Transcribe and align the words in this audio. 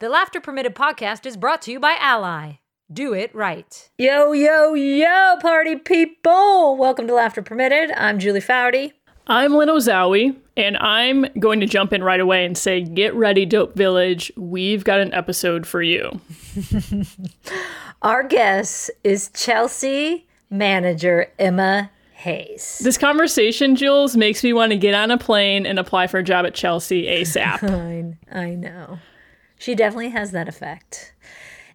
The 0.00 0.08
Laughter 0.08 0.40
Permitted 0.40 0.74
podcast 0.74 1.26
is 1.26 1.36
brought 1.36 1.60
to 1.60 1.70
you 1.70 1.78
by 1.78 1.94
Ally. 2.00 2.52
Do 2.90 3.12
it 3.12 3.34
right. 3.34 3.90
Yo, 3.98 4.32
yo, 4.32 4.72
yo, 4.72 5.36
party 5.42 5.76
people. 5.76 6.78
Welcome 6.78 7.06
to 7.08 7.12
Laughter 7.12 7.42
Permitted. 7.42 7.90
I'm 7.94 8.18
Julie 8.18 8.40
Foudy. 8.40 8.94
I'm 9.26 9.52
Lynn 9.52 9.68
Ozawi, 9.68 10.34
and 10.56 10.78
I'm 10.78 11.26
going 11.38 11.60
to 11.60 11.66
jump 11.66 11.92
in 11.92 12.02
right 12.02 12.18
away 12.18 12.46
and 12.46 12.56
say, 12.56 12.80
get 12.80 13.12
ready, 13.12 13.44
Dope 13.44 13.76
Village. 13.76 14.32
We've 14.38 14.84
got 14.84 15.00
an 15.00 15.12
episode 15.12 15.66
for 15.66 15.82
you. 15.82 16.18
Our 18.00 18.22
guest 18.22 18.90
is 19.04 19.30
Chelsea 19.34 20.26
manager 20.48 21.30
Emma 21.38 21.90
Hayes. 22.14 22.80
This 22.82 22.96
conversation, 22.96 23.76
Jules, 23.76 24.16
makes 24.16 24.42
me 24.42 24.54
want 24.54 24.72
to 24.72 24.78
get 24.78 24.94
on 24.94 25.10
a 25.10 25.18
plane 25.18 25.66
and 25.66 25.78
apply 25.78 26.06
for 26.06 26.16
a 26.16 26.22
job 26.22 26.46
at 26.46 26.54
Chelsea 26.54 27.02
ASAP. 27.02 28.16
I, 28.32 28.40
I 28.40 28.54
know. 28.54 28.98
She 29.60 29.74
definitely 29.74 30.08
has 30.08 30.30
that 30.30 30.48
effect. 30.48 31.12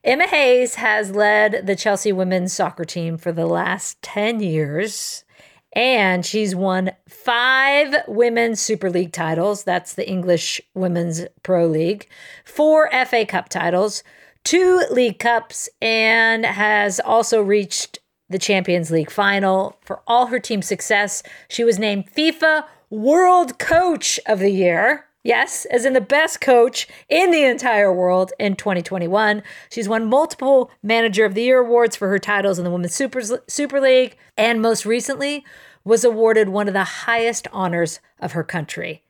Emma 0.03 0.25
Hayes 0.25 0.75
has 0.75 1.11
led 1.11 1.67
the 1.67 1.75
Chelsea 1.75 2.11
women's 2.11 2.51
soccer 2.51 2.83
team 2.83 3.15
for 3.15 3.31
the 3.31 3.45
last 3.45 4.01
10 4.01 4.39
years, 4.39 5.23
and 5.71 6.25
she's 6.25 6.55
won 6.55 6.93
five 7.07 7.93
women's 8.07 8.59
Super 8.59 8.89
League 8.89 9.11
titles. 9.11 9.63
That's 9.63 9.93
the 9.93 10.09
English 10.09 10.59
Women's 10.73 11.25
Pro 11.43 11.67
League, 11.67 12.09
four 12.43 12.89
FA 13.05 13.23
Cup 13.23 13.49
titles, 13.49 14.01
two 14.43 14.81
League 14.89 15.19
Cups, 15.19 15.69
and 15.79 16.43
has 16.43 16.99
also 16.99 17.39
reached 17.39 17.99
the 18.29 18.39
Champions 18.39 18.89
League 18.89 19.11
final. 19.11 19.77
For 19.81 20.01
all 20.07 20.27
her 20.27 20.39
team 20.39 20.63
success, 20.63 21.21
she 21.47 21.63
was 21.63 21.77
named 21.77 22.11
FIFA 22.11 22.65
World 22.89 23.59
Coach 23.59 24.19
of 24.25 24.39
the 24.39 24.49
Year. 24.49 25.05
Yes, 25.25 25.65
as 25.65 25.85
in 25.85 25.93
the 25.93 26.01
best 26.01 26.39
coach 26.39 26.87
in 27.09 27.31
the 27.31 27.45
entire 27.45 27.91
world 27.91 28.31
in 28.37 28.55
2021. 28.55 29.41
She's 29.71 29.89
won 29.89 30.05
multiple 30.05 30.69
Manager 30.83 31.25
of 31.25 31.33
the 31.33 31.41
Year 31.41 31.61
awards 31.61 31.95
for 31.95 32.09
her 32.09 32.19
titles 32.19 32.59
in 32.59 32.63
the 32.63 32.69
Women's 32.69 32.93
Super, 32.93 33.21
Super 33.47 33.81
League, 33.81 34.17
and 34.37 34.61
most 34.61 34.85
recently 34.85 35.43
was 35.83 36.03
awarded 36.03 36.49
one 36.49 36.67
of 36.67 36.75
the 36.75 36.83
highest 36.83 37.47
honors 37.51 37.99
of 38.19 38.33
her 38.33 38.43
country. 38.43 39.01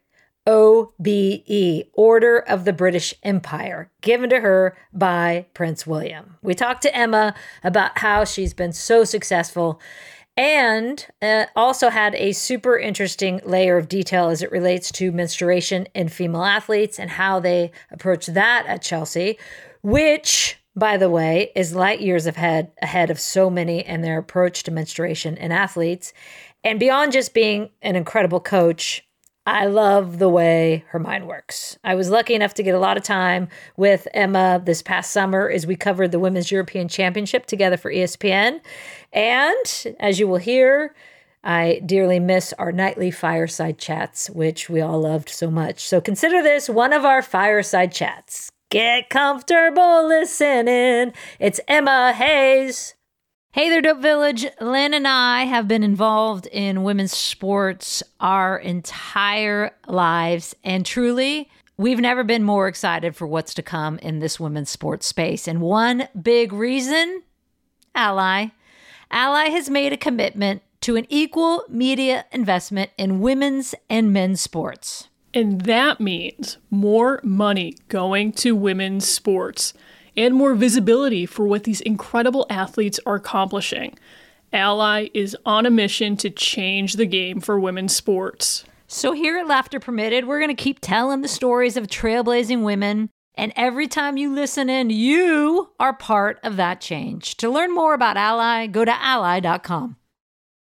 OBE, 0.48 1.88
Order 1.94 2.38
of 2.38 2.64
the 2.64 2.74
British 2.74 3.14
Empire, 3.22 3.92
given 4.00 4.30
to 4.30 4.40
her 4.40 4.78
by 4.94 5.48
Prince 5.54 5.86
William. 5.86 6.38
We 6.42 6.54
talked 6.54 6.84
to 6.84 6.96
Emma 6.96 7.36
about 7.62 7.98
how 7.98 8.24
she's 8.24 8.54
been 8.54 8.72
so 8.72 9.04
successful 9.04 9.82
and 10.38 11.08
uh, 11.22 11.46
also 11.56 11.90
had 11.90 12.14
a 12.16 12.34
super 12.34 12.78
interesting 12.78 13.40
layer 13.46 13.78
of 13.78 13.88
detail 13.88 14.28
as 14.28 14.42
it 14.42 14.52
relates 14.52 14.92
to 14.92 15.12
menstruation 15.12 15.88
in 15.94 16.10
female 16.10 16.44
athletes 16.44 17.00
and 17.00 17.12
how 17.12 17.40
they 17.40 17.72
approach 17.92 18.26
that 18.28 18.66
at 18.68 18.82
Chelsea, 18.82 19.38
which, 19.82 20.58
by 20.76 20.98
the 20.98 21.10
way, 21.10 21.52
is 21.56 21.74
light 21.74 22.02
years 22.02 22.28
ahead 22.28 22.72
ahead 22.82 23.10
of 23.10 23.20
so 23.20 23.50
many 23.50 23.86
and 23.86 24.04
their 24.04 24.18
approach 24.18 24.64
to 24.64 24.72
menstruation 24.72 25.38
in 25.38 25.52
athletes. 25.52 26.12
And 26.64 26.80
beyond 26.80 27.14
just 27.14 27.34
being 27.34 27.70
an 27.82 27.96
incredible 27.96 28.42
coach, 28.42 29.08
I 29.48 29.66
love 29.66 30.18
the 30.18 30.30
way 30.30 30.84
her 30.88 30.98
mind 30.98 31.28
works. 31.28 31.78
I 31.84 31.94
was 31.94 32.10
lucky 32.10 32.34
enough 32.34 32.56
to 32.56 32.64
get 32.64 32.74
a 32.74 32.80
lot 32.80 32.98
of 32.98 33.04
time 33.04 33.48
with 33.78 34.08
Emma 34.14 34.60
this 34.64 34.82
past 34.82 35.12
summer 35.12 35.50
as 35.50 35.68
we 35.68 35.76
covered 35.76 36.12
the 36.12 36.20
Women's 36.20 36.52
European 36.52 36.88
Championship 36.88 37.46
together 37.46 37.78
for 37.78 37.92
ESPN. 37.92 38.60
And 39.14 39.96
as 40.00 40.20
you 40.20 40.28
will 40.28 40.38
hear, 40.38 40.96
I 41.44 41.82
dearly 41.86 42.20
miss 42.20 42.54
our 42.54 42.72
nightly 42.72 43.12
fireside 43.12 43.78
chats, 43.78 44.32
which 44.32 44.68
we 44.68 44.82
all 44.82 45.02
loved 45.02 45.30
so 45.30 45.52
much. 45.52 45.88
So 45.88 46.02
consider 46.02 46.42
this 46.42 46.68
one 46.68 46.92
of 46.92 47.06
our 47.06 47.22
fireside 47.22 47.92
chats. 47.92 48.52
Get 48.72 49.12
comfortable 49.12 50.08
listening. 50.08 51.14
It's 51.40 51.60
Emma 51.68 52.14
Hayes. 52.14 52.96
Hey 53.56 53.70
there, 53.70 53.82
Dope 53.82 54.02
Village. 54.02 54.46
Lynn 54.60 54.94
and 54.94 55.08
I 55.08 55.46
have 55.46 55.66
been 55.66 55.82
involved 55.82 56.46
in 56.48 56.84
women's 56.84 57.16
sports 57.16 58.04
our 58.20 58.58
entire 58.58 59.72
lives, 59.88 60.54
and 60.62 60.86
truly, 60.86 61.50
we've 61.78 62.02
never 62.02 62.26
been 62.26 62.44
more 62.44 62.68
excited 62.68 63.16
for 63.16 63.26
what's 63.26 63.54
to 63.54 63.64
come 63.64 63.98
in 64.00 64.20
this 64.20 64.42
women's 64.42 64.70
sports 64.70 65.08
space. 65.08 65.48
And 65.48 65.62
one 65.62 66.10
big 66.22 66.52
reason 66.52 67.24
Ally. 67.96 68.48
Ally 69.10 69.46
has 69.46 69.70
made 69.70 69.94
a 69.94 69.98
commitment 69.98 70.62
to 70.82 70.98
an 70.98 71.06
equal 71.08 71.64
media 71.70 72.26
investment 72.34 72.92
in 72.98 73.22
women's 73.22 73.74
and 73.90 74.12
men's 74.12 74.42
sports. 74.42 75.08
And 75.34 75.62
that 75.62 76.02
means 76.02 76.58
more 76.70 77.22
money 77.24 77.78
going 77.88 78.34
to 78.34 78.54
women's 78.54 79.08
sports 79.08 79.74
and 80.18 80.36
more 80.36 80.54
visibility 80.56 81.26
for 81.26 81.46
what 81.46 81.64
these 81.64 81.82
incredible 81.82 82.46
athletes 82.50 83.00
are 83.06 83.16
accomplishing. 83.16 83.98
Ally 84.54 85.10
is 85.14 85.36
on 85.46 85.66
a 85.66 85.70
mission 85.70 86.16
to 86.18 86.30
change 86.30 86.94
the 86.94 87.06
game 87.06 87.42
for 87.42 87.60
women's 87.60 87.96
sports. 87.96 88.64
So, 88.88 89.12
here 89.12 89.38
at 89.38 89.48
Laughter 89.48 89.80
Permitted, 89.80 90.26
we're 90.26 90.40
going 90.40 90.56
to 90.56 90.64
keep 90.64 90.80
telling 90.80 91.22
the 91.22 91.28
stories 91.28 91.76
of 91.76 91.88
trailblazing 91.88 92.64
women. 92.64 93.10
And 93.34 93.52
every 93.56 93.88
time 93.88 94.16
you 94.16 94.34
listen 94.34 94.70
in, 94.70 94.90
you 94.90 95.72
are 95.80 95.94
part 95.94 96.40
of 96.44 96.56
that 96.56 96.80
change. 96.80 97.36
To 97.38 97.50
learn 97.50 97.74
more 97.74 97.94
about 97.94 98.16
Ally, 98.16 98.68
go 98.68 98.86
to 98.86 98.94
ally.com. 98.94 99.98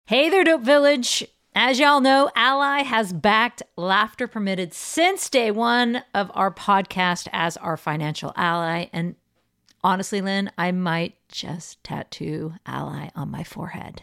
Hey 0.06 0.30
there, 0.30 0.44
Dope 0.44 0.62
Village. 0.62 1.26
As 1.54 1.78
y'all 1.78 2.00
know, 2.00 2.30
Ally 2.36 2.82
has 2.82 3.12
backed 3.12 3.62
Laughter 3.76 4.28
Permitted 4.28 4.72
since 4.72 5.28
day 5.28 5.50
one 5.50 6.02
of 6.14 6.30
our 6.34 6.50
podcast 6.50 7.28
as 7.32 7.56
our 7.56 7.76
financial 7.76 8.32
ally. 8.36 8.86
And 8.92 9.16
honestly, 9.86 10.20
Lynn, 10.20 10.50
I 10.58 10.72
might 10.72 11.14
just 11.28 11.82
tattoo 11.84 12.54
Ally 12.66 13.08
on 13.14 13.30
my 13.30 13.44
forehead. 13.44 14.02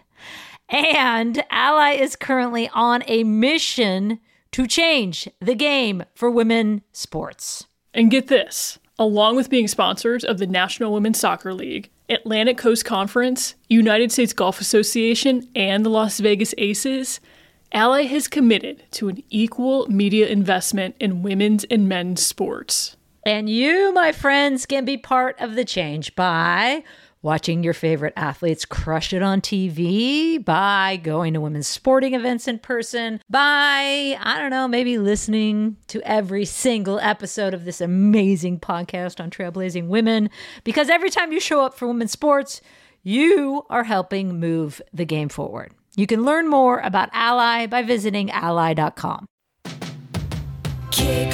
And 0.69 1.43
Ally 1.51 1.91
is 1.91 2.15
currently 2.15 2.69
on 2.73 3.03
a 3.05 3.25
mission 3.25 4.19
to 4.53 4.65
change 4.65 5.27
the 5.41 5.55
game 5.55 6.05
for 6.15 6.31
women 6.31 6.83
sports. 6.93 7.65
And 7.93 8.09
get 8.09 8.27
this 8.27 8.79
along 8.97 9.35
with 9.35 9.49
being 9.49 9.67
sponsors 9.67 10.23
of 10.23 10.37
the 10.37 10.47
National 10.47 10.93
Women's 10.93 11.19
Soccer 11.19 11.53
League, 11.53 11.89
Atlantic 12.09 12.57
Coast 12.57 12.85
Conference, 12.85 13.55
United 13.67 14.11
States 14.11 14.33
Golf 14.33 14.61
Association, 14.61 15.49
and 15.53 15.85
the 15.85 15.89
Las 15.89 16.19
Vegas 16.19 16.53
Aces, 16.57 17.19
Ally 17.73 18.03
has 18.03 18.27
committed 18.27 18.83
to 18.91 19.09
an 19.09 19.21
equal 19.29 19.87
media 19.87 20.27
investment 20.27 20.95
in 20.99 21.23
women's 21.23 21.65
and 21.65 21.89
men's 21.89 22.25
sports. 22.25 22.95
And 23.25 23.49
you, 23.49 23.93
my 23.93 24.11
friends, 24.11 24.65
can 24.65 24.83
be 24.83 24.97
part 24.97 25.39
of 25.39 25.55
the 25.55 25.63
change 25.63 26.13
by 26.15 26.83
watching 27.21 27.63
your 27.63 27.73
favorite 27.73 28.11
athletes 28.17 28.65
crush 28.65 29.13
it 29.13 29.23
on 29.23 29.39
TV, 29.39 30.43
by 30.43 30.99
going 31.01 31.33
to 31.33 31.39
women's 31.39 31.67
sporting 31.67 32.13
events 32.13 32.49
in 32.49 32.59
person, 32.59 33.21
by, 33.29 34.17
I 34.19 34.37
don't 34.39 34.51
know, 34.51 34.67
maybe 34.67 34.97
listening 34.97 35.77
to 35.87 36.01
every 36.01 36.43
single 36.43 36.99
episode 36.99 37.53
of 37.53 37.63
this 37.63 37.79
amazing 37.79 38.59
podcast 38.59 39.21
on 39.21 39.29
trailblazing 39.31 39.87
women. 39.87 40.29
Because 40.65 40.89
every 40.89 41.09
time 41.09 41.31
you 41.31 41.39
show 41.39 41.61
up 41.63 41.75
for 41.75 41.87
women's 41.87 42.11
sports, 42.11 42.59
you 43.03 43.65
are 43.69 43.85
helping 43.85 44.37
move 44.37 44.81
the 44.91 45.05
game 45.05 45.29
forward. 45.29 45.71
You 45.95 46.07
can 46.07 46.23
learn 46.25 46.49
more 46.49 46.79
about 46.79 47.09
Ally 47.13 47.67
by 47.67 47.83
visiting 47.83 48.31
ally.com. 48.31 49.27
Kick 50.91 51.33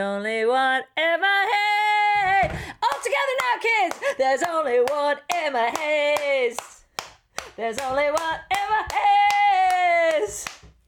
only 0.00 0.44
one 0.46 0.82
Emma 0.96 1.46
Hayes. 1.52 2.50
All 2.82 2.98
together 3.02 3.36
now, 3.40 3.60
kids. 3.60 3.96
There's 4.18 4.42
only 4.42 4.80
one 4.80 5.16
Emma 5.32 5.70
Hayes. 5.78 6.58
There's 7.56 7.78
only 7.78 8.10
one 8.10 8.40
Emma 8.50 8.86
Hayes. 8.92 10.46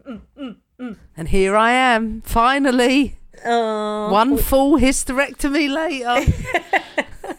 Mm, 0.09 0.57
mm. 0.81 0.97
And 1.17 1.29
here 1.29 1.57
I 1.57 1.73
am, 1.73 2.23
finally. 2.23 3.19
Oh, 3.45 4.11
One 4.11 4.37
full 4.37 4.79
hysterectomy 4.79 5.73
later. 5.73 6.31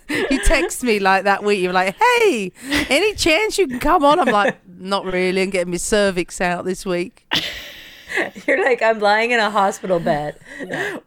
you 0.31 0.43
text 0.43 0.83
me 0.83 0.99
like 0.99 1.23
that 1.23 1.43
week. 1.43 1.61
You're 1.61 1.73
like, 1.73 1.95
hey, 1.95 2.51
any 2.89 3.13
chance 3.15 3.57
you 3.57 3.67
can 3.67 3.79
come 3.79 4.03
on? 4.03 4.19
I'm 4.19 4.27
like, 4.27 4.57
not 4.67 5.05
really. 5.05 5.41
I'm 5.41 5.49
getting 5.49 5.71
my 5.71 5.77
cervix 5.77 6.41
out 6.41 6.65
this 6.65 6.85
week. 6.85 7.25
you're 8.47 8.63
like 8.63 8.81
I'm 8.81 8.99
lying 8.99 9.31
in 9.31 9.39
a 9.39 9.49
hospital 9.49 9.99
bed. 9.99 10.37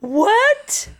What? 0.00 0.88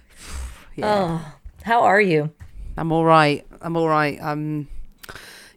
Yeah. 0.79 0.95
Oh, 0.95 1.35
how 1.63 1.85
are 1.85 2.03
you? 2.03 2.35
I'm 2.77 2.93
all 2.93 3.07
right. 3.07 3.47
I'm 3.63 3.79
all 3.79 3.89
right. 3.89 4.19
Um, 4.21 4.69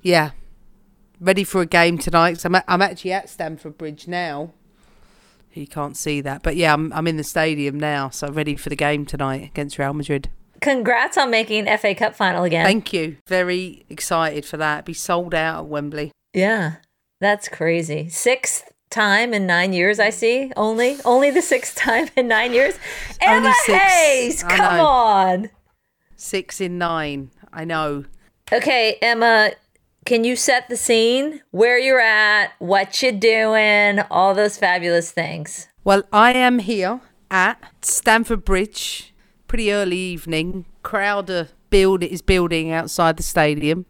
yeah. 0.02 0.32
ready 1.20 1.44
for 1.44 1.60
a 1.60 1.66
game 1.66 1.98
tonight. 1.98 2.40
So 2.40 2.48
I'm, 2.48 2.64
I'm 2.70 2.82
actually 2.82 3.12
at 3.12 3.28
Stamford 3.28 3.78
Bridge 3.78 4.08
now. 4.08 4.54
You 5.54 5.68
can't 5.68 5.98
see 5.98 6.22
that, 6.22 6.42
but 6.42 6.56
yeah, 6.56 6.74
I'm 6.74 6.94
I'm 6.94 7.06
in 7.06 7.18
the 7.18 7.24
stadium 7.26 7.78
now, 7.78 8.10
so 8.12 8.28
I'm 8.28 8.34
ready 8.34 8.56
for 8.56 8.70
the 8.70 8.78
game 8.78 9.06
tonight 9.06 9.44
against 9.50 9.78
Real 9.78 9.94
Madrid. 9.94 10.30
Congrats 10.62 11.18
on 11.18 11.30
making 11.30 11.66
FA 11.78 11.94
Cup 11.94 12.16
final 12.16 12.46
again. 12.46 12.66
Thank 12.66 12.94
you. 12.94 13.18
Very 13.28 13.86
excited 13.90 14.46
for 14.46 14.56
that. 14.56 14.86
Be 14.86 14.94
sold 14.94 15.34
out 15.34 15.60
at 15.60 15.66
Wembley. 15.66 16.12
yeah, 16.34 16.76
that's 17.20 17.50
crazy. 17.50 18.08
Sixth 18.08 18.64
time 18.90 19.34
in 19.34 19.46
nine 19.46 19.74
years, 19.74 20.00
I 20.00 20.10
mm. 20.10 20.14
see. 20.14 20.52
Only, 20.56 20.98
only 21.06 21.30
the 21.30 21.42
sixth 21.42 21.76
time 21.76 22.10
in 22.16 22.28
nine 22.28 22.54
years. 22.54 22.76
Emma 23.22 23.48
Only 23.48 23.54
six. 23.66 23.84
Hayes, 23.84 24.44
come 24.44 24.80
on. 24.80 25.50
Six 26.16 26.60
in 26.60 26.78
nine. 26.78 27.32
I 27.54 27.66
know. 27.66 28.06
Okay, 28.52 28.98
Emma, 29.02 29.52
can 30.06 30.24
you 30.24 30.36
set 30.36 30.70
the 30.70 30.78
scene? 30.78 31.42
Where 31.52 31.78
you're 31.78 32.00
at, 32.00 32.52
what 32.60 33.02
you're 33.02 33.12
doing, 33.12 34.00
all 34.10 34.34
those 34.34 34.58
fabulous 34.58 35.12
things. 35.12 35.68
Well, 35.84 36.04
I 36.12 36.34
am 36.34 36.60
here 36.60 37.02
at 37.32 37.64
Stamford 37.82 38.44
Bridge. 38.44 39.14
Pretty 39.48 39.72
early 39.72 39.98
evening. 39.98 40.66
Crowd 40.84 41.30
are 41.30 41.50
build 41.70 42.04
is 42.04 42.22
building 42.22 42.72
outside 42.72 43.18
the 43.18 43.24
stadium. 43.24 43.86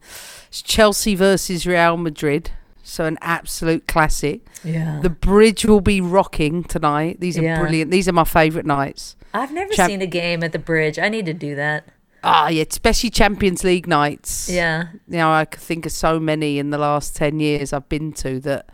It's 0.48 0.62
Chelsea 0.62 1.16
versus 1.16 1.66
Real 1.66 1.98
Madrid. 1.98 2.52
So 2.89 3.06
an 3.06 3.18
absolute 3.21 3.88
classic. 3.88 4.41
Yeah. 4.63 5.00
The 5.01 5.09
bridge 5.09 5.63
will 5.65 5.81
be 5.81 6.01
rocking 6.01 6.63
tonight. 6.63 7.19
These 7.19 7.38
are 7.38 7.44
Yeah. 7.44 7.59
brilliant. 7.59 7.91
These 7.91 8.07
are 8.09 8.13
my 8.13 8.24
favourite 8.24 8.65
nights. 8.65 9.15
I've 9.33 9.51
never 9.53 9.71
seen 9.74 10.01
a 10.01 10.07
game 10.07 10.44
at 10.44 10.51
the 10.53 10.59
bridge. 10.59 10.97
I 10.97 11.07
need 11.09 11.25
to 11.27 11.33
do 11.33 11.56
that. 11.56 11.86
Ah, 12.24 12.50
yeah, 12.50 12.65
especially 12.69 13.12
Champions 13.12 13.63
League 13.63 13.88
nights. 13.88 14.50
Yeah. 14.50 14.88
You 15.07 15.18
know, 15.19 15.31
I 15.31 15.45
could 15.45 15.62
think 15.62 15.86
of 15.86 15.91
so 15.91 16.19
many 16.19 16.59
in 16.59 16.71
the 16.71 16.77
last 16.77 17.15
10 17.15 17.39
years 17.39 17.71
I've 17.71 17.88
been 17.88 18.12
to 18.13 18.39
that 18.41 18.65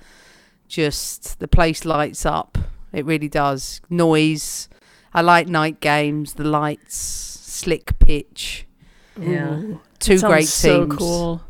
just 0.68 1.40
the 1.40 1.48
place 1.48 1.86
lights 1.86 2.26
up. 2.26 2.58
It 2.94 3.06
really 3.06 3.28
does. 3.30 3.82
Noise. 3.90 4.70
I 5.14 5.22
like 5.22 5.48
night 5.48 5.80
games, 5.82 6.34
the 6.34 6.44
lights, 6.46 6.96
slick 6.98 8.00
pitch, 8.00 8.66
Yeah. 9.20 9.62
two 10.00 10.18
Sounds 10.18 10.32
great 10.34 10.48
so 10.48 10.88
cool. 10.88 11.42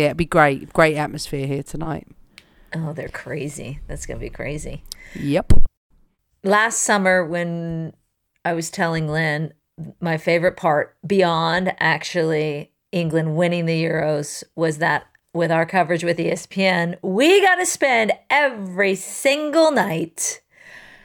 Yeah, 0.00 0.06
it'd 0.06 0.16
be 0.16 0.24
great. 0.24 0.72
Great 0.72 0.96
atmosphere 0.96 1.46
here 1.46 1.62
tonight. 1.62 2.08
Oh, 2.74 2.94
they're 2.94 3.08
crazy. 3.08 3.80
That's 3.86 4.06
going 4.06 4.18
to 4.18 4.24
be 4.24 4.30
crazy. 4.30 4.82
Yep. 5.14 5.52
Last 6.42 6.78
summer, 6.84 7.22
when 7.22 7.92
I 8.42 8.54
was 8.54 8.70
telling 8.70 9.08
Lynn, 9.08 9.52
my 10.00 10.16
favorite 10.16 10.56
part 10.56 10.96
beyond 11.06 11.74
actually 11.80 12.72
England 12.92 13.36
winning 13.36 13.66
the 13.66 13.84
Euros 13.84 14.42
was 14.56 14.78
that 14.78 15.04
with 15.34 15.52
our 15.52 15.66
coverage 15.66 16.02
with 16.02 16.16
ESPN, 16.16 16.96
we 17.02 17.42
got 17.42 17.56
to 17.56 17.66
spend 17.66 18.12
every 18.30 18.94
single 18.94 19.70
night 19.70 20.40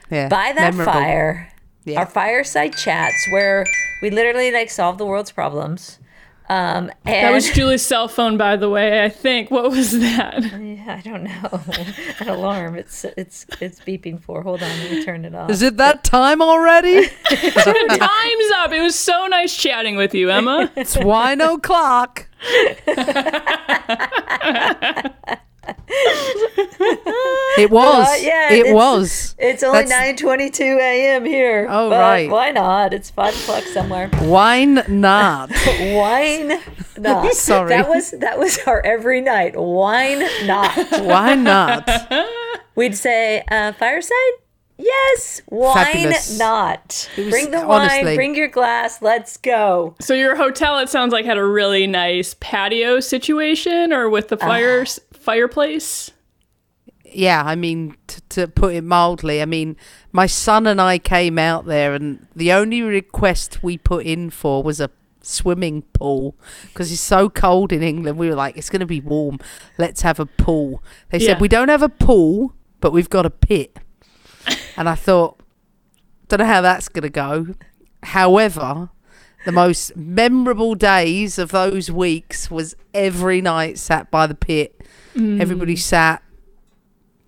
Yeah. 0.10 0.30
by 0.30 0.54
that 0.54 0.74
memorable. 0.74 0.94
fire, 0.94 1.52
Yeah. 1.84 2.00
our 2.00 2.06
fireside 2.06 2.78
chats 2.78 3.28
where 3.30 3.66
we 4.02 4.10
literally 4.10 4.52
like 4.52 4.70
solve 4.70 4.98
the 5.00 5.06
world's 5.06 5.34
problems. 5.34 6.00
Um, 6.48 6.92
and 7.06 7.26
That 7.26 7.32
was 7.34 7.50
Julie's 7.50 7.82
cell 7.82 8.08
phone, 8.08 8.38
by 8.38 8.56
the 8.56 8.70
way. 8.70 9.04
I 9.04 9.10
think. 9.10 9.50
What 9.50 9.72
was 9.72 9.92
that? 10.00 10.44
Yeah, 10.86 10.98
I 10.98 11.02
don't 11.02 11.24
know. 11.24 11.62
An 12.20 12.30
alarm. 12.30 12.76
It's 12.76 13.06
it's 13.18 13.48
it's 13.60 13.80
beeping 13.80 14.22
for. 14.22 14.44
Hold 14.44 14.62
on, 14.62 14.70
let 14.70 14.92
me 14.92 15.04
turn 15.04 15.26
it 15.26 15.34
off. 15.34 15.50
Is 15.50 15.64
it 15.64 15.78
that 15.78 16.04
time 16.04 16.42
already? 16.44 17.08
Time's 17.30 18.52
up. 18.58 18.72
It 18.72 18.82
was 18.82 18.94
so 18.94 19.26
nice 19.26 19.56
chatting 19.56 19.96
with 19.96 20.14
you, 20.14 20.30
Emma. 20.30 20.72
it's 20.76 20.96
wine 20.98 21.42
o'clock. 21.42 22.28
it 27.58 27.72
was. 27.72 28.08
Uh, 28.08 28.16
yeah, 28.22 28.52
it 28.54 28.60
it's- 28.60 28.74
was. 28.74 29.36
It's 29.38 29.64
only 29.64 29.84
That's- 29.84 29.90
nine 30.00 30.16
twenty-two 30.18 30.78
a.m. 30.82 31.26
here. 31.26 31.68
Oh, 31.70 31.90
right. 31.90 32.30
Why 32.30 32.52
not? 32.52 32.94
It's 32.94 33.10
five 33.10 33.36
o'clock 33.36 33.64
somewhere. 33.64 34.10
Wine 34.22 34.76
not. 34.88 35.52
Wine 35.80 36.60
not. 36.98 37.34
Sorry. 37.34 37.70
That 37.70 37.90
was 37.90 38.12
that 38.12 38.38
was 38.40 38.60
our 38.66 38.82
every 38.86 39.22
night. 39.22 39.56
Wine 39.56 40.24
not. 40.46 40.76
Why 41.02 41.36
not? 41.36 41.90
We'd 42.76 42.96
say 42.98 43.44
uh, 43.50 43.72
fireside. 43.74 44.16
Yes, 44.78 45.42
wine 45.48 45.86
Fabulous. 45.86 46.38
not. 46.38 47.10
Was- 47.18 47.30
bring 47.30 47.52
the 47.52 47.60
wine. 47.66 47.90
honestly. 47.90 48.16
Bring 48.16 48.36
your 48.36 48.50
glass. 48.50 49.02
Let's 49.02 49.38
go. 49.38 49.96
So 50.02 50.14
your 50.14 50.36
hotel, 50.36 50.80
it 50.80 50.90
sounds 50.90 51.14
like, 51.14 51.24
had 51.24 51.38
a 51.38 51.46
really 51.46 51.88
nice 51.88 52.36
patio 52.42 53.00
situation, 53.00 53.94
or 53.94 54.10
with 54.10 54.28
the 54.28 54.36
fire 54.36 54.86
fireplace. 55.26 56.12
Yeah, 57.04 57.44
I 57.46 57.56
mean, 57.56 57.96
t- 58.08 58.22
to 58.30 58.48
put 58.48 58.74
it 58.76 58.84
mildly, 58.84 59.42
I 59.42 59.46
mean, 59.46 59.78
my 60.12 60.26
son 60.26 60.68
and 60.68 60.82
I 60.82 60.98
came 60.98 61.38
out 61.38 61.66
there, 61.66 61.94
and 61.94 62.28
the 62.36 62.52
only 62.52 62.82
request 62.82 63.64
we 63.64 63.78
put 63.78 64.06
in 64.06 64.30
for 64.30 64.64
was 64.64 64.80
a 64.82 64.90
swimming 65.22 65.82
pool 65.94 66.36
because 66.68 66.92
it's 66.92 67.02
so 67.02 67.30
cold 67.30 67.72
in 67.72 67.82
England. 67.82 68.18
We 68.18 68.28
were 68.30 68.36
like, 68.36 68.58
it's 68.58 68.70
going 68.70 68.82
to 68.82 68.86
be 68.86 69.02
warm. 69.02 69.40
Let's 69.78 70.02
have 70.02 70.20
a 70.20 70.26
pool. 70.26 70.84
They 71.10 71.20
Yeah. 71.20 71.34
said, 71.34 71.42
we 71.42 71.48
don't 71.48 71.70
have 71.70 71.82
a 71.84 71.90
pool, 71.90 72.54
but 72.82 72.92
we've 72.92 73.10
got 73.10 73.26
a 73.26 73.30
pit. 73.32 73.78
and 74.78 74.88
I 74.90 74.96
thought, 74.96 75.40
don't 76.28 76.40
know 76.40 76.46
how 76.46 76.62
that's 76.62 76.90
going 76.90 77.04
to 77.04 77.10
go. 77.10 77.56
However, 78.04 78.90
the 79.46 79.52
most 79.52 79.96
memorable 79.96 80.76
days 80.76 81.38
of 81.38 81.52
those 81.52 81.90
weeks 81.92 82.50
was 82.52 82.76
every 82.94 83.42
night 83.42 83.78
sat 83.78 84.10
by 84.12 84.28
the 84.28 84.36
pit. 84.36 84.82
Everybody 85.16 85.76
sat, 85.78 86.22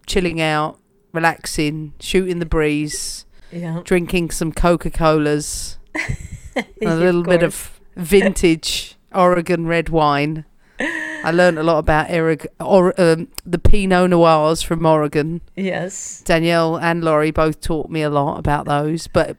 chilling 0.06 0.42
out, 0.42 0.78
relaxing, 1.14 1.94
shooting 2.00 2.40
the 2.40 2.46
breeze, 2.46 3.26
Yeah. 3.52 3.82
drinking 3.84 4.32
some 4.32 4.52
Coca 4.52 4.90
Colas, 4.90 5.78
a 6.56 6.96
little 6.96 7.24
bit 7.24 7.44
of 7.44 7.80
vintage 7.96 8.98
Oregon 9.14 9.68
red 9.68 9.90
wine. 9.90 10.44
I 10.80 11.32
learned 11.32 11.58
a 11.58 11.64
lot 11.64 11.80
about 11.80 12.10
Erog- 12.10 12.46
or, 12.60 12.94
um, 13.02 13.30
the 13.46 13.58
Pinot 13.58 14.10
Noirs 14.12 14.62
from 14.62 14.86
Oregon. 14.86 15.42
Yes. 15.56 16.22
Danielle 16.26 16.78
and 16.78 17.04
Laurie 17.04 17.32
both 17.32 17.62
taught 17.62 17.90
me 17.90 18.02
a 18.02 18.10
lot 18.10 18.38
about 18.38 18.66
those, 18.66 19.08
but 19.08 19.38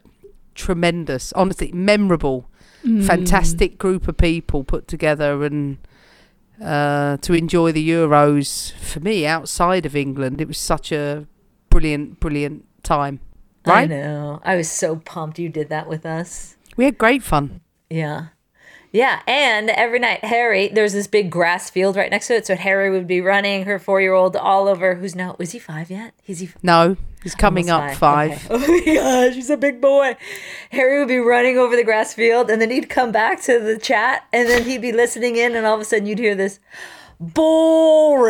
tremendous, 0.55 1.31
honestly, 1.33 1.71
memorable, 1.71 2.48
fantastic 2.83 3.77
group 3.77 4.07
of 4.07 4.17
people 4.17 4.63
put 4.63 4.87
together 4.87 5.43
and 5.43 5.77
uh, 6.61 7.17
to 7.17 7.33
enjoy 7.33 7.71
the 7.71 7.87
Euros. 7.89 8.73
For 8.73 8.99
me, 8.99 9.25
outside 9.25 9.85
of 9.85 9.95
England, 9.95 10.41
it 10.41 10.47
was 10.47 10.57
such 10.57 10.91
a 10.91 11.27
brilliant, 11.69 12.19
brilliant 12.19 12.65
time. 12.83 13.19
Right? 13.65 13.83
I 13.83 13.85
know. 13.85 14.41
I 14.43 14.55
was 14.55 14.69
so 14.69 14.97
pumped 14.97 15.39
you 15.39 15.49
did 15.49 15.69
that 15.69 15.87
with 15.87 16.05
us. 16.05 16.55
We 16.77 16.85
had 16.85 16.97
great 16.97 17.23
fun. 17.23 17.61
Yeah. 17.89 18.27
Yeah. 18.91 19.21
And 19.27 19.69
every 19.69 19.99
night, 19.99 20.23
Harry, 20.23 20.67
there's 20.69 20.93
this 20.93 21.05
big 21.07 21.29
grass 21.29 21.69
field 21.69 21.95
right 21.95 22.09
next 22.09 22.27
to 22.27 22.35
it. 22.35 22.47
So 22.47 22.55
Harry 22.55 22.89
would 22.89 23.05
be 23.07 23.21
running 23.21 23.65
her 23.65 23.77
four 23.77 24.01
year 24.01 24.13
old 24.13 24.35
all 24.35 24.67
over, 24.67 24.95
who's 24.95 25.15
now, 25.15 25.35
is 25.39 25.51
he 25.51 25.59
five 25.59 25.91
yet? 25.91 26.13
He's 26.23 26.39
he 26.39 26.49
No, 26.63 26.97
he's 27.21 27.35
coming 27.35 27.69
up 27.69 27.81
almost 27.81 27.99
five. 27.99 28.49
Okay. 28.49 28.65
Oh 28.67 28.67
my 28.67 28.81
gosh, 28.95 29.35
he's 29.35 29.49
a 29.49 29.57
big 29.57 29.79
boy. 29.79 30.15
Harry 30.71 30.99
would 30.99 31.07
be 31.07 31.17
running 31.17 31.57
over 31.57 31.75
the 31.75 31.83
grass 31.83 32.13
field 32.13 32.49
and 32.49 32.61
then 32.61 32.71
he'd 32.71 32.89
come 32.89 33.11
back 33.11 33.41
to 33.43 33.59
the 33.59 33.77
chat 33.77 34.25
and 34.33 34.49
then 34.49 34.63
he'd 34.63 34.81
be 34.81 34.91
listening 34.91 35.35
in 35.35 35.55
and 35.55 35.65
all 35.65 35.75
of 35.75 35.81
a 35.81 35.85
sudden 35.85 36.05
you'd 36.07 36.19
hear 36.19 36.35
this 36.35 36.59
boring. 37.19 38.21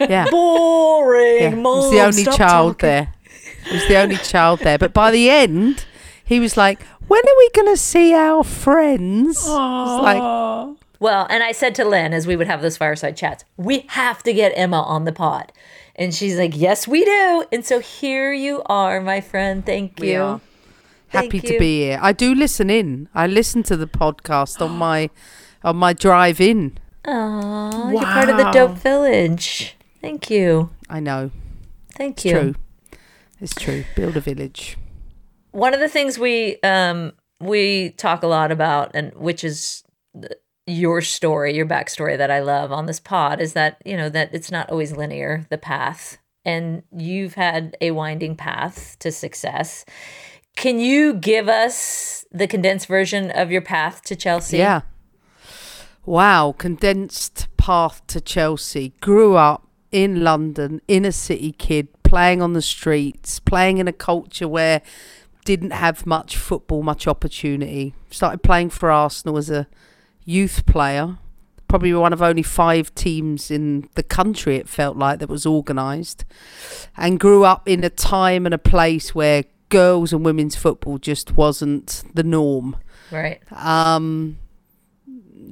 Yeah. 0.00 0.28
Boring. 0.30 1.40
Yeah, 1.40 1.54
was 1.56 1.90
the 1.90 2.00
only 2.00 2.24
child 2.24 2.78
talking." 2.78 2.88
there. 2.88 3.14
He 3.64 3.74
was 3.74 3.88
the 3.88 3.96
only 3.96 4.16
child 4.16 4.60
there. 4.60 4.78
But 4.78 4.92
by 4.92 5.10
the 5.10 5.28
end, 5.28 5.84
he 6.28 6.38
was 6.40 6.56
like, 6.56 6.82
"When 7.08 7.20
are 7.20 7.38
we 7.38 7.50
going 7.54 7.72
to 7.74 7.76
see 7.76 8.12
our 8.14 8.44
friends?" 8.44 9.38
It's 9.38 9.48
like, 9.48 10.20
Aw. 10.22 10.74
Well, 11.00 11.26
and 11.30 11.42
I 11.44 11.52
said 11.52 11.74
to 11.76 11.84
Lynn 11.84 12.12
as 12.12 12.26
we 12.26 12.34
would 12.36 12.48
have 12.48 12.60
those 12.60 12.76
fireside 12.76 13.16
chats, 13.16 13.44
we 13.56 13.84
have 13.90 14.22
to 14.24 14.32
get 14.32 14.52
Emma 14.56 14.82
on 14.82 15.04
the 15.04 15.12
pod. 15.12 15.52
And 15.94 16.12
she's 16.14 16.36
like, 16.36 16.56
yes, 16.56 16.86
we 16.88 17.04
do. 17.04 17.44
And 17.52 17.64
so 17.64 17.78
here 17.80 18.32
you 18.32 18.62
are, 18.66 19.00
my 19.00 19.20
friend. 19.20 19.64
Thank 19.66 19.98
We 20.00 20.12
you. 20.12 20.20
are. 20.22 20.40
Thank 21.10 21.32
happy 21.32 21.40
to 21.40 21.52
you. 21.54 21.58
be 21.58 21.80
here. 21.82 21.98
I 22.02 22.12
do 22.12 22.34
listen 22.34 22.68
in. 22.68 23.08
I 23.14 23.26
listen 23.28 23.62
to 23.64 23.76
the 23.76 23.86
podcast 23.86 24.60
on 24.60 24.72
my 24.76 25.10
on 25.64 25.76
my 25.76 25.92
drive 25.92 26.40
in. 26.40 26.78
Aw, 27.06 27.90
you're 27.90 28.02
part 28.02 28.28
of 28.28 28.36
the 28.36 28.44
Wow. 28.44 28.52
Dope 28.52 28.78
Village. 28.78 29.76
Thank 30.00 30.30
you. 30.30 30.70
I 30.90 31.00
know. 31.00 31.30
Thank 31.96 32.16
It's 32.18 32.24
you. 32.26 32.32
true. 32.32 32.54
It's 33.40 33.54
true. 33.54 33.84
Build 33.96 34.16
a 34.16 34.20
village. 34.20 34.76
One 35.50 35.74
of 35.74 35.80
the 35.80 35.88
things 35.88 36.18
we 36.18 36.58
um 36.62 37.12
we 37.40 37.90
talk 37.90 38.22
a 38.22 38.26
lot 38.26 38.50
about, 38.50 38.90
and 38.94 39.14
which 39.14 39.44
is 39.44 39.84
your 40.66 41.00
story, 41.00 41.54
your 41.54 41.66
backstory 41.66 42.18
that 42.18 42.30
I 42.30 42.40
love 42.40 42.72
on 42.72 42.86
this 42.86 43.00
pod, 43.00 43.40
is 43.40 43.52
that 43.54 43.80
you 43.84 43.96
know 43.96 44.08
that 44.08 44.34
it's 44.34 44.50
not 44.50 44.70
always 44.70 44.92
linear 44.92 45.46
the 45.50 45.58
path, 45.58 46.18
and 46.44 46.82
you've 46.92 47.34
had 47.34 47.76
a 47.80 47.92
winding 47.92 48.36
path 48.36 48.96
to 49.00 49.10
success. 49.10 49.84
Can 50.56 50.80
you 50.80 51.14
give 51.14 51.48
us 51.48 52.24
the 52.32 52.48
condensed 52.48 52.88
version 52.88 53.30
of 53.30 53.52
your 53.52 53.62
path 53.62 54.02
to 54.06 54.16
Chelsea? 54.16 54.58
Yeah. 54.58 54.80
Wow. 56.04 56.52
Condensed 56.58 57.46
path 57.56 58.04
to 58.08 58.20
Chelsea. 58.20 58.92
Grew 59.00 59.36
up 59.36 59.68
in 59.92 60.24
London, 60.24 60.80
inner 60.88 61.12
city 61.12 61.52
kid, 61.52 61.86
playing 62.02 62.42
on 62.42 62.54
the 62.54 62.62
streets, 62.62 63.38
playing 63.38 63.78
in 63.78 63.86
a 63.86 63.92
culture 63.92 64.48
where 64.48 64.82
didn't 65.48 65.70
have 65.70 66.04
much 66.04 66.36
football, 66.36 66.82
much 66.82 67.08
opportunity. 67.08 67.94
Started 68.10 68.42
playing 68.42 68.68
for 68.68 68.90
Arsenal 68.90 69.38
as 69.38 69.48
a 69.48 69.66
youth 70.26 70.66
player. 70.66 71.16
Probably 71.68 71.94
one 71.94 72.12
of 72.12 72.20
only 72.20 72.42
five 72.42 72.94
teams 72.94 73.50
in 73.50 73.88
the 73.94 74.02
country, 74.02 74.56
it 74.56 74.68
felt 74.68 74.98
like, 74.98 75.20
that 75.20 75.30
was 75.30 75.46
organised. 75.46 76.26
And 76.98 77.18
grew 77.18 77.44
up 77.44 77.66
in 77.66 77.82
a 77.82 77.88
time 77.88 78.44
and 78.44 78.54
a 78.54 78.58
place 78.58 79.14
where 79.14 79.44
girls 79.70 80.12
and 80.12 80.22
women's 80.22 80.54
football 80.54 80.98
just 80.98 81.34
wasn't 81.34 82.02
the 82.12 82.22
norm 82.22 82.76
Right. 83.10 83.40
um 83.50 84.36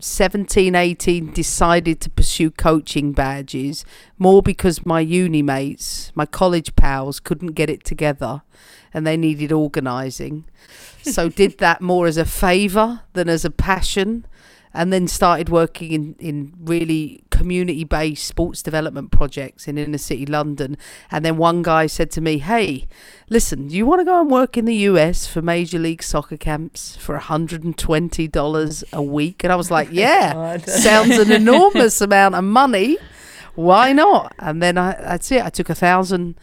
17 0.01 0.75
18 0.75 1.33
decided 1.33 2.01
to 2.01 2.11
pursue 2.11 2.51
coaching 2.51 3.13
badges 3.13 3.85
more 4.19 4.43
because 4.43 4.87
my 4.87 5.01
uni 5.01 5.43
mates 5.43 6.13
my 6.15 6.27
college 6.27 6.75
pals 6.77 7.21
couldn't 7.21 7.53
get 7.53 7.71
it 7.71 7.85
together 7.85 8.43
and 8.95 9.07
they 9.07 9.17
needed 9.17 9.53
organizing. 9.53 10.45
So 11.03 11.29
did 11.29 11.59
that 11.59 11.83
more 11.83 12.07
as 12.07 12.17
a 12.17 12.25
favor 12.25 13.03
than 13.13 13.29
as 13.29 13.45
a 13.45 13.51
passion 13.51 14.25
and 14.77 14.93
then 14.93 15.09
started 15.09 15.49
working 15.49 15.91
in, 15.91 16.17
in 16.19 16.53
really 16.61 17.25
community 17.31 17.83
based 17.83 18.27
sports 18.27 18.63
development 18.63 19.11
projects 19.11 19.67
in 19.67 19.79
inner 19.79 19.99
city 19.99 20.27
London. 20.27 20.77
And 21.11 21.25
then 21.25 21.39
one 21.39 21.63
guy 21.63 21.87
said 21.87 22.11
to 22.13 22.21
me, 22.21 22.39
Hey, 22.39 22.87
listen, 23.31 23.69
do 23.69 23.77
you 23.77 23.87
want 23.87 24.01
to 24.01 24.05
go 24.05 24.21
and 24.21 24.31
work 24.31 24.57
in 24.57 24.67
the 24.67 24.77
US 24.91 25.27
for 25.27 25.41
Major 25.41 25.79
League 25.79 26.03
Soccer 26.03 26.37
camps 26.37 26.95
for 26.97 27.19
$120 27.19 28.93
a 28.93 29.03
week? 29.03 29.43
And 29.43 29.53
I 29.53 29.57
was 29.57 29.71
like, 29.71 29.89
Yeah, 29.93 30.33
oh, 30.37 30.59
sounds 30.59 31.19
an 31.19 31.33
enormous 31.43 32.01
amount 32.01 32.35
of 32.35 32.45
money. 32.45 32.99
Why 33.55 33.95
not? 33.95 34.35
And 34.39 34.63
then 34.63 34.77
I, 34.77 34.93
that's 34.93 35.33
it. 35.33 35.43
I 35.43 35.49
took 35.49 35.71
a 35.71 35.75
thousand 35.75 36.39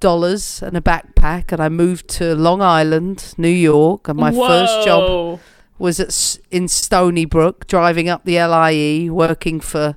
dollars 0.00 0.62
and 0.62 0.76
a 0.76 0.80
backpack 0.80 1.52
and 1.52 1.60
I 1.60 1.68
moved 1.68 2.08
to 2.08 2.34
Long 2.34 2.62
Island, 2.62 3.34
New 3.36 3.48
York. 3.48 4.08
And 4.08 4.18
my 4.18 4.32
first 4.32 4.84
job 4.86 5.02
Whoa. 5.02 5.40
Was 5.78 6.00
at 6.00 6.38
in 6.50 6.68
Stony 6.68 7.24
Brook, 7.24 7.66
driving 7.66 8.08
up 8.08 8.24
the 8.24 8.38
LIE, 8.38 9.10
working 9.10 9.60
for 9.60 9.96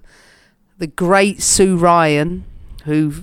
the 0.78 0.88
great 0.88 1.42
Sue 1.42 1.78
Ryan, 1.78 2.46
who, 2.86 3.14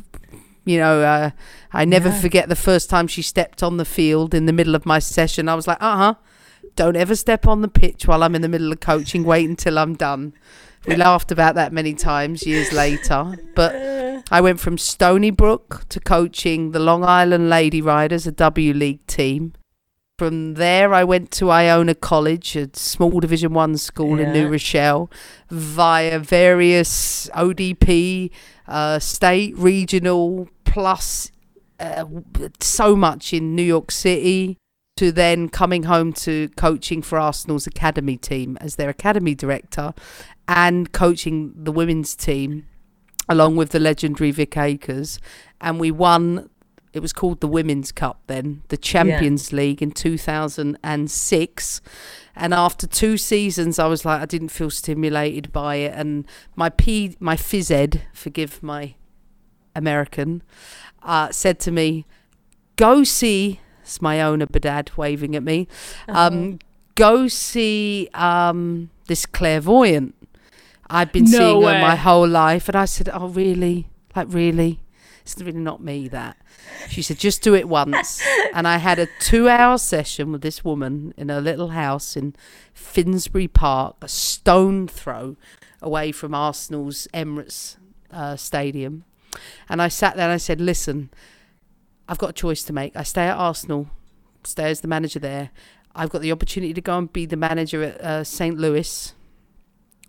you 0.65 0.79
know, 0.79 1.03
uh, 1.03 1.31
I 1.73 1.85
never 1.85 2.11
forget 2.11 2.49
the 2.49 2.57
first 2.57 2.89
time 2.89 3.07
she 3.07 3.23
stepped 3.23 3.63
on 3.63 3.77
the 3.77 3.85
field 3.85 4.35
in 4.35 4.47
the 4.47 4.53
middle 4.53 4.75
of 4.75 4.87
my 4.87 4.99
session. 4.99 5.49
I 5.49 5.55
was 5.55 5.67
like, 5.67 5.79
uh 5.81 5.97
huh, 5.97 6.15
don't 6.77 6.97
ever 6.97 7.17
step 7.17 7.47
on 7.47 7.63
the 7.63 7.69
pitch 7.69 8.07
while 8.07 8.23
I'm 8.23 8.35
in 8.35 8.43
the 8.43 8.49
middle 8.49 8.73
of 8.73 8.81
coaching. 8.81 9.25
Wait 9.25 9.49
until 9.49 9.79
I'm 9.79 9.95
done. 9.95 10.35
We 10.87 10.95
laughed 10.95 11.33
about 11.33 11.57
that 11.57 11.73
many 11.73 11.95
times 11.95 12.47
years 12.47 12.73
later. 12.73 13.37
But 13.55 14.23
I 14.31 14.41
went 14.41 14.61
from 14.61 14.79
Stony 14.79 15.31
Brook 15.31 15.85
to 15.89 15.99
coaching 15.99 16.71
the 16.71 16.79
Long 16.79 17.05
Island 17.05 17.51
Lady 17.51 17.81
Riders, 17.83 18.27
a 18.27 18.33
W 18.33 18.73
League 18.73 19.05
team. 19.07 19.53
From 20.19 20.55
there, 20.55 20.95
I 20.95 21.05
went 21.05 21.31
to 21.33 21.51
Iona 21.51 21.95
College, 21.95 22.57
a 22.57 22.71
small 22.73 23.21
Division 23.21 23.53
One 23.53 23.77
school 23.77 24.19
in 24.19 24.33
New 24.33 24.49
Rochelle, 24.49 25.11
via 25.51 26.19
various 26.19 27.29
ODP, 27.35 28.31
uh, 28.67 28.99
state, 28.99 29.55
regional, 29.59 30.49
plus 30.65 31.31
uh, 31.79 32.07
so 32.61 32.97
much 32.97 33.35
in 33.35 33.55
New 33.55 33.63
York 33.63 33.91
City. 33.91 34.57
To 34.97 35.13
then 35.13 35.51
coming 35.51 35.83
home 35.83 36.15
to 36.15 36.49
coaching 36.57 37.03
for 37.03 37.19
Arsenal's 37.19 37.67
academy 37.67 38.17
team 38.17 38.57
as 38.63 38.77
their 38.77 38.89
academy 38.89 39.35
director, 39.35 39.93
and 40.49 40.91
coaching 40.93 41.53
the 41.55 41.71
women's 41.71 42.17
team 42.17 42.67
along 43.29 43.57
with 43.57 43.73
the 43.73 43.79
legendary 43.79 44.31
Vic 44.31 44.57
Akers, 44.57 45.21
and 45.61 45.79
we 45.79 45.91
won. 45.91 46.49
It 46.97 47.03
was 47.03 47.13
called 47.13 47.41
the 47.41 47.47
Women's 47.47 47.93
Cup 47.93 48.23
then, 48.27 48.63
the 48.69 48.79
Champions 48.79 49.53
League 49.53 49.83
in 49.83 49.91
2006. 49.91 51.81
And 52.35 52.55
after 52.55 52.87
two 52.87 53.19
seasons, 53.19 53.79
I 53.79 53.87
was 53.87 54.07
like, 54.07 54.23
I 54.23 54.25
didn't 54.25 54.49
feel 54.49 54.71
stimulated 54.71 55.53
by 55.53 55.77
it. 55.77 55.93
And 55.95 56.27
my 56.55 56.71
P, 56.71 57.15
my 57.21 57.37
phys 57.37 57.71
ed, 57.71 58.03
forgive 58.15 58.63
my 58.63 58.95
American, 59.75 60.43
uh, 61.03 61.31
said 61.33 61.61
to 61.61 61.71
me, 61.71 62.07
"Go 62.77 63.05
see." 63.05 63.61
It's 63.83 64.01
my 64.01 64.23
owner, 64.23 64.47
Behdad, 64.47 64.97
waving 64.97 65.37
at 65.37 65.43
me. 65.43 65.69
Um, 66.09 66.59
go 66.95 67.29
see 67.29 68.09
um, 68.15 68.89
this 69.07 69.27
clairvoyant. 69.27 70.15
I've 70.89 71.13
been 71.13 71.25
No 71.25 71.39
seeing 71.39 71.63
her 71.63 71.81
my 71.81 71.95
whole 71.95 72.27
life, 72.27 72.69
and 72.69 72.77
I 72.77 72.87
said, 72.87 73.11
"Oh, 73.13 73.29
really? 73.29 73.89
Like, 74.15 74.29
really? 74.31 74.81
It's 75.33 75.41
really 75.41 75.59
not 75.59 75.83
me." 75.83 76.09
That 76.09 76.37
she 76.89 77.03
said, 77.03 77.19
"Just 77.19 77.43
do 77.43 77.55
it 77.55 77.69
once." 77.69 78.23
and 78.55 78.67
I 78.67 78.79
had 78.79 78.99
a 78.99 79.09
two-hour 79.21 79.79
session 79.79 80.33
with 80.33 80.43
this 80.43 80.65
woman 80.65 81.13
in 81.17 81.31
a 81.31 81.41
little 81.41 81.69
house 81.69 82.17
in 82.17 82.35
Finsbury 82.73 83.49
Park, 83.49 83.97
a 84.03 84.09
stone 84.09 84.89
throw 84.89 85.37
away 85.83 86.13
from 86.13 86.35
Arsenal's 86.35 87.09
Emirates 87.13 87.77
uh, 88.11 88.37
Stadium. 88.37 89.05
And 89.69 89.83
I 89.83 89.89
sat 89.89 90.17
there 90.17 90.27
and 90.27 90.33
I 90.33 90.39
said, 90.39 90.61
"Listen, 90.61 91.11
I've 92.09 92.19
got 92.19 92.31
a 92.31 92.35
choice 92.35 92.63
to 92.65 92.73
make. 92.73 92.97
I 92.97 93.03
stay 93.03 93.27
at 93.27 93.37
Arsenal, 93.37 93.89
stay 94.45 94.71
as 94.71 94.81
the 94.81 94.89
manager 94.89 95.19
there. 95.19 95.51
I've 95.95 96.11
got 96.11 96.21
the 96.21 96.31
opportunity 96.31 96.75
to 96.75 96.81
go 96.81 96.99
and 96.99 97.13
be 97.13 97.27
the 97.27 97.37
manager 97.37 97.83
at 97.83 98.01
uh, 98.01 98.23
St. 98.23 98.57
Louis 98.57 99.15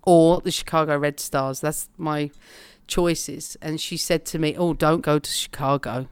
or 0.04 0.42
the 0.42 0.52
Chicago 0.52 0.98
Red 0.98 1.20
Stars. 1.20 1.62
That's 1.62 1.90
my 1.98 2.30
choices." 2.88 3.56
And 3.62 3.80
she 3.80 3.98
said 3.98 4.26
to 4.26 4.40
me, 4.40 4.56
"Oh, 4.58 4.74
don't 4.74 5.02
go 5.02 5.20
to 5.20 5.30
Chicago. 5.30 6.08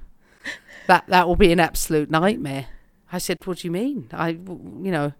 That 0.87 1.07
that 1.07 1.27
will 1.27 1.35
be 1.35 1.51
an 1.51 1.59
absolute 1.59 2.11
nightmare." 2.11 2.67
I 3.11 3.17
said, 3.19 3.37
"What 3.45 3.59
do 3.59 3.67
you 3.67 3.71
mean? 3.71 4.09
I, 4.11 4.29
you 4.29 4.91
know." 4.91 5.13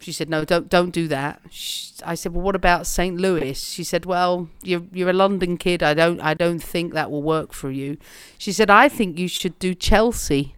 She 0.00 0.12
said, 0.12 0.30
"No, 0.30 0.44
don't 0.44 0.68
don't 0.68 0.92
do 0.92 1.08
that." 1.08 1.40
Sh 1.50 1.90
I 2.06 2.14
said, 2.14 2.32
"Well, 2.32 2.42
what 2.42 2.54
about 2.54 2.86
St. 2.86 3.18
Louis?" 3.18 3.60
She 3.60 3.82
said, 3.82 4.06
"Well, 4.06 4.48
you're 4.62 4.84
you're 4.92 5.10
a 5.10 5.12
London 5.12 5.56
kid. 5.56 5.82
I 5.82 5.94
don't 5.94 6.20
I 6.20 6.34
don't 6.34 6.60
think 6.60 6.94
that 6.94 7.10
will 7.10 7.22
work 7.22 7.52
for 7.52 7.68
you." 7.70 7.96
She 8.38 8.52
said, 8.52 8.70
"I 8.70 8.88
think 8.88 9.18
you 9.18 9.26
should 9.28 9.58
do 9.58 9.74
Chelsea." 9.74 10.54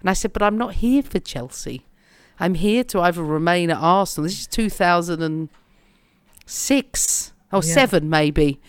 And 0.00 0.08
I 0.08 0.14
said, 0.14 0.32
"But 0.32 0.42
I'm 0.42 0.56
not 0.56 0.76
here 0.76 1.02
for 1.02 1.18
Chelsea. 1.18 1.84
I'm 2.40 2.54
here 2.54 2.82
to 2.84 3.00
either 3.00 3.22
remain 3.22 3.70
at 3.70 3.76
Arsenal. 3.78 4.24
This 4.24 4.40
is 4.40 4.46
2006 4.46 7.32
or 7.52 7.62
Yeah. 7.62 7.74
7 7.74 8.08
maybe." 8.08 8.60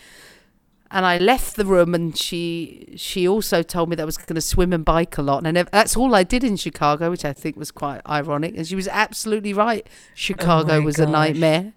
And 0.96 1.04
I 1.04 1.18
left 1.18 1.56
the 1.56 1.66
room, 1.66 1.94
and 1.94 2.16
she 2.16 2.94
she 2.96 3.28
also 3.28 3.62
told 3.62 3.90
me 3.90 3.96
that 3.96 4.02
I 4.02 4.06
was 4.06 4.16
going 4.16 4.34
to 4.34 4.40
swim 4.40 4.72
and 4.72 4.82
bike 4.82 5.18
a 5.18 5.22
lot, 5.22 5.38
and 5.38 5.46
I 5.48 5.50
never, 5.50 5.68
that's 5.70 5.94
all 5.94 6.14
I 6.14 6.22
did 6.24 6.42
in 6.42 6.56
Chicago, 6.56 7.10
which 7.10 7.24
I 7.24 7.34
think 7.34 7.56
was 7.56 7.70
quite 7.70 8.00
ironic. 8.08 8.56
And 8.56 8.66
she 8.66 8.74
was 8.76 8.88
absolutely 8.88 9.52
right. 9.52 9.86
Chicago 10.14 10.76
Oh 10.76 10.80
was 10.80 10.98
a 10.98 11.04
nightmare. 11.06 11.74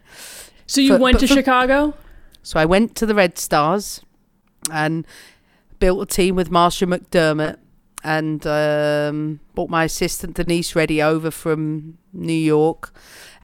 So 0.67 0.79
you 0.79 0.93
For- 0.95 1.01
went 1.03 1.19
to 1.19 1.27
for- 1.27 1.33
Chicago? 1.33 1.95
So 2.43 2.59
I 2.61 2.65
went 2.65 2.95
to 2.95 3.05
the 3.05 3.13
Red 3.13 3.37
Stars 3.37 4.01
and 4.71 5.05
built 5.79 6.01
a 6.01 6.05
team 6.05 6.35
with 6.37 6.49
Marcia 6.49 6.85
McDermott 6.85 7.57
and 8.05 8.47
um, 8.47 9.41
brought 9.53 9.69
my 9.69 9.83
assistant 9.83 10.37
Denise 10.37 10.75
Reddy 10.77 11.01
over 11.01 11.29
from 11.29 11.97
New 12.13 12.31
York. 12.55 12.93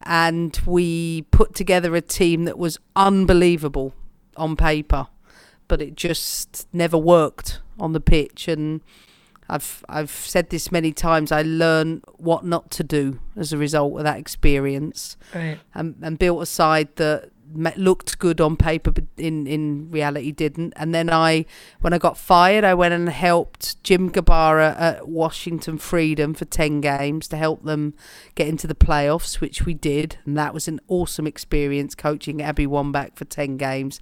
And 0.04 0.58
we 0.66 1.24
put 1.32 1.54
together 1.54 1.94
a 1.98 2.02
team 2.02 2.46
that 2.46 2.58
was 2.58 2.80
unbelievable 2.96 3.94
on 4.38 4.56
paper, 4.56 5.08
but 5.68 5.82
it 5.82 5.96
just 5.96 6.68
never 6.74 6.98
worked 6.98 7.60
on 7.80 7.94
the 7.94 8.00
pitch. 8.00 8.48
And 8.48 8.82
I've 9.50 9.84
I've 9.90 10.12
said 10.12 10.50
this 10.50 10.72
many 10.72 10.92
times. 10.92 11.32
I 11.32 11.42
learned 11.44 12.04
what 12.18 12.46
not 12.46 12.72
to 12.72 12.84
do 12.84 13.20
as 13.36 13.54
a 13.54 13.58
result 13.58 13.98
of 13.98 14.04
that 14.04 14.18
experience 14.18 15.18
Right. 15.34 15.60
and, 15.74 15.96
and 16.02 16.18
built 16.18 16.42
a 16.42 16.46
side 16.46 16.96
that 16.96 17.30
looked 17.78 18.18
good 18.20 18.42
on 18.42 18.58
paper 18.58 18.92
but 18.92 19.04
in 19.18 19.46
in 19.48 19.90
reality 19.92 20.32
didn't 20.32 20.74
and 20.76 20.94
then 20.96 21.10
i 21.12 21.46
when 21.80 21.94
i 21.94 21.98
got 21.98 22.18
fired 22.18 22.64
i 22.64 22.74
went 22.74 22.94
and 22.94 23.08
helped 23.08 23.82
jim 23.84 24.10
gabarra 24.12 24.76
at 24.78 25.08
washington 25.08 25.78
freedom 25.78 26.34
for 26.34 26.44
10 26.46 26.82
games 26.82 27.28
to 27.28 27.38
help 27.38 27.64
them 27.64 27.94
get 28.34 28.48
into 28.48 28.66
the 28.68 28.76
playoffs 28.76 29.40
which 29.40 29.64
we 29.64 29.74
did 29.76 30.18
and 30.26 30.36
that 30.36 30.54
was 30.54 30.68
an 30.68 30.82
awesome 30.88 31.28
experience 31.28 31.94
coaching 31.96 32.42
abby 32.42 32.66
wambach 32.66 33.16
for 33.16 33.26
10 33.26 33.58
games 33.58 34.02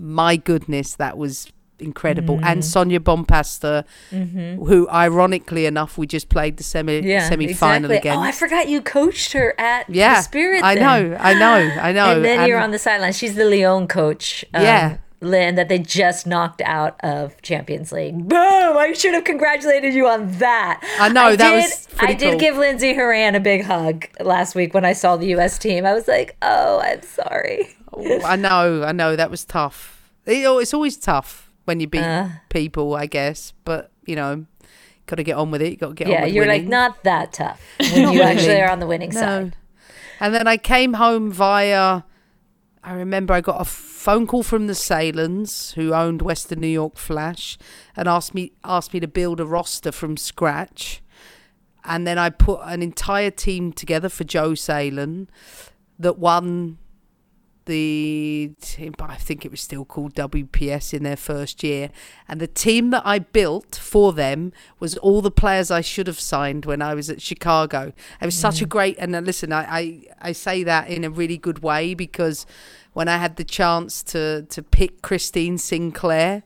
my 0.00 0.36
goodness 0.36 0.94
that 0.96 1.16
was 1.18 1.52
incredible 1.78 2.38
and 2.42 2.60
mm. 2.60 2.64
sonia 2.64 3.00
bompastor 3.00 3.84
mm-hmm. 4.10 4.62
who 4.66 4.86
ironically 4.90 5.64
enough 5.64 5.96
we 5.96 6.06
just 6.06 6.28
played 6.28 6.58
the 6.58 6.62
semi 6.62 7.00
Yeah. 7.00 7.26
semi-final 7.28 7.90
exactly. 7.90 7.96
again 8.10 8.18
Oh, 8.18 8.20
I 8.22 8.32
forgot 8.32 8.68
you 8.68 8.82
coached 8.82 9.32
her 9.32 9.54
at 9.58 9.88
yeah 9.88 10.20
Spirit. 10.20 10.62
i 10.62 10.74
then. 10.74 10.82
know 11.10 11.16
i 11.18 11.32
know 11.32 11.54
i 11.80 11.90
know 11.98 12.16
And 12.16 12.24
then 12.24 12.46
you're 12.46 12.58
on 12.60 12.70
the 12.70 12.78
sideline. 12.78 13.14
She's 13.14 13.34
the 13.34 13.44
Lyon 13.46 13.86
coach. 13.88 14.44
um, 14.52 14.62
Yeah. 14.62 14.98
Lynn, 15.22 15.54
that 15.56 15.68
they 15.68 15.78
just 15.78 16.26
knocked 16.26 16.62
out 16.62 16.98
of 17.04 17.40
Champions 17.42 17.92
League. 17.92 18.14
Mm. 18.14 18.28
Boom! 18.28 18.76
I 18.78 18.94
should 18.94 19.12
have 19.12 19.24
congratulated 19.24 19.92
you 19.92 20.08
on 20.08 20.30
that. 20.38 20.80
I 20.98 21.10
know, 21.10 21.36
that 21.36 21.50
did, 21.50 21.56
was 21.56 21.88
I 21.98 22.14
did 22.14 22.30
cool. 22.30 22.40
give 22.40 22.56
Lindsay 22.56 22.94
Horan 22.94 23.34
a 23.34 23.40
big 23.40 23.64
hug 23.64 24.06
last 24.20 24.54
week 24.54 24.72
when 24.72 24.86
I 24.86 24.94
saw 24.94 25.18
the 25.18 25.26
U.S. 25.36 25.58
team. 25.58 25.84
I 25.84 25.92
was 25.92 26.08
like, 26.08 26.36
"Oh, 26.40 26.80
I'm 26.80 27.02
sorry." 27.02 27.76
Oh, 27.92 28.22
I 28.24 28.36
know, 28.36 28.84
I 28.84 28.92
know. 28.92 29.16
That 29.16 29.30
was 29.30 29.44
tough. 29.44 30.10
It, 30.26 30.44
oh, 30.46 30.58
it's 30.58 30.74
always 30.74 30.96
tough 30.96 31.50
when 31.64 31.80
you 31.80 31.86
beat 31.86 32.02
Uh. 32.02 32.28
people, 32.48 32.94
I 32.94 33.06
guess. 33.06 33.52
But 33.64 33.90
you 34.06 34.16
know, 34.16 34.46
got 35.06 35.16
to 35.16 35.22
get 35.22 35.36
on 35.36 35.50
with 35.50 35.62
it. 35.62 35.70
You 35.70 35.76
got 35.76 35.88
to 35.88 35.94
get 35.94 36.06
on 36.06 36.12
yeah, 36.12 36.24
you're 36.26 36.46
like 36.46 36.64
not 36.64 37.02
that 37.04 37.32
tough 37.32 37.60
when 37.78 38.12
you 38.12 38.22
actually 38.22 38.60
are 38.60 38.70
on 38.70 38.80
the 38.80 38.86
winning 38.86 39.12
side. 39.12 39.56
And 40.20 40.34
then 40.34 40.46
I 40.46 40.56
came 40.56 40.94
home 40.94 41.30
via. 41.30 42.02
I 42.82 42.94
remember 42.94 43.34
I 43.34 43.42
got 43.42 43.60
a 43.60 43.64
phone 43.66 44.26
call 44.26 44.42
from 44.42 44.66
the 44.66 44.74
Sahlens, 44.74 45.74
who 45.74 45.92
owned 45.92 46.22
Western 46.22 46.60
New 46.60 46.66
York 46.66 46.96
Flash, 46.96 47.58
and 47.94 48.08
asked 48.08 48.34
me 48.34 48.52
asked 48.64 48.94
me 48.94 49.00
to 49.00 49.08
build 49.08 49.40
a 49.40 49.44
roster 49.46 49.92
from 49.92 50.16
scratch. 50.16 51.02
And 51.84 52.06
then 52.06 52.18
I 52.18 52.30
put 52.30 52.60
an 52.64 52.82
entire 52.82 53.30
team 53.30 53.72
together 53.72 54.08
for 54.08 54.24
Joe 54.24 54.52
Sahlen 54.52 55.28
that 55.98 56.18
won 56.18 56.78
the 57.70 58.52
team, 58.60 58.94
I 58.98 59.14
think 59.14 59.44
it 59.44 59.50
was 59.50 59.60
still 59.60 59.84
called 59.84 60.14
WPS 60.14 60.92
in 60.92 61.04
their 61.04 61.16
first 61.16 61.62
year. 61.62 61.90
And 62.28 62.40
the 62.40 62.48
team 62.48 62.90
that 62.90 63.02
I 63.06 63.20
built 63.20 63.76
for 63.76 64.12
them 64.12 64.52
was 64.80 64.98
all 64.98 65.22
the 65.22 65.30
players 65.30 65.70
I 65.70 65.80
should 65.80 66.08
have 66.08 66.18
signed 66.18 66.66
when 66.66 66.82
I 66.82 66.94
was 66.94 67.08
at 67.08 67.22
Chicago. 67.22 67.92
It 68.20 68.24
was 68.26 68.34
such 68.36 68.60
a 68.60 68.66
great 68.66 68.96
and 68.98 69.14
uh, 69.14 69.20
listen, 69.20 69.52
I, 69.52 69.62
I 69.62 70.02
I 70.20 70.32
say 70.32 70.64
that 70.64 70.88
in 70.88 71.04
a 71.04 71.10
really 71.10 71.38
good 71.38 71.60
way 71.60 71.94
because 71.94 72.44
when 72.92 73.08
I 73.08 73.18
had 73.18 73.36
the 73.36 73.44
chance 73.44 74.02
to 74.14 74.42
to 74.42 74.62
pick 74.62 75.00
Christine 75.00 75.56
Sinclair 75.56 76.42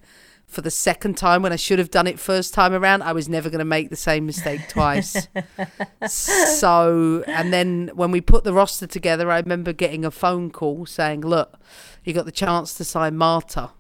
for 0.55 0.61
the 0.61 0.71
second 0.71 1.17
time 1.17 1.43
when 1.43 1.53
I 1.53 1.57
should 1.57 1.81
have 1.81 1.91
done 1.91 2.07
it 2.07 2.21
first 2.21 2.55
time 2.55 2.73
around, 2.73 3.03
I 3.03 3.13
was 3.13 3.29
never 3.29 3.51
going 3.51 3.59
to 3.59 3.65
make 3.65 3.91
the 3.91 3.97
same 3.97 4.25
mistake 4.25 4.69
twice. 4.69 5.27
so, 6.07 7.25
and 7.27 7.53
then 7.53 7.91
when 7.95 8.13
we 8.13 8.21
put 8.21 8.45
the 8.45 8.53
roster 8.53 8.87
together, 8.87 9.31
I 9.31 9.41
remember 9.41 9.73
getting 9.73 10.05
a 10.05 10.13
phone 10.13 10.51
call 10.51 10.87
saying, 10.87 11.23
"Look, 11.23 11.59
you 12.05 12.13
got 12.13 12.25
the 12.25 12.33
chance 12.33 12.73
to 12.75 12.85
sign 12.85 13.17
Marta 13.17 13.71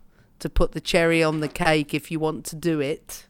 to 0.40 0.50
put 0.50 0.72
the 0.72 0.80
cherry 0.80 1.22
on 1.22 1.40
the 1.40 1.48
cake 1.48 1.94
if 1.94 2.10
you 2.10 2.18
want 2.18 2.44
to 2.46 2.56
do 2.56 2.80
it." 2.80 3.26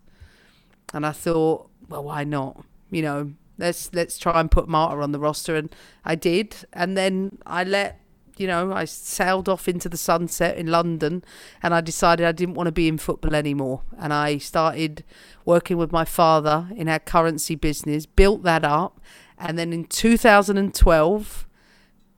And 0.94 1.04
I 1.04 1.12
thought, 1.12 1.68
well, 1.88 2.04
why 2.04 2.24
not? 2.24 2.64
You 2.90 3.02
know, 3.02 3.32
let's 3.58 3.92
let's 3.92 4.16
try 4.16 4.40
and 4.40 4.50
put 4.50 4.68
Marta 4.68 5.02
on 5.02 5.12
the 5.12 5.18
roster, 5.18 5.54
and 5.54 5.74
I 6.04 6.14
did. 6.14 6.56
And 6.72 6.96
then 6.96 7.38
I 7.44 7.64
let 7.64 8.00
you 8.36 8.46
know, 8.46 8.72
I 8.72 8.84
sailed 8.84 9.48
off 9.48 9.68
into 9.68 9.88
the 9.88 9.96
sunset 9.96 10.56
in 10.56 10.66
London 10.66 11.24
and 11.62 11.72
I 11.74 11.80
decided 11.80 12.26
I 12.26 12.32
didn't 12.32 12.54
want 12.54 12.66
to 12.66 12.72
be 12.72 12.88
in 12.88 12.98
football 12.98 13.34
anymore. 13.34 13.82
And 13.98 14.12
I 14.12 14.38
started 14.38 15.04
working 15.44 15.76
with 15.76 15.92
my 15.92 16.04
father 16.04 16.68
in 16.74 16.88
our 16.88 16.98
currency 16.98 17.54
business, 17.54 18.06
built 18.06 18.42
that 18.42 18.64
up. 18.64 19.00
And 19.38 19.58
then 19.58 19.72
in 19.72 19.84
2012, 19.84 21.46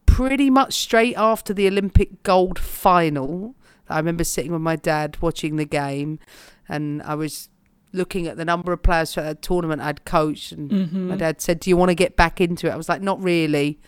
pretty 0.06 0.48
much 0.48 0.74
straight 0.74 1.16
after 1.16 1.52
the 1.52 1.66
Olympic 1.66 2.22
gold 2.22 2.58
final, 2.58 3.54
I 3.88 3.98
remember 3.98 4.24
sitting 4.24 4.52
with 4.52 4.62
my 4.62 4.76
dad 4.76 5.18
watching 5.20 5.56
the 5.56 5.64
game 5.64 6.18
and 6.68 7.02
I 7.02 7.14
was 7.14 7.48
looking 7.92 8.26
at 8.26 8.36
the 8.36 8.44
number 8.44 8.72
of 8.72 8.82
players 8.82 9.14
for 9.14 9.22
that 9.22 9.42
tournament 9.42 9.80
I'd 9.80 10.04
coached 10.04 10.52
and 10.52 10.70
mm-hmm. 10.70 11.08
my 11.08 11.16
dad 11.16 11.40
said, 11.40 11.60
Do 11.60 11.70
you 11.70 11.76
want 11.76 11.90
to 11.90 11.94
get 11.94 12.16
back 12.16 12.40
into 12.40 12.66
it? 12.66 12.70
I 12.70 12.76
was 12.76 12.88
like, 12.88 13.02
Not 13.02 13.22
really. 13.22 13.78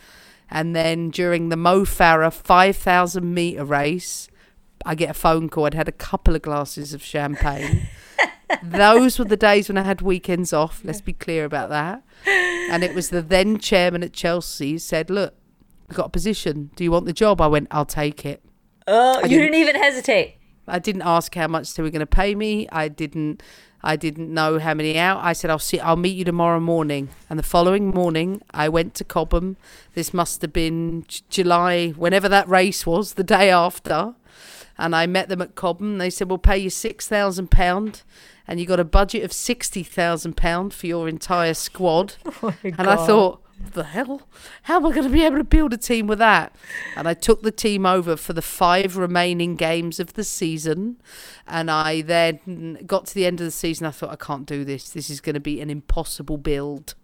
And 0.51 0.75
then 0.75 1.11
during 1.11 1.49
the 1.51 1.57
Mo 1.57 1.83
Farah 1.83 2.33
5,000 2.33 3.35
meter 3.35 3.65
race, 3.65 4.29
I 4.87 4.95
get 4.95 5.11
a 5.11 5.15
phone 5.15 5.49
call. 5.49 5.67
I'd 5.67 5.75
had 5.75 5.89
a 5.89 5.93
couple 5.93 6.35
of 6.35 6.43
glasses 6.43 6.95
of 6.95 7.03
champagne. 7.03 7.89
Those 8.63 9.19
were 9.19 9.27
the 9.27 9.37
days 9.37 9.69
when 9.69 9.77
I 9.77 9.83
had 9.83 10.01
weekends 10.01 10.53
off. 10.55 10.81
Let's 10.85 11.03
be 11.03 11.13
clear 11.13 11.45
about 11.45 11.69
that. 11.69 12.03
And 12.27 12.83
it 12.83 12.95
was 12.95 13.11
the 13.11 13.21
then 13.23 13.59
chairman 13.59 14.03
at 14.03 14.13
Chelsea 14.15 14.73
who 14.73 14.79
said, 14.79 15.11
Look, 15.11 15.35
I've 15.91 15.97
got 15.97 16.07
a 16.07 16.11
position. 16.11 16.71
Do 16.75 16.85
you 16.85 16.91
want 16.91 17.05
the 17.07 17.13
job? 17.13 17.41
I 17.41 17.47
went, 17.47 17.69
I'll 17.71 17.85
take 17.85 18.25
it. 18.25 18.43
Oh, 18.87 19.17
you 19.19 19.29
didn't- 19.29 19.39
didn't 19.53 19.55
even 19.61 19.77
hesitate. 19.77 20.37
I 20.67 20.79
didn't 20.79 21.03
ask 21.03 21.35
how 21.35 21.49
much 21.49 21.75
they 21.75 21.83
were 21.83 21.91
going 21.91 22.01
to 22.01 22.07
pay 22.07 22.35
me. 22.35 22.69
I 22.71 22.89
didn't. 22.89 23.43
I 23.83 23.97
didn't 23.97 24.33
know 24.33 24.59
how 24.59 24.75
many 24.75 24.99
out. 24.99 25.21
I 25.23 25.33
said 25.33 25.51
I'll 25.51 25.59
see. 25.59 25.79
I'll 25.79 25.97
meet 25.97 26.17
you 26.17 26.25
tomorrow 26.25 26.59
morning. 26.61 27.11
And 27.31 27.39
the 27.39 27.45
following 27.45 27.89
morning, 27.91 28.43
I 28.53 28.69
went 28.69 28.95
to 28.95 29.05
Cobham. 29.05 29.57
This 29.95 30.13
must 30.13 30.43
have 30.43 30.53
been 30.53 31.05
J- 31.07 31.23
July, 31.31 31.89
whenever 31.91 32.29
that 32.29 32.49
race 32.49 32.85
was, 32.87 33.15
the 33.15 33.25
day 33.25 33.51
after. 33.51 34.15
And 34.77 34.95
I 34.95 35.07
met 35.07 35.29
them 35.29 35.43
at 35.43 35.55
Cobham. 35.55 35.99
They 35.99 36.11
said 36.11 36.29
we'll 36.29 36.39
pay 36.39 36.59
you 36.59 36.71
six 36.71 37.07
thousand 37.09 37.51
pound, 37.51 38.03
and 38.47 38.59
you 38.59 38.67
got 38.67 38.81
a 38.81 38.85
budget 38.85 39.23
of 39.25 39.33
sixty 39.33 39.83
thousand 39.83 40.37
pound 40.37 40.75
for 40.75 40.87
your 40.87 41.09
entire 41.09 41.55
squad. 41.55 42.15
Oh 42.43 42.55
and 42.63 42.81
I 42.89 42.97
thought, 43.07 43.43
the 43.75 43.85
hell? 43.85 44.23
How 44.63 44.77
am 44.77 44.87
I 44.87 44.91
going 44.93 45.07
to 45.07 45.13
be 45.13 45.25
able 45.25 45.39
to 45.39 45.45
build 45.45 45.73
a 45.73 45.77
team 45.77 46.07
with 46.07 46.19
that? 46.19 46.55
And 46.97 47.09
I 47.09 47.15
took 47.15 47.43
the 47.43 47.51
team 47.53 47.85
over 47.87 48.17
for 48.17 48.33
the 48.33 48.43
five 48.43 48.97
remaining 48.97 49.57
games 49.57 49.99
of 50.01 50.15
the 50.15 50.25
season. 50.25 51.01
And 51.47 51.71
I 51.71 52.01
then 52.03 52.79
got 52.87 53.07
to 53.07 53.15
the 53.15 53.27
end 53.27 53.41
of 53.41 53.45
the 53.45 53.51
season. 53.51 53.87
I 53.87 53.91
thought, 53.91 54.11
I 54.11 54.17
can't 54.17 54.47
do 54.47 54.65
this. 54.65 54.91
This 54.91 55.11
is 55.11 55.21
going 55.21 55.35
to 55.35 55.41
be 55.41 55.61
an 55.61 55.71
impossible 55.71 56.39
build. 56.39 56.95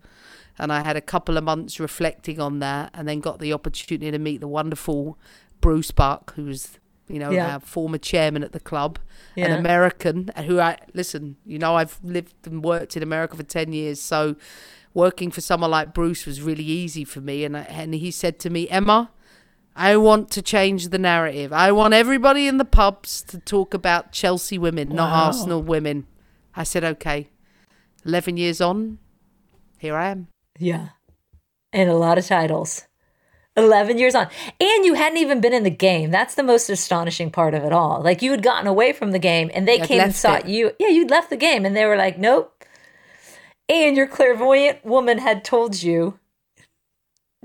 And 0.58 0.72
I 0.72 0.84
had 0.84 0.96
a 0.96 1.00
couple 1.00 1.36
of 1.36 1.44
months 1.44 1.80
reflecting 1.80 2.40
on 2.40 2.60
that 2.60 2.90
and 2.94 3.08
then 3.08 3.20
got 3.20 3.40
the 3.40 3.52
opportunity 3.52 4.10
to 4.10 4.18
meet 4.18 4.40
the 4.40 4.48
wonderful 4.48 5.18
Bruce 5.60 5.90
Buck, 5.90 6.34
who 6.34 6.44
was, 6.44 6.78
you 7.08 7.18
know, 7.18 7.30
Yeah. 7.30 7.54
our 7.54 7.60
former 7.60 7.98
chairman 7.98 8.44
at 8.44 8.52
the 8.52 8.60
club, 8.60 8.98
an 9.36 9.50
Yeah. 9.50 9.54
American 9.56 10.30
who 10.46 10.60
I, 10.60 10.78
listen, 10.92 11.36
you 11.44 11.58
know, 11.58 11.74
I've 11.74 11.98
lived 12.04 12.34
and 12.46 12.62
worked 12.64 12.96
in 12.96 13.02
America 13.02 13.36
for 13.36 13.42
10 13.42 13.72
years. 13.72 14.00
So, 14.00 14.36
working 14.94 15.30
for 15.30 15.40
someone 15.40 15.70
like 15.70 15.92
Bruce 15.92 16.24
was 16.24 16.40
really 16.40 16.64
easy 16.64 17.04
for 17.04 17.20
me. 17.20 17.44
And, 17.44 17.56
I, 17.56 17.62
and 17.62 17.94
he 17.94 18.10
said 18.10 18.38
to 18.40 18.50
me, 18.50 18.68
Emma, 18.68 19.10
I 19.76 19.96
want 19.96 20.30
to 20.30 20.42
change 20.42 20.88
the 20.88 20.98
narrative. 20.98 21.52
I 21.52 21.72
want 21.72 21.94
everybody 21.94 22.46
in 22.46 22.58
the 22.58 22.64
pubs 22.64 23.22
to 23.22 23.38
talk 23.38 23.74
about 23.74 24.12
Chelsea 24.12 24.56
women, 24.56 24.88
not 24.90 25.12
Arsenal 25.12 25.62
women. 25.62 26.06
I 26.54 26.62
said, 26.62 26.84
okay. 26.84 27.30
11 28.06 28.36
years 28.36 28.60
on, 28.60 28.98
here 29.78 29.96
I 29.96 30.10
am. 30.10 30.28
Yeah. 30.58 30.90
And 31.72 31.90
a 31.90 31.96
lot 31.96 32.18
of 32.18 32.26
titles. 32.26 32.86
11 33.56 33.98
years 33.98 34.14
on. 34.14 34.28
And 34.60 34.84
you 34.84 34.94
hadn't 34.94 35.18
even 35.18 35.40
been 35.40 35.52
in 35.52 35.62
the 35.62 35.70
game. 35.70 36.10
That's 36.10 36.34
the 36.34 36.42
most 36.42 36.68
astonishing 36.68 37.30
part 37.30 37.54
of 37.54 37.64
it 37.64 37.72
all. 37.72 38.02
Like 38.02 38.22
you 38.22 38.30
had 38.30 38.42
gotten 38.42 38.66
away 38.66 38.92
from 38.92 39.12
the 39.12 39.18
game 39.18 39.50
and 39.54 39.66
they 39.66 39.80
I'd 39.80 39.88
came 39.88 40.00
and 40.00 40.14
sought 40.14 40.44
it. 40.44 40.48
you. 40.48 40.72
Yeah, 40.78 40.88
you'd 40.88 41.10
left 41.10 41.30
the 41.30 41.36
game 41.36 41.64
and 41.64 41.74
they 41.74 41.84
were 41.84 41.96
like, 41.96 42.18
nope. 42.18 42.64
And 43.68 43.96
your 43.96 44.06
clairvoyant 44.06 44.84
woman 44.84 45.18
had 45.18 45.44
told 45.44 45.82
you 45.82 46.18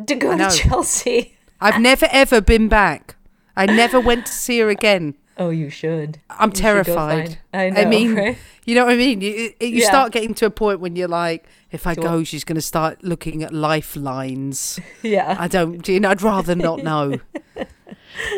to 0.05 0.15
go 0.15 0.31
I 0.31 0.37
to. 0.37 0.49
Chelsea. 0.49 1.35
I've 1.61 1.81
never 1.81 2.07
ever 2.11 2.41
been 2.41 2.67
back. 2.67 3.15
I 3.55 3.65
never 3.65 3.99
went 3.99 4.25
to 4.25 4.31
see 4.31 4.59
her 4.59 4.69
again. 4.69 5.15
Oh, 5.37 5.49
you 5.49 5.69
should. 5.69 6.19
I'm 6.29 6.49
You 6.49 6.55
should 6.55 6.61
terrified. 6.61 7.37
find- 7.53 7.73
I 7.77 7.83
know, 7.83 7.89
mean, 7.89 8.15
right? 8.15 8.37
you 8.65 8.75
know 8.75 8.85
what 8.85 8.93
I 8.93 8.97
mean? 8.97 9.21
You, 9.21 9.31
you 9.61 9.67
Yeah. 9.67 9.87
start 9.87 10.11
getting 10.11 10.33
to 10.35 10.45
a 10.45 10.49
point 10.49 10.81
when 10.81 10.95
you're 10.97 11.07
like, 11.07 11.45
if 11.71 11.87
I 11.87 11.93
So 11.93 12.01
go, 12.01 12.23
she's 12.25 12.43
going 12.43 12.55
to 12.57 12.61
start 12.61 13.03
looking 13.03 13.41
at 13.43 13.53
lifelines. 13.53 14.79
Yeah. 15.01 15.35
I 15.39 15.47
don't, 15.47 15.87
you 15.87 15.99
know, 16.01 16.09
I'd 16.09 16.21
rather 16.21 16.55
not 16.55 16.83
know. 16.83 17.19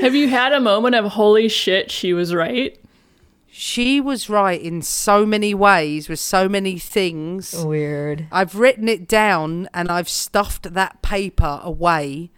Have 0.01 0.13
you 0.13 0.27
had 0.27 0.53
a 0.53 0.59
moment 0.59 0.93
of 0.95 1.05
holy 1.13 1.47
shit, 1.49 1.89
she 1.89 2.13
was 2.13 2.33
right? 2.35 2.79
She 3.53 3.99
was 3.99 4.29
right 4.29 4.59
in 4.61 4.81
so 4.81 5.25
many 5.25 5.53
ways 5.53 6.07
with 6.07 6.19
so 6.19 6.47
many 6.47 6.79
things. 6.79 7.53
Weird. 7.65 8.27
I've 8.31 8.55
written 8.55 8.87
it 8.87 9.09
down 9.09 9.67
and 9.73 9.89
I've 9.91 10.07
stuffed 10.07 10.73
that 10.73 11.01
paper 11.01 11.59
away. 11.61 12.31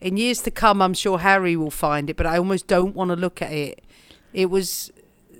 In 0.00 0.16
years 0.16 0.40
to 0.42 0.52
come, 0.52 0.80
I'm 0.80 0.94
sure 0.94 1.18
Harry 1.18 1.56
will 1.56 1.70
find 1.72 2.08
it, 2.08 2.16
but 2.16 2.26
I 2.26 2.38
almost 2.38 2.68
don't 2.68 2.94
want 2.94 3.10
to 3.10 3.16
look 3.16 3.42
at 3.42 3.50
it. 3.50 3.82
It 4.32 4.46
was 4.50 4.92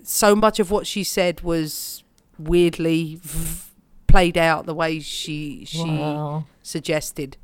so 0.03 0.35
much 0.35 0.59
of 0.59 0.73
what 0.73 0.88
she 0.88 1.05
said 1.05 1.40
was 1.42 2.03
weirdly 2.38 3.21
v- 3.23 3.61
played 4.09 4.37
out 4.37 4.66
the 4.66 4.75
way 4.75 4.99
she 4.99 5.64
she 5.66 5.85
Wow. 5.85 6.47
suggested. 6.62 7.37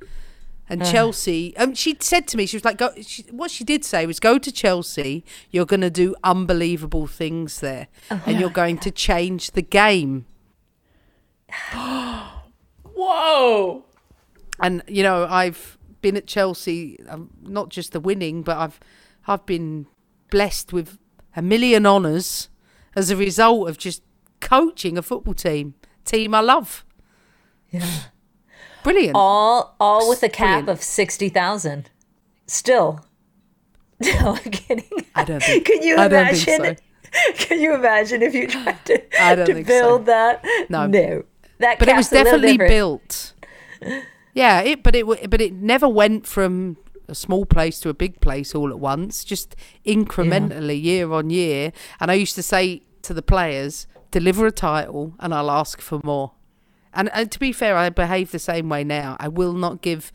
And 0.69 0.87
Chelsea, 0.87 1.55
um, 1.59 1.75
she 1.75 1.97
said 2.01 2.27
to 2.29 2.37
me, 2.39 2.47
she 2.47 2.57
was 2.57 2.65
like, 2.65 2.79
go, 2.79 2.91
she, 3.03 3.25
what 3.31 3.51
she 3.51 3.63
did 3.63 3.85
say 3.85 4.07
was, 4.07 4.19
go 4.19 4.39
to 4.39 4.51
Chelsea. 4.51 5.23
You're 5.51 5.67
going 5.67 5.83
to 5.83 5.91
do 5.91 6.15
unbelievable 6.25 7.07
things 7.07 7.61
there, 7.61 7.89
and 8.09 8.41
you're 8.41 8.49
going 8.49 8.79
to 8.79 8.91
change 8.91 9.51
the 9.51 9.61
game. 9.61 10.25
Whoa! 12.95 13.85
and 14.63 14.83
you 14.87 15.03
know 15.03 15.27
I've 15.29 15.77
been 16.01 16.17
at 16.17 16.27
Chelsea, 16.27 16.99
um, 17.09 17.31
not 17.43 17.69
just 17.69 17.93
the 17.93 18.01
winning, 18.01 18.43
but 18.43 18.57
I've 18.57 18.81
I've 19.27 19.45
been 19.45 19.87
blessed 20.31 20.73
with 20.73 20.99
a 21.37 21.43
million 21.43 21.85
honours 21.85 22.49
as 22.97 23.11
a 23.11 23.17
result 23.17 23.69
of 23.69 23.77
just 23.77 24.03
coaching 24.41 24.97
a 24.97 25.03
football 25.03 25.35
team, 25.35 25.75
team 26.05 26.35
I 26.35 26.41
love. 26.41 26.85
Yeah. 27.71 27.89
Brilliant. 28.85 29.15
All 29.15 29.75
all 29.81 30.09
with 30.09 30.23
a 30.23 30.29
cap 30.29 30.65
Brilliant. 30.65 30.69
of 30.69 30.83
60,000. 30.83 31.91
Still. 32.47 33.01
No, 34.03 34.33
I'm 34.35 34.51
kidding. 34.51 34.91
I 35.15 35.23
don't 35.25 35.41
think. 35.41 35.65
Can 35.65 35.81
you 35.83 35.97
I 35.97 36.09
don't 36.09 36.35
think 36.35 36.49
imagine? 36.59 36.77
Can 37.37 37.61
you 37.61 37.75
imagine 37.75 38.21
if 38.23 38.35
you 38.35 38.49
tried 38.49 38.85
to, 38.87 39.23
I 39.23 39.37
don't 39.37 39.47
to 39.47 39.55
think 39.55 39.69
so. 39.69 39.81
build 39.81 40.07
that? 40.07 40.45
No. 40.69 40.87
No. 40.89 41.23
That 41.59 41.79
but 41.79 41.89
it 41.89 41.95
was 41.95 42.09
cap's 42.09 42.13
a 42.13 42.25
little 42.25 42.41
definitely 42.41 42.53
different. 42.59 42.71
built. 42.71 43.33
Yeah, 44.35 44.61
it 44.63 44.83
but 44.83 44.97
it 44.97 45.03
w- 45.03 45.29
but 45.29 45.41
it 45.41 45.53
never 45.53 45.89
went 45.89 46.27
from 46.27 46.79
a 47.07 47.15
small 47.15 47.45
place 47.47 47.79
to 47.81 47.91
a 47.91 47.95
big 47.95 48.21
place 48.21 48.55
all 48.57 48.71
at 48.71 48.81
once, 48.81 49.23
just 49.25 49.55
incrementally 49.87 50.83
year 50.83 51.13
on 51.13 51.31
year. 51.31 51.73
And 52.01 52.11
I 52.11 52.15
used 52.15 52.35
to 52.37 52.43
say 52.43 52.83
to 53.03 53.15
the 53.15 53.23
players, 53.23 53.87
deliver 54.11 54.47
a 54.47 54.53
title 54.53 55.15
and 55.21 55.33
I'll 55.33 55.51
ask 55.51 55.81
for 55.81 56.01
more. 56.03 56.33
And, 56.95 57.11
and 57.15 57.31
to 57.31 57.39
be 57.39 57.53
fair, 57.53 57.77
I 57.77 57.89
behave 57.89 58.31
the 58.31 58.39
same 58.39 58.69
way 58.69 58.85
now. 58.85 59.17
I 59.19 59.29
will 59.29 59.55
not 59.55 59.81
give 59.81 60.13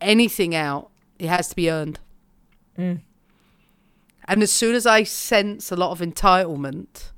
anything 0.00 0.54
out. 0.54 0.90
It 1.18 1.28
has 1.28 1.48
to 1.48 1.56
be 1.56 1.70
earned. 1.70 2.00
Mm. 2.78 3.00
And 4.26 4.42
as 4.42 4.52
soon 4.52 4.74
as 4.74 4.86
I 4.86 5.04
sense 5.04 5.72
a 5.72 5.76
lot 5.76 5.90
of 5.90 6.00
entitlement, 6.00 7.12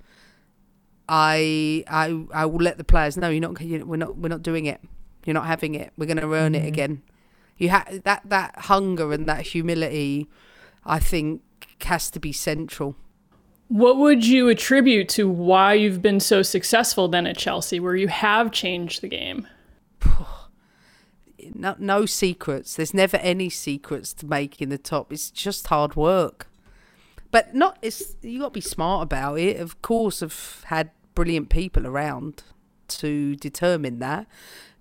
I 1.08 1.84
I 1.88 2.24
I 2.32 2.46
will 2.46 2.62
let 2.62 2.78
the 2.78 2.84
players 2.84 3.16
know 3.16 3.28
you're 3.28 3.40
not 3.40 3.60
you 3.60 3.84
we're 3.84 3.96
not 3.96 4.16
we're 4.16 4.28
not 4.28 4.42
doing 4.42 4.66
it. 4.66 4.80
You're 5.26 5.34
not 5.34 5.46
having 5.46 5.74
it. 5.74 5.92
We're 5.98 6.06
going 6.06 6.20
to 6.20 6.32
earn 6.32 6.54
it 6.54 6.66
again. 6.66 7.02
You 7.58 7.68
have 7.70 8.04
that 8.04 8.22
that 8.26 8.54
hunger 8.56 9.12
and 9.12 9.26
that 9.26 9.48
humility. 9.48 10.28
I 10.86 11.00
think 11.00 11.42
has 11.82 12.10
to 12.10 12.20
be 12.20 12.32
central. 12.32 12.96
What 13.70 13.98
would 13.98 14.26
you 14.26 14.48
attribute 14.48 15.08
to 15.10 15.28
why 15.28 15.74
you've 15.74 16.02
been 16.02 16.18
so 16.18 16.42
successful 16.42 17.06
then 17.06 17.24
at 17.24 17.36
Chelsea, 17.36 17.78
where 17.78 17.94
you 17.94 18.08
have 18.08 18.50
changed 18.50 19.00
the 19.00 19.08
game? 19.08 19.46
No, 21.52 21.74
no 21.78 22.06
secrets. 22.06 22.76
There's 22.76 22.94
never 22.94 23.16
any 23.16 23.50
secrets 23.50 24.12
to 24.14 24.26
making 24.26 24.68
the 24.68 24.78
top. 24.78 25.12
It's 25.12 25.30
just 25.30 25.66
hard 25.66 25.96
work. 25.96 26.46
But 27.30 27.54
not. 27.54 27.76
It's 27.82 28.14
you 28.22 28.38
got 28.38 28.48
to 28.48 28.52
be 28.52 28.60
smart 28.60 29.02
about 29.02 29.38
it. 29.38 29.56
Of 29.56 29.82
course, 29.82 30.22
I've 30.22 30.62
had 30.66 30.90
brilliant 31.14 31.48
people 31.48 31.86
around 31.86 32.44
to 32.88 33.34
determine 33.36 33.98
that. 33.98 34.26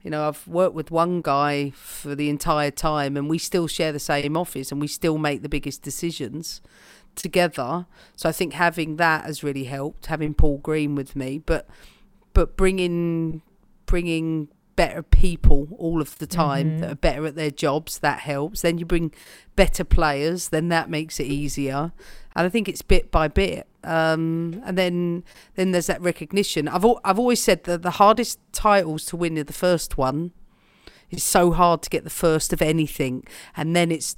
You 0.04 0.12
know, 0.12 0.28
I've 0.28 0.48
worked 0.48 0.76
with 0.76 0.92
one 0.92 1.22
guy 1.22 1.72
for 1.72 2.14
the 2.14 2.30
entire 2.30 2.72
time, 2.72 3.18
and 3.18 3.30
we 3.30 3.40
still 3.40 3.68
share 3.68 3.92
the 3.92 4.00
same 4.00 4.38
office, 4.38 4.72
and 4.72 4.80
we 4.80 4.88
still 4.88 5.18
make 5.18 5.42
the 5.42 5.50
biggest 5.50 5.82
decisions 5.82 6.62
together. 7.22 7.86
So 8.16 8.30
I 8.30 8.32
think 8.32 8.54
having 8.54 8.96
that 8.98 9.26
has 9.26 9.44
really 9.44 9.66
helped. 9.66 10.08
Having 10.08 10.36
Paul 10.36 10.58
Green 10.58 10.96
with 10.96 11.16
me, 11.16 11.40
but 11.40 11.68
but 12.34 12.58
bringing 12.58 13.42
bringing 13.86 14.50
better 14.80 15.04
people 15.04 15.68
all 15.78 16.02
of 16.02 16.18
the 16.20 16.26
time 16.26 16.80
that 16.80 16.90
are 16.90 16.96
better 16.96 17.26
at 17.26 17.36
their 17.36 17.52
jobs 17.52 18.00
that 18.00 18.20
helps. 18.20 18.62
Then 18.62 18.78
you 18.78 18.86
bring 18.86 19.12
better 19.58 19.84
players 19.84 20.50
then 20.50 20.70
that 20.70 20.90
makes 20.90 21.20
it 21.20 21.26
easier. 21.26 21.92
And 22.34 22.46
i 22.46 22.50
think 22.50 22.70
it's 22.70 22.82
bit 22.82 23.12
by 23.12 23.28
bit. 23.28 23.68
Um, 23.84 24.62
and 24.66 24.78
then 24.78 25.26
then 25.56 25.72
there's 25.72 25.88
that 25.88 26.02
recognition. 26.02 26.70
I've 26.70 26.86
al- 26.86 27.02
i've 27.04 27.20
always 27.20 27.44
said 27.44 27.66
that 27.66 27.82
the 27.82 27.92
hardest 27.92 28.40
titles 28.54 29.04
to 29.08 29.18
win 29.18 29.38
are 29.38 29.44
the 29.44 29.52
first 29.52 29.98
one. 29.98 30.32
It's 31.10 31.26
so 31.26 31.52
hard 31.52 31.82
to 31.82 31.90
get 31.90 32.06
the 32.06 32.10
first 32.10 32.54
of 32.54 32.62
anything. 32.62 33.26
And 33.58 33.76
then 33.76 33.92
it's 33.92 34.16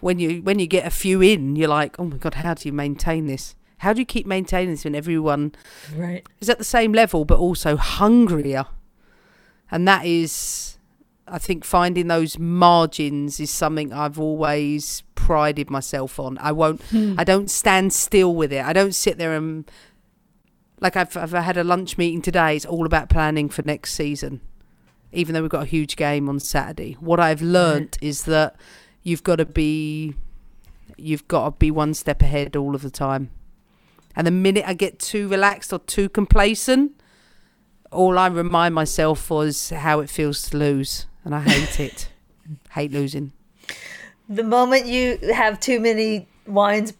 when 0.00 0.18
you 0.18 0.42
when 0.42 0.58
you 0.58 0.66
get 0.66 0.86
a 0.86 0.90
few 0.90 1.20
in 1.20 1.56
you're 1.56 1.68
like 1.68 1.98
oh 1.98 2.04
my 2.04 2.16
god 2.16 2.34
how 2.34 2.54
do 2.54 2.68
you 2.68 2.72
maintain 2.72 3.26
this? 3.26 3.54
How 3.78 3.92
do 3.92 4.00
you 4.00 4.06
keep 4.06 4.26
maintaining 4.26 4.70
this 4.70 4.84
when 4.84 4.96
everyone 4.96 5.52
Right. 5.94 6.26
is 6.40 6.50
at 6.50 6.58
the 6.58 6.64
same 6.64 6.92
level 6.92 7.24
but 7.24 7.38
also 7.38 7.76
hungrier? 7.76 8.66
And 9.70 9.86
that 9.86 10.04
is 10.06 10.78
i 11.30 11.38
think 11.38 11.62
finding 11.62 12.08
those 12.08 12.38
margins 12.38 13.38
is 13.38 13.50
something 13.50 13.92
i've 13.92 14.18
always 14.18 15.02
prided 15.14 15.68
myself 15.68 16.18
on. 16.18 16.38
I 16.38 16.52
won't 16.52 16.80
hmm. 16.84 17.14
i 17.18 17.24
don't 17.24 17.50
stand 17.50 17.92
still 17.92 18.34
with 18.34 18.52
it. 18.52 18.64
I 18.64 18.72
don't 18.72 18.94
sit 18.94 19.18
there 19.18 19.34
and 19.34 19.70
like 20.80 20.96
I've, 20.96 21.16
I've 21.16 21.32
had 21.32 21.56
a 21.56 21.64
lunch 21.64 21.98
meeting 21.98 22.22
today. 22.22 22.54
It's 22.54 22.64
all 22.64 22.86
about 22.86 23.08
planning 23.10 23.48
for 23.48 23.62
next 23.62 23.94
season 23.94 24.40
even 25.12 25.34
though 25.34 25.40
we've 25.42 25.50
got 25.50 25.62
a 25.62 25.66
huge 25.66 25.96
game 25.96 26.28
on 26.28 26.40
saturday. 26.40 26.92
What 26.94 27.20
i've 27.20 27.42
learnt 27.42 27.98
is 28.00 28.24
that 28.24 28.56
you've 29.08 29.24
got 29.24 29.36
to 29.36 29.44
be 29.44 30.14
you've 30.96 31.26
got 31.28 31.44
to 31.44 31.50
be 31.58 31.70
one 31.70 31.94
step 31.94 32.22
ahead 32.22 32.54
all 32.56 32.74
of 32.74 32.82
the 32.82 32.90
time 32.90 33.30
and 34.18 34.26
the 34.26 34.32
minute 34.32 34.64
I 34.66 34.74
get 34.74 34.98
too 34.98 35.28
relaxed 35.28 35.72
or 35.72 35.78
too 35.78 36.08
complacent, 36.08 37.00
all 37.92 38.18
I 38.18 38.26
remind 38.26 38.74
myself 38.74 39.30
was 39.30 39.70
how 39.70 40.00
it 40.00 40.10
feels 40.10 40.50
to 40.50 40.56
lose. 40.56 41.06
And 41.24 41.36
I 41.36 41.42
hate 41.42 41.78
it. 41.78 42.10
hate 42.70 42.90
losing. 42.90 43.32
The 44.28 44.42
moment 44.42 44.86
you 44.86 45.18
have 45.32 45.60
too 45.60 45.78
many 45.78 46.26
wines 46.48 46.94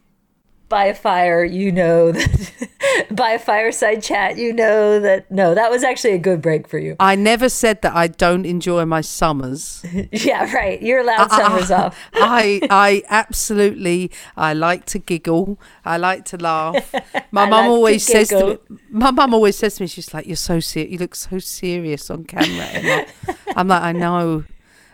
by 0.69 0.85
a 0.85 0.95
fire, 0.95 1.45
you 1.45 1.73
know 1.73 2.13
that 2.13 2.68
by 3.11 3.31
a 3.31 3.39
fireside 3.39 4.03
chat, 4.03 4.37
you 4.37 4.53
know 4.53 5.01
that 5.01 5.31
no, 5.31 5.55
that 5.55 5.71
was 5.71 5.83
actually 5.83 6.13
a 6.13 6.19
good 6.19 6.41
break 6.41 6.69
for 6.69 6.79
you. 6.79 6.97
I 7.01 7.15
never 7.15 7.49
said 7.49 7.83
that 7.83 7.95
I 7.95 8.07
don't 8.07 8.47
enjoy 8.47 8.85
my 8.85 9.01
summers. 9.01 9.85
Yeah, 10.11 10.53
right. 10.55 10.81
You're 10.81 11.01
allowed 11.01 11.31
uh, 11.31 11.35
uh, 11.35 11.37
summers 11.37 11.71
off. 11.71 11.99
Uh, 12.15 12.19
I 12.21 12.61
I 12.71 13.03
absolutely 13.09 14.11
I 14.37 14.53
like 14.53 14.85
to 14.87 14.99
giggle. 14.99 15.59
I 15.85 15.97
like 15.97 16.25
to 16.27 16.37
laugh. 16.37 16.95
My 17.31 17.49
mum 17.49 17.51
like 17.51 17.65
to 17.65 17.71
always 17.71 18.07
says 18.07 18.29
to 18.29 18.61
me, 18.69 18.79
my 18.91 19.11
mum 19.11 19.35
always 19.35 19.57
says 19.57 19.77
to 19.77 19.83
me, 19.83 19.87
she's 19.87 20.15
like, 20.15 20.27
"You're 20.27 20.37
so 20.37 20.61
serious. 20.61 20.93
You 20.93 20.99
look 20.99 21.15
so 21.15 21.39
serious 21.39 22.11
on 22.11 22.25
camera." 22.25 22.67
Emma." 22.73 23.07
I'm 23.57 23.69
like, 23.69 23.83
I 23.83 23.93
know, 23.93 24.45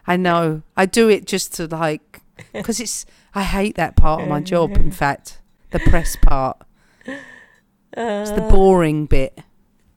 I 0.07 0.17
know. 0.17 0.63
I 0.77 0.87
do 0.87 1.09
it 1.09 1.27
just 1.27 1.55
to 1.55 1.67
like 1.67 2.21
because 2.53 2.81
it's. 2.81 3.07
I 3.35 3.43
hate 3.43 3.77
that 3.77 3.97
part 3.97 4.23
of 4.23 4.29
my 4.29 4.41
job. 4.41 4.77
In 4.77 4.91
fact, 4.91 5.41
the 5.71 5.81
press 5.81 6.17
part. 6.17 6.59
It's 7.97 8.31
the 8.31 8.45
uh, 8.45 8.51
boring 8.51 9.07
bit. 9.07 9.39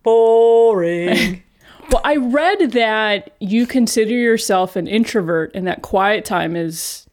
Boring. 0.03 1.43
Well, 1.89 2.01
I 2.03 2.17
read 2.17 2.71
that 2.71 3.37
you 3.39 3.65
consider 3.65 4.11
yourself 4.11 4.75
an 4.75 4.87
introvert 4.87 5.51
and 5.55 5.65
that 5.67 5.83
quiet 5.83 6.25
time 6.25 6.53
is 6.53 7.07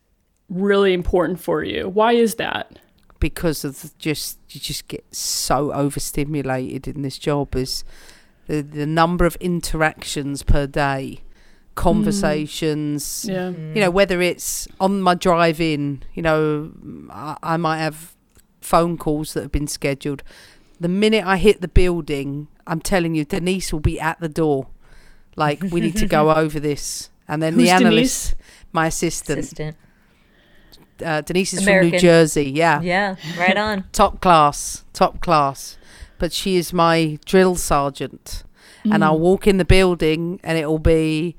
really 0.49 0.93
important 0.93 1.39
for 1.39 1.63
you. 1.63 1.89
Why 1.89 2.15
is 2.15 2.35
that? 2.35 2.81
because 3.25 3.65
of 3.65 3.81
the 3.81 3.91
just 3.99 4.39
you 4.51 4.61
just 4.61 4.87
get 4.87 5.03
so 5.11 5.73
overstimulated 5.73 6.87
in 6.87 7.01
this 7.01 7.17
job 7.17 7.57
is 7.57 7.83
the 8.49 8.61
the 8.61 8.85
number 8.85 9.25
of 9.25 9.35
interactions 9.37 10.43
per 10.43 10.67
day 10.67 11.23
conversations 11.75 13.25
mm. 13.25 13.33
Yeah. 13.33 13.49
you 13.75 13.81
know 13.81 13.91
whether 13.91 14.21
it's 14.21 14.69
on 14.79 15.01
my 15.01 15.15
drive 15.15 15.59
in 15.59 16.03
you 16.13 16.23
know 16.23 16.71
I, 17.09 17.39
I 17.43 17.57
might 17.57 17.79
have 17.79 18.15
phone 18.61 18.99
calls 18.99 19.33
that 19.33 19.41
have 19.41 19.53
been 19.53 19.69
scheduled 19.69 20.23
the 20.81 20.89
minute 20.89 21.25
i 21.25 21.37
hit 21.37 21.61
the 21.61 21.69
building 21.69 22.49
i'm 22.67 22.81
telling 22.81 23.15
you 23.15 23.25
denise 23.25 23.73
will 23.73 23.81
be 23.81 23.99
at 24.01 24.19
the 24.21 24.29
door. 24.29 24.67
Like 25.37 25.61
we 25.63 25.81
need 25.81 25.97
to 25.97 26.07
go 26.07 26.31
over 26.43 26.61
this. 26.61 27.11
And 27.27 27.43
then 27.43 27.55
Who's 27.55 27.65
the 27.65 27.71
analyst 27.71 28.31
Denise? 28.31 28.49
my 28.73 28.87
assistant. 28.87 29.39
Assistant. 29.41 29.77
uh, 31.05 31.21
denise 31.23 31.53
is 31.55 31.65
from 31.65 31.91
new 31.91 31.99
jersey 31.99 32.51
yeah. 32.51 32.81
Yeah, 32.81 33.17
right 33.37 33.57
on. 33.57 33.85
top 33.93 34.21
class, 34.21 34.85
top 34.93 35.21
class. 35.21 35.77
But 36.19 36.33
she 36.33 36.57
is 36.57 36.73
my 36.73 37.19
drill 37.25 37.57
sergeant, 37.57 38.45
and 38.85 39.05
I'll 39.05 39.19
walk 39.19 39.47
in 39.49 39.57
the 39.57 39.65
building, 39.65 40.39
and 40.45 40.57
it'll 40.57 40.79
be, 40.79 41.35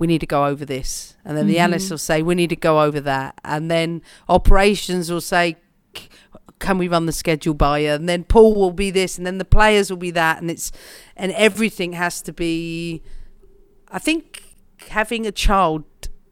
we 0.00 0.06
need 0.08 0.18
to 0.20 0.26
go 0.26 0.46
over 0.46 0.64
this, 0.64 1.16
and 1.24 1.36
then 1.36 1.46
the 1.46 1.60
analyst 1.60 1.90
will 1.90 1.98
say, 1.98 2.20
we 2.22 2.34
need 2.34 2.50
to 2.50 2.56
go 2.56 2.82
over 2.82 3.00
that, 3.00 3.38
and 3.44 3.70
then 3.70 4.02
operations 4.28 5.08
will 5.10 5.20
say, 5.20 5.52
"C- 5.52 5.58
can 6.58 6.78
we 6.78 6.88
run 6.88 7.06
the 7.06 7.12
schedule 7.12 7.54
by 7.54 7.80
you? 7.80 7.90
And 7.90 8.08
then 8.08 8.24
Paul 8.24 8.54
will 8.54 8.72
be 8.72 8.90
this, 8.90 9.18
and 9.18 9.26
then 9.26 9.38
the 9.38 9.44
players 9.44 9.90
will 9.90 9.98
be 9.98 10.10
that, 10.12 10.40
and 10.40 10.50
it's, 10.50 10.72
and 11.16 11.32
everything 11.32 11.92
has 11.92 12.22
to 12.22 12.32
be. 12.32 13.02
I 13.90 13.98
think 13.98 14.54
having 14.88 15.26
a 15.26 15.32
child 15.32 15.84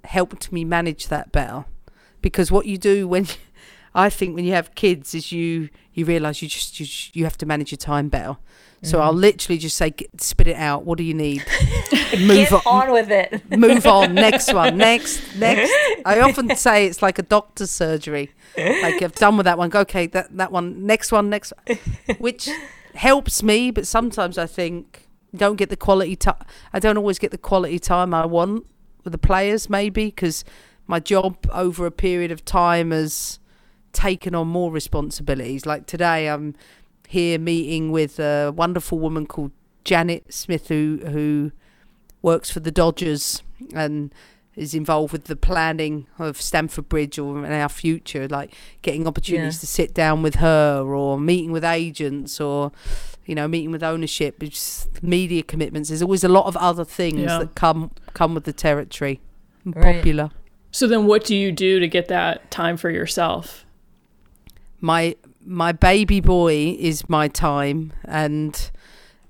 helped 0.05 0.53
me 0.53 0.65
manage 0.65 1.09
that 1.09 1.33
better, 1.33 1.67
because 2.21 2.51
what 2.51 2.67
you 2.67 2.79
do 2.79 3.07
when 3.07 3.27
I 3.94 4.11
think 4.11 4.35
when 4.35 4.44
you 4.44 4.52
have 4.52 4.74
kids 4.74 5.14
is 5.14 5.30
you 5.30 5.68
you 5.92 6.04
realize 6.04 6.42
you 6.42 6.48
just 6.48 6.80
you, 6.80 6.87
you 7.12 7.24
have 7.24 7.38
to 7.38 7.46
manage 7.46 7.70
your 7.70 7.78
time 7.78 8.09
better. 8.09 8.37
So 8.83 9.00
I'll 9.00 9.14
mm. 9.14 9.20
literally 9.20 9.57
just 9.57 9.76
say 9.76 9.90
"Get- 9.90 10.20
spit 10.20 10.46
it 10.46 10.57
out. 10.57 10.85
What 10.85 10.98
do 10.98 11.04
you 11.04 11.14
need? 11.14 11.44
Move 12.18 12.50
Get 12.50 12.66
on 12.66 12.92
with 12.92 13.11
it. 13.11 13.50
Move 13.59 13.87
on. 13.87 14.14
Next 14.14 14.52
one. 14.52 14.76
Next. 14.76 15.22
Next. 15.37 15.72
I 16.04 16.20
often 16.20 16.54
say 16.54 16.87
it's 16.87 17.00
like 17.00 17.18
a 17.18 17.22
doctor's 17.22 17.70
surgery. 17.70 18.33
Like 18.57 19.00
I've 19.02 19.14
done 19.14 19.37
with 19.37 19.44
that 19.44 19.57
one. 19.57 19.70
Go 19.70 19.80
okay. 19.80 20.07
That 20.09 20.37
that 20.37 20.52
one. 20.52 20.85
Next 20.85 21.12
one. 21.12 21.30
Next. 21.30 21.52
Which 22.18 22.50
helps 22.94 23.42
me, 23.42 23.70
but 23.70 23.87
sometimes 23.87 24.37
I 24.37 24.46
think 24.46 25.09
don't 25.35 25.57
get 25.57 25.70
the 25.70 25.76
quality 25.76 26.16
time. 26.16 26.44
I 26.72 26.78
don't 26.78 26.98
always 26.98 27.18
get 27.18 27.30
the 27.30 27.38
quality 27.38 27.78
time 27.78 28.12
I 28.12 28.26
want 28.26 28.66
with 29.02 29.12
the 29.12 29.18
players. 29.18 29.70
Maybe 29.70 30.07
because 30.07 30.44
my 30.87 31.00
job 31.00 31.37
over 31.52 31.87
a 31.87 31.90
period 31.90 32.30
of 32.30 32.44
time 32.44 32.90
has 32.90 33.38
taken 33.94 34.35
on 34.35 34.48
more 34.48 34.70
responsibilities. 34.70 35.64
Like 35.64 35.87
today, 35.87 36.28
I'm 36.28 36.54
here 37.09 37.38
meeting 37.38 37.90
with 37.92 38.18
a 38.20 38.52
wonderful 38.54 38.98
woman 38.98 39.24
called 39.26 39.52
Janet 39.85 40.33
Smith, 40.35 40.68
who 40.68 41.00
who 41.07 41.52
works 42.22 42.50
for 42.50 42.61
the 42.61 42.70
Dodgers 42.70 43.42
and 43.74 44.12
is 44.57 44.72
involved 44.72 45.12
with 45.12 45.24
the 45.24 45.35
planning 45.37 46.07
of 46.18 46.40
Stamford 46.40 46.88
Bridge 46.88 47.18
or 47.18 47.44
in 47.44 47.50
our 47.52 47.68
future, 47.68 48.28
like 48.28 48.54
getting 48.83 49.07
opportunities 49.07 49.57
Yeah. 49.57 49.61
to 49.61 49.66
sit 49.66 49.94
down 49.94 50.22
with 50.22 50.37
her 50.37 50.83
or 50.83 51.18
meeting 51.18 51.50
with 51.50 51.64
agents 51.64 52.40
or 52.40 52.70
you 53.26 53.35
know 53.35 53.48
meeting 53.48 53.70
with 53.72 53.83
ownership, 53.83 54.42
media 55.02 55.42
commitments. 55.42 55.88
There's 55.88 56.02
always 56.02 56.24
a 56.24 56.28
lot 56.28 56.46
of 56.46 56.57
other 56.57 56.85
things 56.85 57.20
Yeah. 57.22 57.38
that 57.40 57.54
come 57.54 57.90
come 58.14 58.35
with 58.35 58.44
the 58.44 58.52
territory. 58.52 59.20
Right. 59.64 59.96
Popular. 59.96 60.30
So 60.70 60.87
then 60.87 61.07
what 61.07 61.24
do 61.24 61.35
you 61.37 61.52
do 61.52 61.78
to 61.80 61.88
get 61.88 62.09
that 62.09 62.50
time 62.50 62.76
for 62.76 62.90
yourself? 62.90 63.64
My 64.85 65.16
my 65.47 65.73
baby 65.73 66.20
boy 66.20 66.77
is 66.79 67.09
my 67.09 67.27
time 67.27 67.92
and 68.05 68.70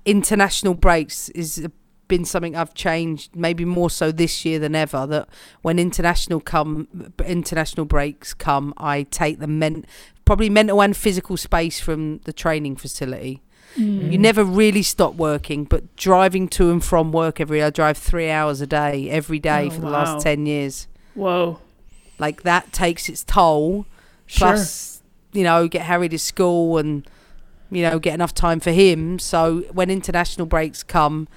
international 0.03 0.73
breaks 0.73 1.29
is 1.29 1.65
been 2.07 2.25
something 2.25 2.55
I've 2.55 2.75
changed 2.75 3.35
maybe 3.35 3.65
more 3.65 3.89
so 3.89 4.11
this 4.11 4.45
year 4.45 4.59
than 4.59 4.75
ever 4.75 5.07
that 5.07 5.27
when 5.63 5.79
international 5.79 6.39
come 6.39 7.13
international 7.25 7.85
breaks 7.85 8.33
come 8.33 8.73
I 8.77 9.03
take 9.03 9.39
the 9.39 9.47
men 9.47 9.85
probably 10.25 10.49
mental 10.49 10.81
and 10.83 10.95
physical 10.95 11.37
space 11.37 11.79
from 11.79 12.19
the 12.25 12.33
training 12.33 12.75
facility 12.75 13.41
mm. 13.75 14.11
you 14.11 14.17
never 14.17 14.43
really 14.43 14.83
stop 14.83 15.15
working 15.15 15.63
but 15.63 15.95
driving 15.95 16.47
to 16.49 16.69
and 16.69 16.83
from 16.83 17.11
work 17.11 17.39
every 17.39 17.63
I 17.63 17.69
drive 17.69 17.97
3 17.97 18.29
hours 18.29 18.61
a 18.61 18.67
day 18.67 19.09
every 19.09 19.39
day 19.39 19.67
Oh, 19.67 19.69
for 19.71 19.79
the 19.79 19.87
wow. 19.87 20.03
last 20.03 20.21
10 20.23 20.45
years 20.45 20.87
Whoa. 21.15 21.59
like 22.19 22.43
that 22.43 22.71
takes 22.73 23.09
its 23.09 23.23
toll 23.23 23.87
plus 24.27 24.94
you 25.35 25.43
know 25.43 25.67
get 25.67 25.83
harry 25.83 26.09
to 26.09 26.17
school 26.19 26.77
and 26.77 27.07
you 27.71 27.81
know 27.81 27.99
get 27.99 28.13
enough 28.13 28.33
time 28.33 28.59
for 28.59 28.71
him 28.71 29.19
so 29.19 29.61
when 29.71 29.89
international 29.89 30.47
breaks 30.47 30.83
come 30.83 31.27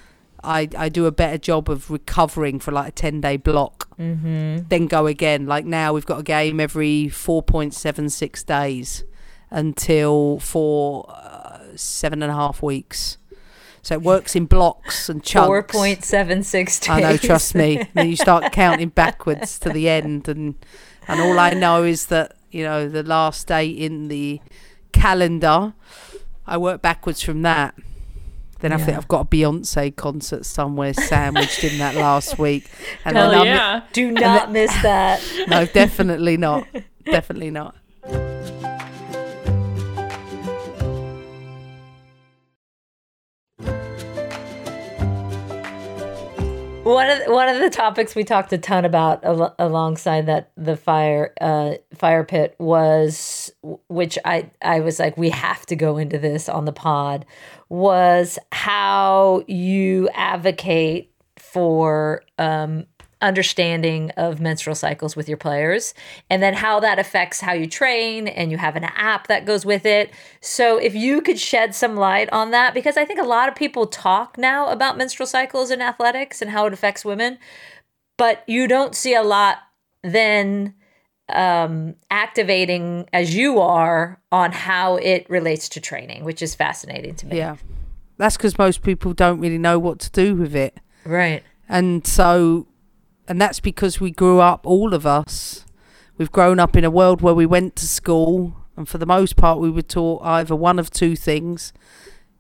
i 0.45 0.69
i 0.77 0.89
do 0.89 1.07
a 1.07 1.13
better 1.13 1.39
job 1.39 1.69
of 1.69 1.91
recovering 1.91 2.59
for 2.59 2.71
like 2.71 2.89
a 2.89 2.93
10 2.93 3.21
day 3.21 3.37
block 3.37 3.89
mm-hmm. 3.99 4.59
then 4.69 4.87
go 4.87 5.07
again 5.07 5.47
like 5.47 5.65
now 5.65 5.93
we've 5.93 6.07
got 6.07 6.21
a 6.21 6.23
game 6.23 6.61
every 6.61 7.07
4.76 7.07 8.47
days 8.47 9.05
until 9.51 10.39
for 10.41 11.07
uh, 11.09 11.59
seven 11.75 12.23
and 12.23 12.31
a 12.31 12.35
half 12.35 12.63
weeks 12.63 13.19
so 13.83 13.95
it 13.95 14.03
works 14.03 14.37
in 14.37 14.45
blocks 14.45 15.09
and 15.09 15.25
chunks 15.25 15.47
Four 15.47 15.63
point 15.63 16.05
seven 16.05 16.43
six 16.43 16.79
days. 16.79 16.91
I 16.91 17.01
know, 17.01 17.17
trust 17.17 17.55
me. 17.55 17.89
then 17.95 18.11
you 18.11 18.17
start 18.17 18.53
counting 18.53 18.91
backwards 18.91 19.59
to 19.61 19.71
the 19.71 19.89
end, 19.89 20.29
and 20.29 20.57
and 21.07 21.21
all 21.21 21.39
I 21.39 21.55
know 21.55 21.85
is 21.85 22.07
that 22.07 22.37
you 22.51 22.65
know 22.65 22.89
the 22.89 23.03
last 23.03 23.47
day 23.47 23.69
in 23.69 24.09
the 24.09 24.41
calendar, 24.93 25.75
I 26.47 26.57
work 26.59 26.83
backwards 26.83 27.23
from 27.23 27.43
that. 27.43 27.75
Then 28.61 28.73
I 28.73 28.79
think 28.79 28.97
I've 28.97 29.07
got 29.07 29.21
a 29.21 29.25
Beyonce 29.25 29.95
concert 29.95 30.45
somewhere 30.45 30.93
sandwiched 30.93 31.63
in 31.63 31.79
that 31.79 31.95
last 31.95 32.39
week, 32.41 32.69
and 33.05 33.17
Hell 33.17 33.31
then 33.31 33.41
I'm 33.41 33.47
yeah. 33.47 33.83
Do 33.93 34.11
not 34.11 34.51
miss 34.51 34.73
that. 34.83 35.23
no, 35.49 35.65
definitely 35.65 36.37
not, 36.37 36.67
definitely 37.05 37.51
not. 37.53 37.77
One 46.89 47.11
of 47.11 47.27
the, 47.27 47.31
one 47.35 47.49
of 47.51 47.61
the 47.61 47.69
topics 47.69 48.15
we 48.15 48.25
talked 48.25 48.51
a 48.55 48.57
ton 48.57 48.87
about 48.87 49.23
al- 49.23 49.55
alongside 49.59 50.25
that 50.25 50.53
the 50.57 50.75
fire 50.75 51.35
uh, 51.39 51.75
fire 51.95 52.25
pit 52.25 52.55
was 52.59 53.53
which 53.89 54.17
I 54.25 54.51
I 54.63 54.81
was 54.81 54.99
like 54.99 55.19
we 55.19 55.29
have 55.29 55.67
to 55.67 55.77
go 55.77 55.99
into 55.99 56.19
this 56.19 56.49
on 56.49 56.65
the 56.65 56.73
pod 56.73 57.27
was 57.69 58.39
how 58.53 59.45
you 59.47 60.09
advocate 60.15 61.13
for 61.37 62.23
um, 62.39 62.87
understanding 63.21 64.11
of 64.17 64.41
menstrual 64.41 64.77
cycles 64.77 65.17
with 65.17 65.29
your 65.29 65.37
players 65.37 65.93
and 66.31 66.43
then 66.43 66.55
how 66.55 66.79
that 66.79 66.99
affects 66.99 67.41
how 67.41 67.53
you 67.53 67.67
train 67.67 68.29
and 68.29 68.51
you 68.51 68.59
have 68.59 68.77
an 68.77 68.85
app 68.85 69.27
that 69.27 69.45
goes 69.45 69.67
with 69.67 69.85
it. 69.85 70.13
So 70.41 70.79
if 70.79 70.95
you 70.95 71.21
could 71.21 71.39
shed 71.39 71.75
some 71.75 71.97
light 71.97 72.29
on 72.33 72.51
that 72.51 72.75
because 72.75 72.97
i 72.97 73.05
think 73.05 73.19
a 73.19 73.25
lot 73.25 73.49
of 73.49 73.55
people 73.55 73.87
talk 73.87 74.37
now 74.39 74.69
about 74.69 74.97
menstrual 74.97 75.27
cycles 75.27 75.71
in 75.71 75.81
athletics 75.81 76.43
and 76.43 76.51
how 76.51 76.67
it 76.67 76.73
affects 76.73 77.05
women 77.05 77.39
but 78.17 78.45
you 78.47 78.69
don't 78.69 78.95
see 78.95 79.15
a 79.15 79.23
lot 79.23 79.59
then 80.03 80.75
um, 81.31 81.95
activating 82.11 83.09
as 83.13 83.35
you 83.35 83.59
are 83.59 84.21
on 84.31 84.53
how 84.53 84.97
it 84.97 85.29
relates 85.29 85.69
to 85.71 85.81
training 85.81 86.25
which 86.25 86.43
is 86.43 86.55
fascinating 86.55 87.15
to 87.17 87.27
me. 87.27 87.37
Yeah, 87.37 87.57
that's 88.17 88.37
because 88.37 88.57
most 88.57 88.83
people 88.83 89.13
don't 89.13 89.41
really 89.41 89.59
know 89.59 89.79
what 89.79 89.99
to 90.01 90.11
do 90.11 90.37
with 90.37 90.55
it. 90.55 90.79
right. 91.05 91.43
And 91.69 92.07
so 92.07 92.68
and 93.29 93.41
that's 93.41 93.61
because 93.61 94.01
we 94.01 94.11
grew 94.11 94.41
up 94.41 94.67
all 94.67 94.95
of 94.95 95.07
us 95.07 95.65
we've 96.17 96.33
grown 96.33 96.59
up 96.59 96.75
in 96.77 96.85
a 96.85 96.91
world 96.91 97.21
where 97.21 97.35
we 97.35 97.47
went 97.47 97.77
to 97.77 97.87
school 97.87 98.57
and 98.77 98.89
for 98.89 98.99
the 98.99 99.07
most 99.07 99.37
part 99.37 99.59
we 99.61 99.71
were 99.71 99.83
taught 99.83 100.21
either 100.25 100.57
one 100.57 100.79
of 100.79 100.91
two 100.91 101.15
things 101.15 101.73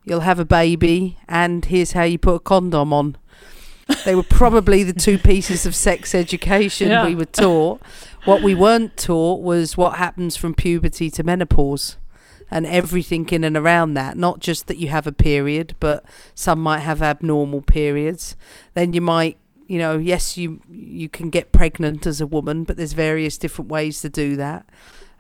you'll 0.05 0.21
have 0.21 0.39
a 0.39 0.45
baby 0.45 1.19
and 1.29 1.67
here's 1.67 1.93
how 1.93 2.03
you 2.03 2.19
put 2.19 2.35
a 2.35 2.41
condom 2.41 2.93
on 2.93 3.17
they 4.05 4.15
were 4.15 4.23
probably 4.23 4.83
the 4.83 4.93
two 4.93 5.19
pieces 5.19 5.65
of 5.67 5.75
sex 5.75 6.15
education 6.15 6.89
Yeah. 6.89 7.07
we 7.07 7.15
were 7.15 7.25
taught 7.25 7.81
what 8.25 8.43
we 8.43 8.55
weren't 8.55 8.97
taught 8.97 9.41
was 9.43 9.77
what 9.77 9.95
happens 9.97 10.37
from 10.37 10.55
puberty 10.55 11.11
to 11.11 11.23
menopause 11.23 11.97
and 12.51 12.67
everything 12.67 13.29
in 13.29 13.45
and 13.45 13.57
around 13.59 13.93
that. 13.95 14.17
Not 14.17 14.41
just 14.41 14.69
that 14.69 14.79
you 14.79 14.89
have 14.89 15.07
a 15.07 15.13
period, 15.13 15.75
but 15.81 16.03
some 16.35 16.61
might 16.61 16.81
have 16.81 17.03
abnormal 17.03 17.61
periods. 17.61 18.37
Then 18.73 18.95
you 18.95 19.03
might, 19.03 19.37
you 19.69 19.79
know, 19.79 19.97
yes, 19.99 20.37
you 20.37 20.61
you 20.69 21.09
can 21.09 21.31
get 21.31 21.53
pregnant 21.53 22.07
as 22.07 22.21
a 22.21 22.27
woman, 22.27 22.65
but 22.65 22.77
there's 22.77 22.95
various 22.95 23.39
different 23.39 23.71
ways 23.71 24.01
to 24.01 24.09
do 24.09 24.35
that. 24.37 24.67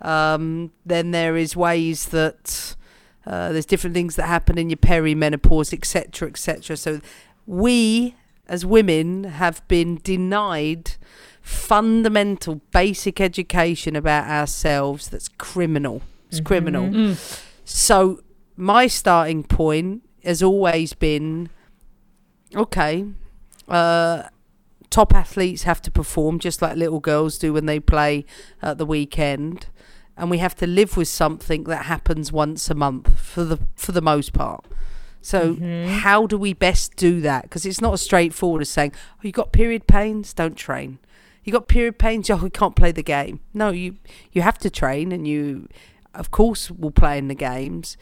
Um, 0.02 0.72
then 0.84 1.12
there 1.12 1.36
is 1.36 1.54
ways 1.54 2.06
that 2.06 2.74
uh, 3.26 3.52
there's 3.52 3.66
different 3.66 3.94
things 3.94 4.16
that 4.16 4.26
happen 4.26 4.58
in 4.58 4.70
your 4.70 4.78
perimenopause, 4.78 5.72
etc., 5.72 6.28
etc. 6.28 6.76
So 6.76 7.00
we 7.46 8.16
as 8.48 8.64
women 8.64 9.24
have 9.24 9.66
been 9.68 10.00
denied 10.02 10.92
fundamental 11.42 12.60
basic 12.72 13.20
education 13.20 13.94
about 13.96 14.28
ourselves 14.28 15.08
that's 15.08 15.28
criminal 15.28 16.02
it's 16.28 16.40
criminal 16.40 16.84
so 17.64 18.20
my 18.56 18.86
starting 18.86 19.42
point 19.42 20.02
has 20.24 20.42
always 20.42 20.92
been 20.92 21.48
okay 22.54 23.04
uh 23.68 24.22
top 24.90 25.14
athletes 25.14 25.64
have 25.64 25.82
to 25.82 25.90
perform 25.90 26.38
just 26.38 26.62
like 26.62 26.76
little 26.76 27.00
girls 27.00 27.38
do 27.38 27.52
when 27.52 27.66
they 27.66 27.80
play 27.80 28.24
at 28.62 28.78
the 28.78 28.86
weekend. 28.86 29.66
And 30.16 30.30
we 30.30 30.38
have 30.38 30.56
to 30.56 30.66
live 30.66 30.96
with 30.96 31.08
something 31.08 31.64
that 31.64 31.84
happens 31.84 32.32
once 32.32 32.68
a 32.70 32.74
month 32.74 33.18
for 33.20 33.44
the 33.44 33.58
for 33.76 33.92
the 33.92 34.02
most 34.02 34.32
part. 34.32 34.64
So 35.20 35.54
mm-hmm. 35.54 35.88
how 35.98 36.26
do 36.26 36.38
we 36.38 36.54
best 36.54 36.96
do 36.96 37.20
that? 37.20 37.42
Because 37.42 37.66
it's 37.66 37.80
not 37.80 37.92
as 37.92 38.02
straightforward 38.02 38.62
as 38.62 38.70
saying 38.70 38.92
oh 38.96 39.20
you 39.22 39.32
got 39.32 39.52
period 39.52 39.86
pains? 39.86 40.32
Don't 40.32 40.56
train. 40.56 40.98
You 41.44 41.52
got 41.52 41.68
period 41.68 41.98
pains? 41.98 42.28
Oh 42.30 42.36
we 42.36 42.50
can't 42.50 42.74
play 42.74 42.92
the 42.92 43.02
game. 43.02 43.40
No 43.54 43.70
you 43.70 43.96
you 44.32 44.42
have 44.42 44.58
to 44.58 44.70
train 44.70 45.12
and 45.12 45.28
you 45.28 45.68
of 46.14 46.30
course 46.30 46.70
will 46.70 46.90
play 46.90 47.18
in 47.18 47.28
the 47.28 47.34
games. 47.34 47.96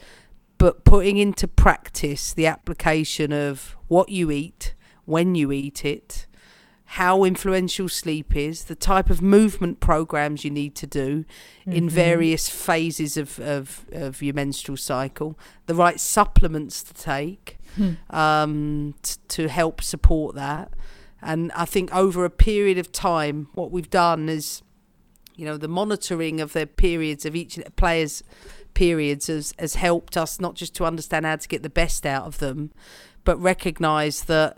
But 0.57 0.85
putting 0.85 1.17
into 1.17 1.47
practice 1.47 2.33
the 2.33 2.47
application 2.47 3.31
of 3.31 3.77
what 3.87 4.09
you 4.09 4.31
eat 4.31 4.73
when 5.05 5.35
you 5.35 5.51
eat 5.51 5.85
it 5.85 6.26
how 6.91 7.25
influential 7.25 7.89
sleep 7.89 8.33
is, 8.33 8.65
the 8.65 8.75
type 8.75 9.09
of 9.09 9.21
movement 9.21 9.81
programs 9.81 10.45
you 10.45 10.51
need 10.51 10.73
to 10.75 10.87
do 10.87 11.25
in 11.65 11.89
various 11.89 12.47
phases 12.47 13.17
of, 13.17 13.39
of, 13.41 13.85
of 13.91 14.21
your 14.21 14.33
menstrual 14.33 14.77
cycle, 14.77 15.37
the 15.65 15.75
right 15.75 15.99
supplements 15.99 16.81
to 16.81 16.93
take 16.93 17.57
um, 18.09 18.95
t- 19.01 19.15
to 19.27 19.49
help 19.49 19.83
support 19.83 20.35
that. 20.35 20.71
And 21.21 21.51
I 21.51 21.65
think 21.65 21.93
over 21.93 22.23
a 22.23 22.29
period 22.29 22.77
of 22.77 22.93
time, 22.93 23.49
what 23.53 23.69
we've 23.69 23.89
done 23.89 24.29
is, 24.29 24.61
you 25.35 25.45
know, 25.45 25.57
the 25.57 25.67
monitoring 25.67 26.39
of 26.39 26.53
the 26.53 26.67
periods 26.67 27.25
of 27.25 27.35
each 27.35 27.59
player's 27.75 28.23
periods 28.73 29.27
has, 29.27 29.53
has 29.59 29.75
helped 29.75 30.15
us 30.15 30.39
not 30.39 30.55
just 30.55 30.73
to 30.75 30.85
understand 30.85 31.25
how 31.25 31.35
to 31.35 31.47
get 31.49 31.63
the 31.63 31.69
best 31.69 32.05
out 32.05 32.25
of 32.25 32.37
them, 32.37 32.71
but 33.25 33.37
recognise 33.41 34.23
that 34.23 34.57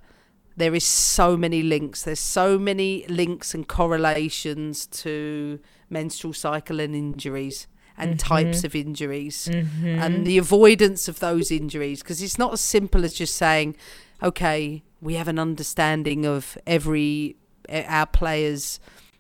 there 0.60 0.76
is 0.76 0.84
so 0.84 1.36
many 1.36 1.64
links. 1.64 2.04
There's 2.04 2.20
so 2.20 2.60
many 2.60 3.06
links 3.08 3.54
and 3.54 3.68
correlations 3.68 4.86
to 4.88 5.60
menstrual 5.90 6.34
cycle 6.34 6.80
and 6.80 6.96
injuries 6.96 7.68
and 7.98 8.12
mm-hmm. 8.12 8.28
types 8.28 8.64
of 8.64 8.76
injuries 8.76 9.50
mm-hmm. 9.52 9.88
and 9.88 10.26
the 10.26 10.38
avoidance 10.38 11.08
of 11.08 11.20
those 11.20 11.52
injuries 11.52 12.02
because 12.02 12.22
it's 12.22 12.38
not 12.38 12.54
as 12.54 12.62
simple 12.62 13.04
as 13.04 13.14
just 13.14 13.36
saying 13.36 13.76
okay 14.22 14.84
we 15.02 15.16
have 15.16 15.28
an 15.28 15.40
understanding 15.40 16.26
of 16.26 16.58
every 16.66 17.36
our 17.70 18.06
players 18.06 18.80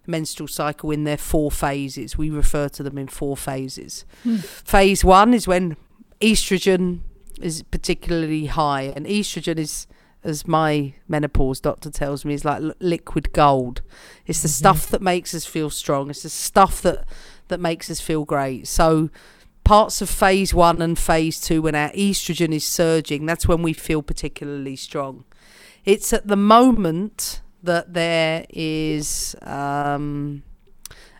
menstrual 0.09 0.47
cycle 0.47 0.91
in 0.91 1.03
their 1.03 1.17
four 1.17 1.51
phases. 1.51 2.17
We 2.17 2.29
refer 2.29 2.67
to 2.69 2.83
them 2.83 2.97
in 2.97 3.07
four 3.07 3.37
phases. 3.37 4.05
Hmm. 4.23 4.37
Phase 4.37 5.05
1 5.05 5.33
is 5.33 5.47
when 5.47 5.77
estrogen 6.19 7.01
is 7.39 7.63
particularly 7.63 8.47
high 8.47 8.91
and 8.95 9.05
estrogen 9.05 9.57
is 9.57 9.87
as 10.23 10.47
my 10.47 10.93
menopause 11.07 11.59
doctor 11.59 11.89
tells 11.89 12.25
me 12.25 12.33
is 12.33 12.43
like 12.43 12.61
li- 12.61 12.73
liquid 12.79 13.31
gold. 13.31 13.81
It's 14.25 14.41
the 14.41 14.47
stuff 14.47 14.87
that 14.87 15.01
makes 15.01 15.33
us 15.33 15.45
feel 15.45 15.69
strong. 15.69 16.09
It's 16.09 16.23
the 16.23 16.29
stuff 16.29 16.81
that 16.81 17.05
that 17.47 17.59
makes 17.59 17.89
us 17.89 17.99
feel 17.99 18.25
great. 18.25 18.67
So 18.67 19.09
parts 19.63 20.01
of 20.01 20.09
phase 20.09 20.53
1 20.53 20.81
and 20.81 20.97
phase 20.97 21.39
2 21.41 21.61
when 21.61 21.75
our 21.75 21.89
estrogen 21.91 22.53
is 22.53 22.65
surging 22.65 23.25
that's 23.25 23.47
when 23.47 23.61
we 23.61 23.73
feel 23.73 24.01
particularly 24.01 24.75
strong. 24.75 25.25
It's 25.85 26.11
at 26.11 26.27
the 26.27 26.35
moment 26.35 27.41
that 27.63 27.93
there 27.93 28.45
is 28.49 29.35
um 29.43 30.43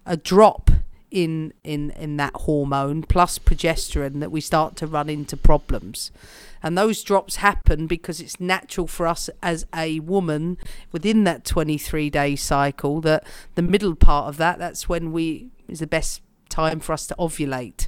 a 0.06 0.18
drop 0.18 0.72
in 1.12 1.54
in 1.64 1.92
in 1.92 2.18
that 2.18 2.34
hormone 2.36 3.04
plus 3.04 3.40
progesterone 3.40 4.20
that 4.20 4.32
we 4.32 4.42
start 4.42 4.76
to 4.76 4.88
run 4.88 5.10
into 5.10 5.36
problems 5.38 6.12
and 6.62 6.78
those 6.78 7.04
drops 7.04 7.38
happen 7.38 7.88
because 7.88 8.20
it's 8.20 8.40
natural 8.40 8.88
for 8.88 9.08
us 9.08 9.30
as 9.42 9.66
a 9.76 10.00
woman 10.02 10.58
within 10.92 11.24
that 11.24 11.46
23 11.46 12.10
day 12.10 12.36
cycle 12.36 13.02
that 13.02 13.26
the 13.56 13.62
middle 13.62 13.96
part 13.96 14.28
of 14.28 14.38
that 14.38 14.60
that's 14.60 14.90
when 14.90 15.12
we 15.12 15.50
is 15.68 15.80
the 15.80 15.88
best 15.88 16.22
time 16.50 16.80
for 16.80 16.94
us 16.94 17.08
to 17.08 17.16
ovulate. 17.20 17.88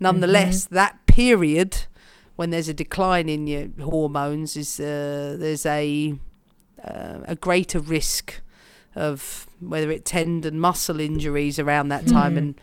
Nonetheless 0.00 0.66
that 0.66 1.06
period 1.06 1.86
when 2.36 2.50
there's 2.50 2.68
a 2.68 2.74
decline 2.74 3.28
in 3.28 3.46
your 3.46 3.68
hormones 3.80 4.56
is 4.56 4.80
uh, 4.80 5.36
there's 5.38 5.66
a 5.66 6.14
uh, 6.82 7.18
a 7.24 7.36
greater 7.36 7.78
risk 7.78 8.40
of 8.94 9.46
whether 9.60 9.90
it 9.90 10.04
tendon 10.04 10.58
muscle 10.58 11.00
injuries 11.00 11.58
around 11.58 11.88
that 11.88 12.06
time 12.06 12.36
and 12.36 12.60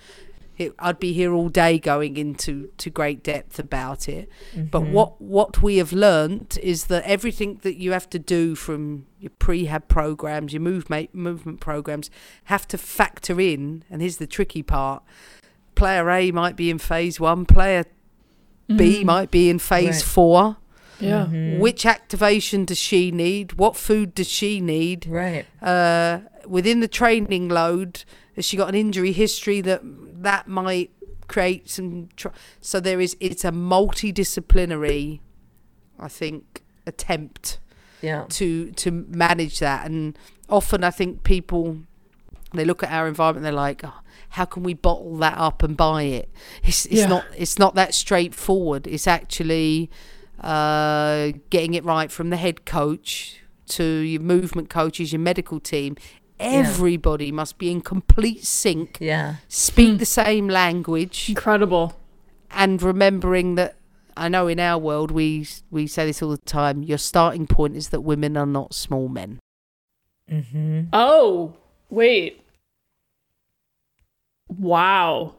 it, 0.60 0.74
I'd 0.80 1.00
be 1.00 1.14
here 1.14 1.34
all 1.34 1.50
day 1.50 1.80
going 1.80 2.18
into 2.18 2.70
to 2.78 2.90
great 2.90 3.24
depth 3.24 3.60
about 3.60 4.10
it. 4.10 4.30
But 4.56 4.82
mm-hmm. 4.82 4.94
what 4.94 5.22
what 5.22 5.62
we 5.62 5.78
have 5.78 5.94
learnt 5.94 6.58
is 6.60 6.86
that 6.86 7.04
everything 7.04 7.60
that 7.64 7.78
you 7.78 7.92
have 7.92 8.10
to 8.12 8.20
do 8.20 8.56
from 8.56 9.06
your 9.20 9.32
prehab 9.32 9.88
programs 9.88 10.54
your 10.54 10.62
movement 10.62 11.14
movement 11.14 11.60
programs 11.60 12.10
have 12.46 12.68
to 12.68 12.78
factor 12.78 13.40
in 13.40 13.84
and 13.90 14.02
here's 14.02 14.18
the 14.18 14.28
tricky 14.28 14.64
part 14.64 15.04
player 15.76 16.10
A 16.10 16.32
might 16.32 16.56
be 16.56 16.70
in 16.70 16.78
phase 16.78 17.20
1 17.20 17.46
player 17.46 17.86
B 18.68 18.98
mm-hmm. 18.98 19.06
might 19.06 19.32
be 19.32 19.50
in 19.50 19.60
phase 19.60 20.02
Right. 20.02 20.04
4 20.04 20.58
Yeah. 21.00 21.26
Mm-hmm. 21.26 21.60
which 21.60 21.86
activation 21.86 22.66
does 22.66 22.78
she 22.78 23.12
need? 23.12 23.54
What 23.54 23.76
food 23.76 24.16
does 24.16 24.30
she 24.30 24.62
need? 24.62 25.06
Right. 25.08 25.46
uh, 25.62 26.20
within 26.46 26.80
the 26.80 26.88
training 26.88 27.50
load 27.50 28.04
has 28.36 28.46
she 28.46 28.58
got 28.58 28.70
an 28.70 28.76
injury 28.76 29.12
history 29.12 29.62
that 29.62 29.82
that 30.24 30.48
might 30.48 30.92
create 31.28 31.70
some 31.70 32.10
tr- 32.16 32.30
so 32.62 32.80
there 32.80 33.00
is 33.00 33.16
it's 33.20 33.44
a 33.46 33.52
multidisciplinary 33.52 35.20
i 36.00 36.08
think 36.08 36.64
attempt 36.88 37.60
Yeah. 38.02 38.26
to 38.30 38.72
to 38.72 38.92
manage 38.92 39.60
that 39.60 39.86
and 39.86 40.18
often 40.50 40.84
i 40.84 40.90
think 40.90 41.24
people 41.24 41.80
they 42.54 42.66
look 42.66 42.82
at 42.84 42.92
our 42.92 43.08
environment 43.08 43.44
they're 43.44 43.52
like 43.54 43.82
oh, 43.84 43.94
how 44.30 44.46
can 44.46 44.64
we 44.64 44.74
bottle 44.74 45.16
that 45.18 45.38
up 45.38 45.62
and 45.64 45.78
buy 45.78 46.04
it 46.04 46.30
it's 46.64 46.86
it's 46.88 46.96
Yeah. 47.02 47.08
not 47.08 47.26
it's 47.38 47.60
not 47.60 47.76
that 47.76 47.94
straightforward 47.94 48.88
it's 48.88 49.08
actually 49.08 49.90
uh, 50.42 51.32
getting 51.50 51.74
it 51.74 51.84
right 51.84 52.10
from 52.12 52.30
the 52.30 52.38
head 52.38 52.66
coach 52.66 53.42
to 53.68 53.84
your 53.84 54.22
movement 54.22 54.70
coaches 54.70 55.12
your 55.14 55.20
medical 55.20 55.60
team 55.60 55.96
everybody 56.40 57.32
must 57.32 57.58
be 57.58 57.70
in 57.72 57.82
complete 57.82 58.46
sync 58.46 58.98
Yeah. 59.02 59.36
speak 59.48 60.00
the 60.00 60.06
same 60.06 60.48
language 60.48 61.26
Incredible. 61.30 61.94
and 62.52 62.82
remembering 62.82 63.56
that 63.56 63.76
I 64.16 64.28
know 64.30 64.48
in 64.48 64.60
our 64.60 64.78
world 64.78 65.12
we 65.12 65.48
we 65.72 65.88
say 65.88 66.06
this 66.06 66.22
all 66.22 66.32
the 66.32 66.38
time. 66.38 66.84
Your 66.84 66.98
starting 66.98 67.48
point 67.48 67.76
is 67.78 67.90
that 67.90 68.02
women 68.02 68.36
are 68.38 68.46
not 68.46 68.74
small 68.74 69.08
men. 69.08 69.40
Mm-hmm. 70.30 70.88
Oh, 70.94 71.54
wait. 71.90 72.42
Wow. 74.48 75.36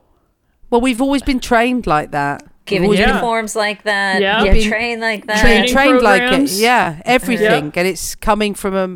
Well, 0.69 0.81
we've 0.81 1.01
always 1.01 1.21
been 1.21 1.39
trained 1.39 1.85
like 1.85 2.11
that. 2.11 2.43
Given 2.65 2.83
We've 2.83 2.87
always 2.87 2.99
Yeah. 2.99 3.07
uniforms 3.09 3.55
like 3.55 3.83
that. 3.83 4.21
Yeah. 4.21 4.43
Yeah. 4.43 4.53
Been 4.53 4.69
trained 4.69 5.01
like 5.01 5.27
that. 5.27 5.43
been 5.43 5.67
Training 5.67 5.71
trained 5.73 6.01
like 6.01 6.21
it. 6.31 6.51
Yeah, 6.51 7.01
everything, 7.05 7.71
and 7.75 7.87
it's 7.87 8.15
coming 8.15 8.53
from 8.53 8.73
a. 8.75 8.87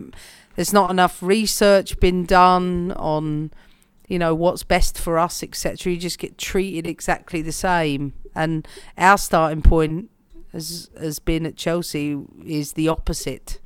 There's 0.55 0.73
not 0.73 0.89
enough 0.89 1.21
research 1.21 1.99
been 1.99 2.25
done 2.25 2.93
on, 2.93 3.51
you 4.07 4.17
know, 4.17 4.33
what's 4.33 4.63
best 4.63 4.97
for 4.97 5.19
us, 5.19 5.43
etc. 5.43 5.91
You 5.91 5.99
just 5.99 6.19
get 6.19 6.37
treated 6.37 6.87
exactly 6.87 7.41
the 7.41 7.51
same, 7.51 8.13
and 8.33 8.67
our 8.97 9.17
starting 9.17 9.61
point 9.61 10.09
has 10.53 10.89
has 10.97 11.19
been 11.19 11.45
at 11.45 11.57
Chelsea 11.57 12.17
is 12.45 12.73
the 12.73 12.87
opposite. 12.87 13.59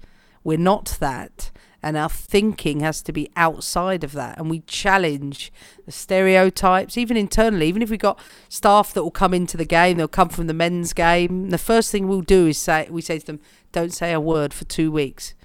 We're 0.44 0.58
not 0.58 0.98
that, 1.00 1.52
and 1.84 1.96
our 1.96 2.10
thinking 2.10 2.80
has 2.80 3.04
to 3.04 3.12
be 3.12 3.30
outside 3.36 4.04
of 4.04 4.14
that, 4.14 4.40
and 4.40 4.50
we 4.50 4.62
challenge 4.62 5.52
the 5.86 5.92
stereotypes, 5.92 6.98
even 6.98 7.18
internally. 7.18 7.68
Even 7.68 7.84
if 7.84 7.92
we've 7.92 8.00
got 8.00 8.20
staff 8.48 8.94
that 8.94 9.04
will 9.04 9.12
come 9.12 9.36
into 9.36 9.58
the 9.58 9.66
game, 9.66 9.98
they'll 9.98 10.08
come 10.08 10.30
from 10.30 10.48
the 10.48 10.54
men's 10.54 10.94
game. 10.94 11.52
The 11.52 11.60
first 11.60 11.92
thing 11.92 12.08
we'll 12.08 12.22
do 12.22 12.48
is 12.48 12.58
say, 12.58 12.88
we 12.90 13.02
say 13.02 13.20
to 13.20 13.26
them, 13.26 13.40
"Don't 13.72 13.94
say 13.94 14.12
a 14.12 14.20
word 14.20 14.54
for 14.56 14.66
two 14.66 14.92
weeks. 14.92 15.36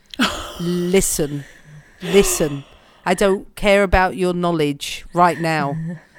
Listen, 0.60 1.44
listen. 2.02 2.64
I 3.06 3.14
don't 3.14 3.54
care 3.54 3.82
about 3.82 4.16
your 4.16 4.32
knowledge 4.32 5.04
right 5.12 5.38
now. 5.38 5.76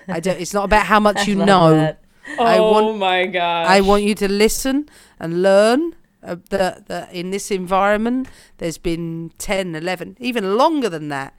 I 0.07 0.19
don't. 0.19 0.39
It's 0.39 0.53
not 0.53 0.65
about 0.65 0.85
how 0.85 0.99
much 0.99 1.27
you 1.27 1.35
know." 1.35 1.71
that. 1.71 2.01
I 2.39 2.57
oh 2.57 2.71
want- 2.71 2.97
my 2.97 3.25
god. 3.27 3.67
I 3.67 3.81
want 3.81 4.03
you 4.03 4.15
to 4.15 4.27
listen 4.31 4.89
and 5.19 5.41
learn 5.41 5.95
uh, 6.23 6.37
that, 6.49 6.87
that 6.87 7.13
in 7.13 7.29
this 7.29 7.51
environment 7.51 8.27
there's 8.57 8.79
been 8.79 9.31
10, 9.37 9.75
11, 9.75 10.17
even 10.19 10.57
longer 10.57 10.89
than 10.89 11.09
that. 11.09 11.35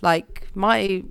Like 0.00 0.48
my 0.54 1.04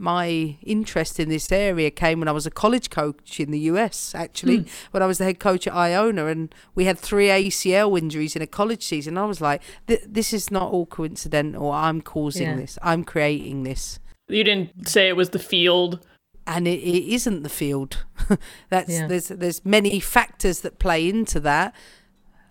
my 0.00 0.56
interest 0.62 1.20
in 1.20 1.28
this 1.28 1.52
area 1.52 1.90
came 1.90 2.18
when 2.20 2.28
I 2.28 2.32
was 2.32 2.46
a 2.46 2.50
college 2.50 2.88
coach 2.88 3.38
in 3.38 3.50
the 3.50 3.58
US 3.72 4.14
actually 4.14 4.64
when 4.92 5.02
I 5.02 5.06
was 5.06 5.18
the 5.18 5.24
head 5.24 5.38
coach 5.38 5.66
at 5.66 5.74
Iona 5.74 6.26
and 6.26 6.54
we 6.74 6.86
had 6.86 6.98
three 6.98 7.28
ACL 7.28 7.98
injuries 7.98 8.34
in 8.34 8.40
a 8.40 8.46
college 8.46 8.82
season 8.82 9.18
I 9.18 9.26
was 9.26 9.40
like 9.42 9.62
this 9.86 10.32
is 10.32 10.50
not 10.50 10.72
all 10.72 10.86
coincidental 10.86 11.70
I'm 11.70 12.00
causing 12.00 12.48
Yeah. 12.48 12.56
this 12.56 12.78
I'm 12.82 13.04
creating 13.04 13.64
this 13.64 13.98
you 14.28 14.42
didn't 14.42 14.88
say 14.88 15.08
it 15.08 15.16
was 15.16 15.30
the 15.30 15.38
field. 15.38 16.00
and 16.46 16.66
it, 16.66 16.80
it 16.80 17.04
isn't 17.14 17.42
the 17.42 17.48
field. 17.48 18.04
That's 18.70 18.90
Yeah. 18.90 19.06
there's 19.06 19.28
there's 19.28 19.64
many 19.64 20.00
factors 20.00 20.60
that 20.60 20.78
play 20.78 21.08
into 21.08 21.40
that, 21.40 21.74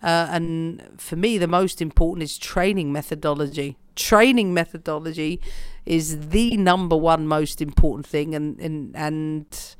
uh, 0.02 0.26
and 0.30 0.82
for 0.98 1.16
me, 1.16 1.36
the 1.38 1.48
most 1.48 1.82
important 1.82 2.22
is 2.22 2.38
training 2.38 2.92
methodology. 2.92 3.76
Training 3.96 4.54
methodology 4.54 5.40
is 5.86 6.28
the 6.28 6.56
number 6.56 6.96
one 6.96 7.26
most 7.26 7.60
important 7.60 8.06
thing, 8.06 8.34
and 8.34 8.58
and 8.60 8.96
and 8.96 9.76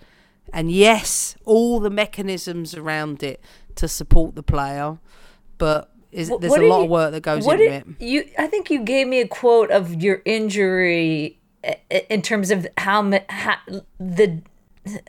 and 0.52 0.70
yes, 0.70 1.36
all 1.44 1.80
the 1.80 1.90
mechanisms 1.90 2.74
around 2.74 3.22
it 3.22 3.40
to 3.76 3.86
support 3.88 4.34
the 4.34 4.42
player, 4.42 4.98
but 5.58 5.92
is, 6.12 6.28
there's 6.40 6.50
what 6.50 6.60
a 6.60 6.66
lot 6.66 6.78
you- 6.78 6.84
of 6.84 6.90
work 6.90 7.12
that 7.12 7.22
goes 7.22 7.46
into 7.46 7.72
it. 7.72 7.86
you? 8.00 8.28
I 8.38 8.46
think 8.48 8.70
you 8.70 8.80
gave 8.82 9.06
me 9.06 9.20
a 9.20 9.28
quote 9.28 9.70
of 9.70 10.02
your 10.02 10.22
injury 10.24 11.38
in 12.08 12.22
terms 12.22 12.50
of 12.50 12.66
how, 12.78 13.10
how 13.28 13.56
the. 13.98 14.42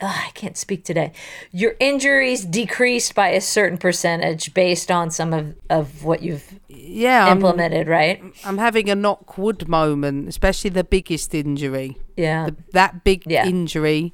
I 0.00 0.30
can't 0.34 0.56
speak 0.56 0.84
today. 0.84 1.12
Your 1.52 1.74
injuries 1.80 2.44
decreased 2.44 3.14
by 3.14 3.28
a 3.28 3.40
certain 3.40 3.78
percentage 3.78 4.52
based 4.54 4.90
on 4.90 5.10
some 5.10 5.32
of, 5.32 5.54
of 5.70 6.04
what 6.04 6.22
you've 6.22 6.58
Yeah, 6.68 7.26
I'm, 7.26 7.38
implemented, 7.38 7.88
right? 7.88 8.22
I'm 8.44 8.58
having 8.58 8.88
a 8.90 8.94
knock 8.94 9.36
wood 9.38 9.68
moment, 9.68 10.28
especially 10.28 10.70
the 10.70 10.84
biggest 10.84 11.34
injury. 11.34 11.96
Yeah. 12.16 12.46
the, 12.46 12.56
that 12.72 13.04
big 13.04 13.24
Yeah. 13.26 13.46
injury 13.46 14.12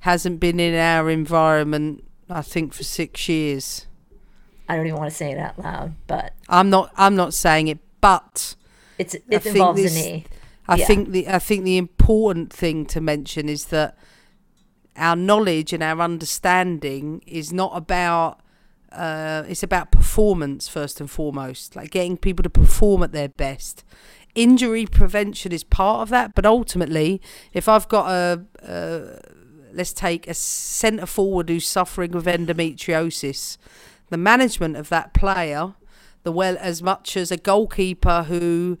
hasn't 0.00 0.38
been 0.40 0.60
in 0.60 0.74
our 0.74 1.08
environment 1.10 2.04
i 2.30 2.42
think 2.42 2.72
for 2.74 2.84
six 2.84 3.28
years 3.28 3.86
I 4.68 4.76
don't 4.76 4.86
even 4.86 4.98
want 4.98 5.10
to 5.10 5.16
say 5.16 5.30
it 5.32 5.38
out 5.38 5.58
loud, 5.58 5.94
but 6.06 6.32
i'm 6.48 6.68
not 6.70 6.90
i'm 6.96 7.14
not 7.16 7.32
saying 7.34 7.68
it 7.68 7.78
but 8.00 8.54
it's 8.98 9.14
it 9.14 9.42
think 9.42 9.46
involves 9.56 9.82
this- 9.82 9.96
a 9.96 9.98
knee. 9.98 10.24
i 10.68 10.76
Yeah. 10.76 10.86
think 10.86 11.10
the 11.10 11.28
i 11.28 11.38
think 11.38 11.64
the 11.64 11.76
important 11.78 12.52
thing 12.52 12.84
to 12.86 13.00
mention 13.00 13.48
is 13.48 13.66
that 13.66 13.96
our 14.96 15.16
knowledge 15.16 15.72
and 15.72 15.82
our 15.82 16.00
understanding 16.00 17.22
is 17.26 17.52
not 17.52 17.72
about 17.74 18.40
uh, 18.92 19.42
it's 19.48 19.64
about 19.64 19.90
performance 19.90 20.68
first 20.68 21.00
and 21.00 21.10
foremost 21.10 21.74
like 21.74 21.90
getting 21.90 22.16
people 22.16 22.44
to 22.44 22.50
perform 22.50 23.02
at 23.02 23.10
their 23.10 23.28
best. 23.28 23.82
Injury 24.36 24.86
prevention 24.86 25.52
is 25.52 25.64
part 25.64 26.02
of 26.02 26.08
that 26.10 26.34
but 26.34 26.44
ultimately 26.44 27.20
if 27.52 27.68
i've 27.68 27.86
got 27.86 28.08
a, 28.10 28.44
a 28.64 29.20
let's 29.72 29.92
take 29.92 30.26
a 30.26 30.34
centre 30.34 31.06
forward 31.06 31.48
who's 31.48 31.66
suffering 31.66 32.10
with 32.10 32.26
endometriosis 32.26 33.58
the 34.10 34.16
management 34.16 34.76
of 34.76 34.88
that 34.88 35.14
player 35.14 35.74
the 36.24 36.32
well 36.32 36.56
as 36.58 36.82
much 36.82 37.16
as 37.16 37.30
a 37.30 37.36
goalkeeper 37.36 38.24
who 38.24 38.76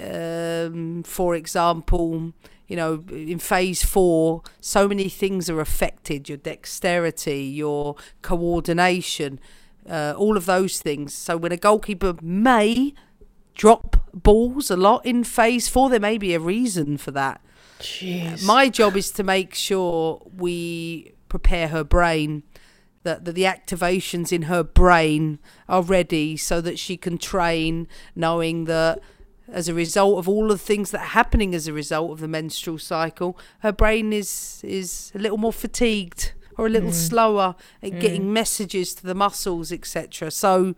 um, 0.00 1.02
for 1.02 1.34
example 1.34 2.32
you 2.66 2.76
know 2.76 3.04
in 3.10 3.38
phase 3.38 3.84
four 3.84 4.42
so 4.60 4.88
many 4.88 5.08
things 5.08 5.50
are 5.50 5.60
affected 5.60 6.28
your 6.28 6.38
dexterity 6.38 7.42
your 7.42 7.96
coordination 8.22 9.38
uh, 9.88 10.14
all 10.16 10.36
of 10.36 10.46
those 10.46 10.80
things 10.80 11.14
so 11.14 11.36
when 11.36 11.52
a 11.52 11.56
goalkeeper 11.56 12.14
may 12.22 12.94
drop 13.54 13.96
balls 14.12 14.70
a 14.70 14.76
lot 14.76 15.04
in 15.04 15.22
phase 15.24 15.68
four 15.68 15.88
there 15.90 16.00
may 16.00 16.18
be 16.18 16.34
a 16.34 16.40
reason 16.40 16.96
for 16.96 17.10
that 17.10 17.40
Jeez. 17.80 18.44
my 18.44 18.68
job 18.68 18.96
is 18.96 19.10
to 19.12 19.22
make 19.22 19.54
sure 19.54 20.22
we 20.36 21.12
prepare 21.28 21.68
her 21.68 21.84
brain 21.84 22.44
that, 23.04 23.24
that 23.26 23.34
the 23.34 23.42
activations 23.42 24.32
in 24.32 24.42
her 24.42 24.62
brain 24.62 25.38
are 25.68 25.82
ready 25.82 26.36
so 26.36 26.60
that 26.60 26.78
she 26.78 26.96
can 26.96 27.18
train 27.18 27.86
knowing 28.16 28.64
that 28.64 29.00
as 29.48 29.68
a 29.68 29.74
result 29.74 30.18
of 30.18 30.28
all 30.28 30.48
the 30.48 30.58
things 30.58 30.90
that 30.90 31.00
are 31.00 31.08
happening 31.08 31.54
as 31.54 31.68
a 31.68 31.72
result 31.72 32.10
of 32.12 32.20
the 32.20 32.28
menstrual 32.28 32.78
cycle, 32.78 33.38
her 33.60 33.72
brain 33.72 34.12
is 34.12 34.60
is 34.64 35.12
a 35.14 35.18
little 35.18 35.38
more 35.38 35.52
fatigued 35.52 36.32
or 36.56 36.66
a 36.66 36.70
little 36.70 36.90
mm. 36.90 36.94
slower 36.94 37.54
at 37.82 37.92
mm. 37.92 38.00
getting 38.00 38.32
messages 38.32 38.94
to 38.94 39.06
the 39.06 39.14
muscles, 39.14 39.72
etc. 39.72 40.30
So, 40.30 40.74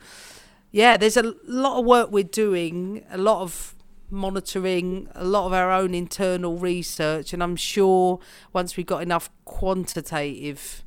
yeah, 0.71 0.97
there's 0.97 1.17
a 1.17 1.35
lot 1.47 1.79
of 1.79 1.85
work 1.85 2.11
we're 2.11 2.25
doing, 2.25 3.05
a 3.11 3.19
lot 3.19 3.43
of 3.43 3.75
monitoring, 4.11 5.09
a 5.14 5.25
lot 5.25 5.47
of 5.47 5.53
our 5.53 5.71
own 5.71 5.95
internal 5.95 6.59
research, 6.59 7.33
and 7.33 7.43
I'm 7.43 7.57
sure 7.57 8.21
once 8.53 8.77
we've 8.77 8.87
got 8.87 9.03
enough 9.03 9.31
quantitative 9.45 10.83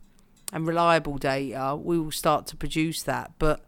and 0.51 0.65
reliable 0.65 1.17
data, 1.17 1.77
we 1.79 1.99
will 1.99 2.11
start 2.11 2.47
to 2.47 2.55
produce 2.55 3.03
that. 3.03 3.31
But 3.37 3.63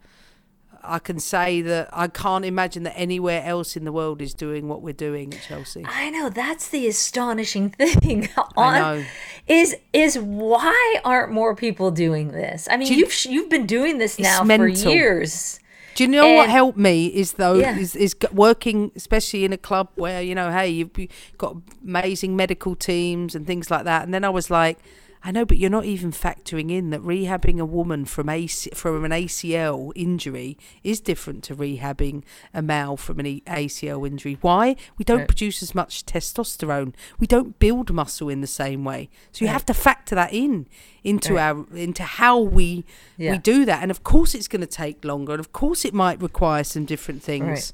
I 0.84 1.00
can 1.00 1.20
say 1.20 1.62
that 1.62 1.90
I 1.94 2.08
can't 2.08 2.46
imagine 2.46 2.84
that 2.84 2.98
anywhere 2.98 3.44
else 3.44 3.76
in 3.76 3.86
the 3.86 3.92
world 3.92 4.22
is 4.22 4.34
doing 4.34 4.68
what 4.68 4.82
we're 4.82 4.94
doing 4.94 5.34
at 5.34 5.42
Chelsea. 5.42 5.84
I 5.86 6.10
know 6.10 6.30
that's 6.30 6.68
the 6.70 6.88
astonishing 6.88 7.70
thing. 7.72 8.30
I 8.58 8.80
know. 8.80 9.04
Is 9.48 9.76
is 9.94 10.18
why 10.20 11.00
aren't 11.06 11.32
more 11.32 11.56
people 11.56 11.92
doing 11.92 12.30
this? 12.32 12.68
I 12.72 12.78
mean, 12.78 12.88
Do 12.88 12.96
you, 12.96 13.06
have 13.06 13.26
you've 13.26 13.50
been 13.50 13.66
doing 13.66 13.98
this 13.98 14.18
now 14.20 14.40
for 14.40 14.46
mental. 14.46 14.92
years. 14.94 15.60
Do 15.94 16.06
you 16.06 16.10
know 16.10 16.36
what 16.36 16.50
helped 16.50 16.78
me 16.78 17.08
is 17.08 17.34
though 17.34 17.56
Yeah. 17.56 17.78
is, 17.78 17.96
is 17.98 18.16
working 18.32 18.92
especially 18.96 19.44
in 19.44 19.52
a 19.52 19.58
club 19.58 19.90
where 19.96 20.22
you 20.22 20.34
know 20.34 20.50
hey 20.50 20.70
you've 20.70 20.90
got 21.38 21.58
amazing 21.84 22.36
medical 22.38 22.76
teams 22.76 23.36
and 23.36 23.46
things 23.46 23.70
like 23.70 23.84
that 23.84 24.04
and 24.06 24.14
then 24.14 24.24
I 24.24 24.30
was 24.30 24.50
like 24.50 24.80
I 25.24 25.30
know 25.32 25.46
but 25.46 25.58
you're 25.58 25.70
not 25.70 25.86
even 25.86 26.12
factoring 26.12 26.72
in 26.72 26.90
that 26.90 27.02
rehabbing 27.02 27.60
a 27.60 27.66
woman 27.66 28.06
from 28.06 28.28
AC, 28.28 28.72
from 28.74 29.06
an 29.06 29.12
ACL 29.12 29.92
injury 29.96 30.58
is 30.84 31.00
different 31.00 31.44
to 31.44 31.56
rehabbing 31.56 32.24
a 32.54 32.62
male 32.64 32.98
from 32.98 33.20
an 33.20 33.42
ACL 33.46 34.08
injury 34.08 34.38
why 34.42 34.76
we 34.98 35.06
don't 35.06 35.20
Right. 35.20 35.28
produce 35.28 35.62
as 35.62 35.76
much 35.76 36.06
testosterone 36.08 36.94
we 37.20 37.28
don't 37.28 37.60
build 37.60 37.94
muscle 37.94 38.30
in 38.30 38.42
the 38.42 38.48
same 38.48 38.84
way 38.84 39.10
so 39.32 39.46
you 39.46 39.50
have 39.50 39.66
to 39.68 39.74
factor 39.76 40.16
that 40.16 40.34
in 40.34 40.66
into 41.04 41.36
Right. 41.36 41.42
our 41.56 41.66
into 41.76 42.04
how 42.04 42.40
we 42.40 42.84
Yeah. 43.18 43.34
we 43.34 43.38
do 43.38 43.64
that 43.66 43.84
and 43.84 43.92
of 43.92 44.04
course 44.04 44.34
it's 44.34 44.48
going 44.48 44.62
to 44.62 44.68
take 44.68 45.06
longer 45.06 45.34
and 45.34 45.40
of 45.40 45.54
course 45.54 45.86
it 45.86 45.94
might 45.94 46.20
require 46.22 46.64
some 46.64 46.86
different 46.86 47.22
things 47.22 47.48
Right. 47.48 47.72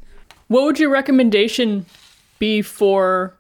What 0.50 0.64
would 0.66 0.80
your 0.80 0.90
recommendation 0.90 1.86
be 2.40 2.62
for 2.62 3.37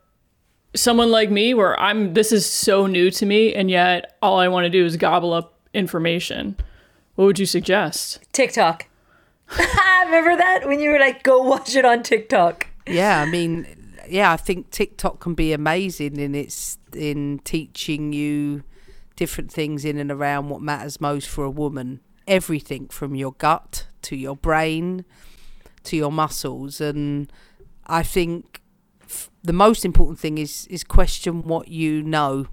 someone 0.78 1.11
like 1.11 1.30
me 1.32 1.53
where 1.53 1.80
I'm 1.80 2.13
this 2.13 2.32
is 2.32 2.45
so 2.45 2.86
new 2.88 3.11
to 3.11 3.25
me 3.25 3.53
and 3.53 3.69
yet 3.69 4.17
all 4.21 4.39
I 4.39 4.47
want 4.47 4.65
to 4.65 4.69
do 4.69 4.86
is 4.86 4.95
gobble 4.97 5.34
up 5.34 5.57
information? 5.73 6.55
What 7.15 7.25
would 7.25 7.39
you 7.39 7.45
suggest? 7.45 8.19
TikTok. 8.32 8.88
Remember 10.05 10.38
that 10.38 10.67
when 10.67 10.80
you 10.80 10.91
were 10.91 10.99
like, 10.99 11.23
go 11.23 11.41
watch 11.41 11.75
it 11.75 11.84
on 11.86 12.03
TikTok. 12.03 12.67
yeah 12.88 13.21
i 13.21 13.25
mean 13.25 13.67
yeah 14.07 14.32
i 14.32 14.38
think 14.38 14.71
tiktok 14.71 15.19
can 15.19 15.34
be 15.34 15.51
amazing 15.51 16.17
in 16.17 16.34
its 16.34 16.78
in 16.95 17.39
teaching 17.43 18.13
you 18.13 18.63
different 19.17 19.51
things 19.51 19.84
in 19.84 19.97
and 19.97 20.09
around 20.11 20.47
what 20.47 20.61
matters 20.61 21.01
most 21.01 21.28
for 21.28 21.43
a 21.43 21.49
woman 21.49 21.99
everything 22.28 22.88
from 22.88 23.13
your 23.15 23.34
gut 23.34 23.88
to 24.01 24.15
your 24.15 24.38
brain 24.38 25.03
to 25.84 25.97
your 25.97 26.11
muscles 26.11 26.80
and 26.80 27.30
i 27.88 28.01
think 28.01 28.61
f- 29.08 29.30
the 29.43 29.53
most 29.53 29.86
important 29.86 30.20
thing 30.20 30.38
is 30.38 30.68
is 30.68 30.84
question 30.84 31.43
what 31.43 31.68
you 31.68 32.03
know. 32.03 32.47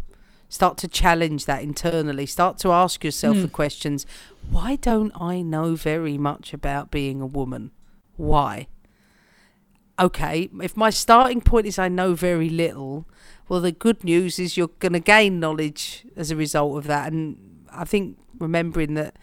Start 0.48 0.78
to 0.78 0.88
challenge 0.88 1.46
that 1.46 1.62
internally. 1.62 2.26
Start 2.26 2.58
to 2.58 2.70
ask 2.70 3.02
yourself 3.02 3.36
the 3.36 3.42
hmm. 3.42 3.48
questions 3.48 4.06
why 4.50 4.76
don't 4.76 5.12
i 5.20 5.40
know 5.40 5.74
very 5.74 6.18
much 6.18 6.52
about 6.52 6.90
being 6.90 7.20
a 7.20 7.26
woman? 7.26 7.70
Why? 8.16 8.68
Okay, 9.98 10.50
if 10.60 10.76
my 10.76 10.90
starting 10.90 11.40
point 11.40 11.66
is 11.66 11.78
I 11.78 11.88
know 11.88 12.14
very 12.14 12.48
little, 12.48 13.08
well, 13.48 13.60
the 13.60 13.72
good 13.72 14.02
news 14.02 14.38
is 14.38 14.56
you're 14.56 14.68
going 14.80 14.92
to 14.92 15.00
gain 15.00 15.38
knowledge 15.38 16.04
as 16.16 16.30
a 16.30 16.36
result 16.36 16.76
of 16.76 16.84
that. 16.88 17.12
And 17.12 17.66
I 17.70 17.84
think 17.84 18.18
remembering 18.38 18.94
that 18.94 19.16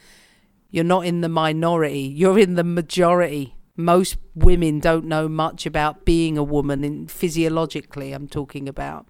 you're 0.69 0.85
not 0.85 1.05
in 1.05 1.21
the 1.21 1.29
minority, 1.29 2.01
you're 2.01 2.39
in 2.39 2.55
the 2.55 2.63
majority. 2.63 3.55
Most 3.75 4.17
women 4.35 4.79
don't 4.79 5.05
know 5.05 5.27
much 5.27 5.65
about 5.65 6.05
being 6.05 6.37
a 6.37 6.43
woman, 6.43 6.83
in 6.83 7.07
physiologically, 7.07 8.11
I'm 8.11 8.27
talking 8.27 8.67
about. 8.67 9.07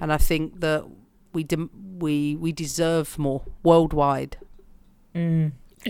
And 0.00 0.12
I 0.12 0.18
think 0.18 0.60
that 0.60 0.84
we 1.32 1.44
dem- 1.44 1.70
we 1.98 2.36
we 2.36 2.52
deserve 2.52 3.18
more 3.18 3.42
worldwide. 3.62 4.36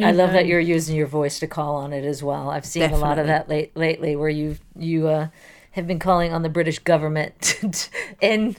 I 0.00 0.12
love 0.12 0.32
that 0.32 0.46
you're 0.46 0.60
using 0.60 0.96
your 0.96 1.06
voice 1.06 1.38
to 1.40 1.46
call 1.46 1.76
on 1.76 1.92
it 1.92 2.04
as 2.04 2.22
well. 2.22 2.48
I've 2.50 2.64
seen 2.64 2.90
a 2.90 2.96
lot 2.96 3.18
of 3.18 3.26
that 3.26 3.48
late 3.48 3.76
lately, 3.76 4.16
where 4.16 4.30
you 4.30 4.56
you 4.76 5.08
uh, 5.08 5.28
have 5.72 5.86
been 5.86 5.98
calling 5.98 6.32
on 6.32 6.42
the 6.42 6.48
British 6.48 6.78
government, 6.78 7.90
and 8.22 8.56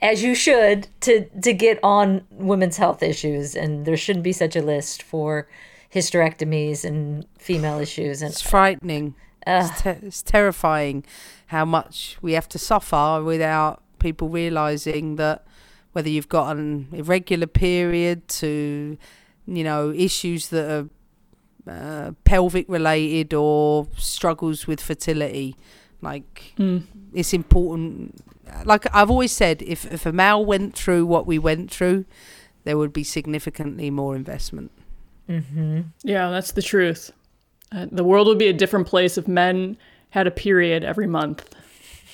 as 0.00 0.22
you 0.22 0.34
should, 0.34 0.88
to 1.00 1.24
to 1.42 1.52
get 1.52 1.80
on 1.82 2.24
women's 2.30 2.76
health 2.76 3.02
issues. 3.02 3.56
And 3.56 3.84
there 3.84 3.96
shouldn't 3.96 4.22
be 4.22 4.32
such 4.32 4.54
a 4.54 4.62
list 4.62 5.02
for 5.02 5.48
hysterectomies 5.94 6.84
and 6.84 7.26
female 7.38 7.78
issues. 7.78 8.22
And 8.22 8.30
It's 8.32 8.42
frightening. 8.42 9.14
It's, 9.46 9.82
te- 9.82 9.90
it's 10.02 10.22
terrifying 10.22 11.04
how 11.46 11.64
much 11.64 12.18
we 12.20 12.32
have 12.32 12.48
to 12.48 12.58
suffer 12.58 13.22
without 13.24 13.82
people 13.98 14.28
realizing 14.28 15.16
that 15.16 15.46
whether 15.92 16.08
you've 16.08 16.28
got 16.28 16.56
an 16.56 16.88
irregular 16.92 17.46
period 17.46 18.28
to, 18.28 18.98
you 19.46 19.64
know, 19.64 19.92
issues 19.92 20.48
that 20.48 20.70
are 20.70 20.88
uh, 21.70 22.12
pelvic 22.24 22.66
related 22.68 23.32
or 23.32 23.86
struggles 23.96 24.66
with 24.66 24.80
fertility, 24.80 25.56
like 26.02 26.54
it's 27.14 27.32
important. 27.32 28.20
Like 28.64 28.86
I've 28.94 29.10
always 29.10 29.32
said, 29.32 29.62
if 29.62 29.90
if 29.90 30.06
a 30.06 30.12
male 30.12 30.44
went 30.44 30.76
through 30.76 31.06
what 31.06 31.26
we 31.26 31.38
went 31.38 31.70
through, 31.70 32.04
there 32.64 32.76
would 32.76 32.92
be 32.92 33.02
significantly 33.04 33.90
more 33.90 34.14
investment. 34.14 34.70
Yeah, 35.28 36.30
that's 36.30 36.52
the 36.52 36.62
truth. 36.62 37.10
Uh, 37.72 37.86
the 37.90 38.04
world 38.04 38.26
would 38.28 38.38
be 38.38 38.48
a 38.48 38.52
different 38.52 38.86
place 38.86 39.18
if 39.18 39.26
men 39.26 39.76
had 40.10 40.26
a 40.26 40.30
period 40.30 40.84
every 40.84 41.06
month. 41.06 41.54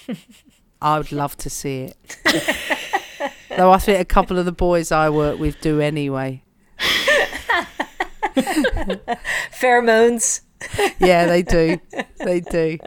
I 0.82 0.98
would 0.98 1.12
love 1.12 1.36
to 1.38 1.50
see 1.50 1.82
it. 1.82 2.16
Though 3.56 3.70
I 3.70 3.78
think 3.78 4.00
a 4.00 4.04
couple 4.04 4.38
of 4.38 4.46
the 4.46 4.52
boys 4.52 4.90
I 4.90 5.10
work 5.10 5.38
with 5.38 5.60
do 5.60 5.80
anyway. 5.80 6.42
pheromones. 9.52 10.40
Yeah, 11.00 11.26
they 11.26 11.42
do. 11.42 11.80
They 12.18 12.38
do. 12.38 12.78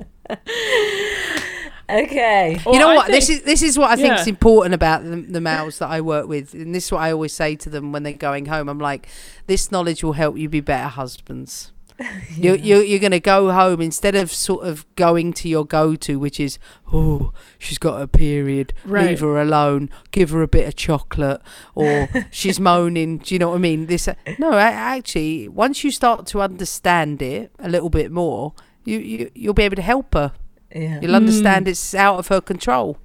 Okay. 1.90 2.60
you 2.66 2.80
know 2.80 2.90
I 2.92 2.96
what? 2.96 3.08
This 3.08 3.30
is 3.30 3.42
this 3.44 3.62
is 3.62 3.78
what 3.78 3.92
I 3.92 3.96
think 3.96 4.20
is 4.20 4.28
important 4.28 4.74
about 4.74 5.04
the, 5.04 5.18
the 5.18 5.42
males 5.42 5.80
that 5.80 5.90
I 5.90 6.02
work 6.02 6.28
with, 6.28 6.54
and 6.54 6.74
this 6.74 6.86
is 6.86 6.92
what 6.92 7.02
I 7.02 7.12
always 7.12 7.34
say 7.34 7.56
to 7.58 7.70
them 7.70 7.92
when 7.92 8.04
they're 8.04 8.14
going 8.14 8.48
home. 8.48 8.70
I'm 8.70 8.80
like, 8.80 9.08
this 9.48 9.72
knowledge 9.72 10.04
will 10.04 10.14
help 10.14 10.38
you 10.38 10.50
be 10.50 10.62
better 10.62 10.88
husbands. 10.90 11.72
You're, 12.36 12.56
you're, 12.58 12.84
you're 12.84 13.00
going 13.00 13.12
to 13.14 13.22
go 13.22 13.54
home 13.54 13.80
instead 13.80 14.16
of 14.16 14.30
sort 14.30 14.68
of 14.68 14.86
going 14.98 15.32
to 15.32 15.48
your 15.48 15.66
go 15.66 15.96
to, 15.96 16.20
which 16.20 16.42
is, 16.42 16.60
oh, 16.92 17.32
she's 17.58 17.78
got 17.78 18.02
a 18.02 18.06
period, 18.08 18.74
Right. 18.84 19.06
leave 19.12 19.22
her 19.22 19.40
alone, 19.42 19.90
give 20.12 20.32
her 20.32 20.42
a 20.42 20.48
bit 20.48 20.68
of 20.68 20.76
chocolate, 20.76 21.40
or 21.74 22.10
she's 22.32 22.60
moaning. 22.60 23.20
Do 23.20 23.34
you 23.34 23.40
know 23.40 23.48
what 23.52 23.56
I 23.56 23.60
mean? 23.60 23.86
This, 23.86 24.10
no, 24.38 24.52
a- 24.52 24.60
actually, 24.60 25.48
once 25.48 25.86
you 25.86 25.92
start 25.92 26.28
to 26.28 26.42
understand 26.42 27.22
it 27.22 27.50
a 27.60 27.70
little 27.70 27.90
bit 27.90 28.12
more, 28.12 28.54
you, 28.84 29.00
you 29.00 29.32
you'll 29.34 29.54
be 29.54 29.64
able 29.64 29.78
to 29.78 29.82
help 29.82 30.16
her. 30.16 30.34
Yeah. 30.76 31.00
You'll 31.02 31.16
understand 31.16 31.66
mm. 31.66 31.70
it's 31.70 31.96
out 31.96 32.20
of 32.20 32.28
her 32.28 32.42
control. 32.42 32.98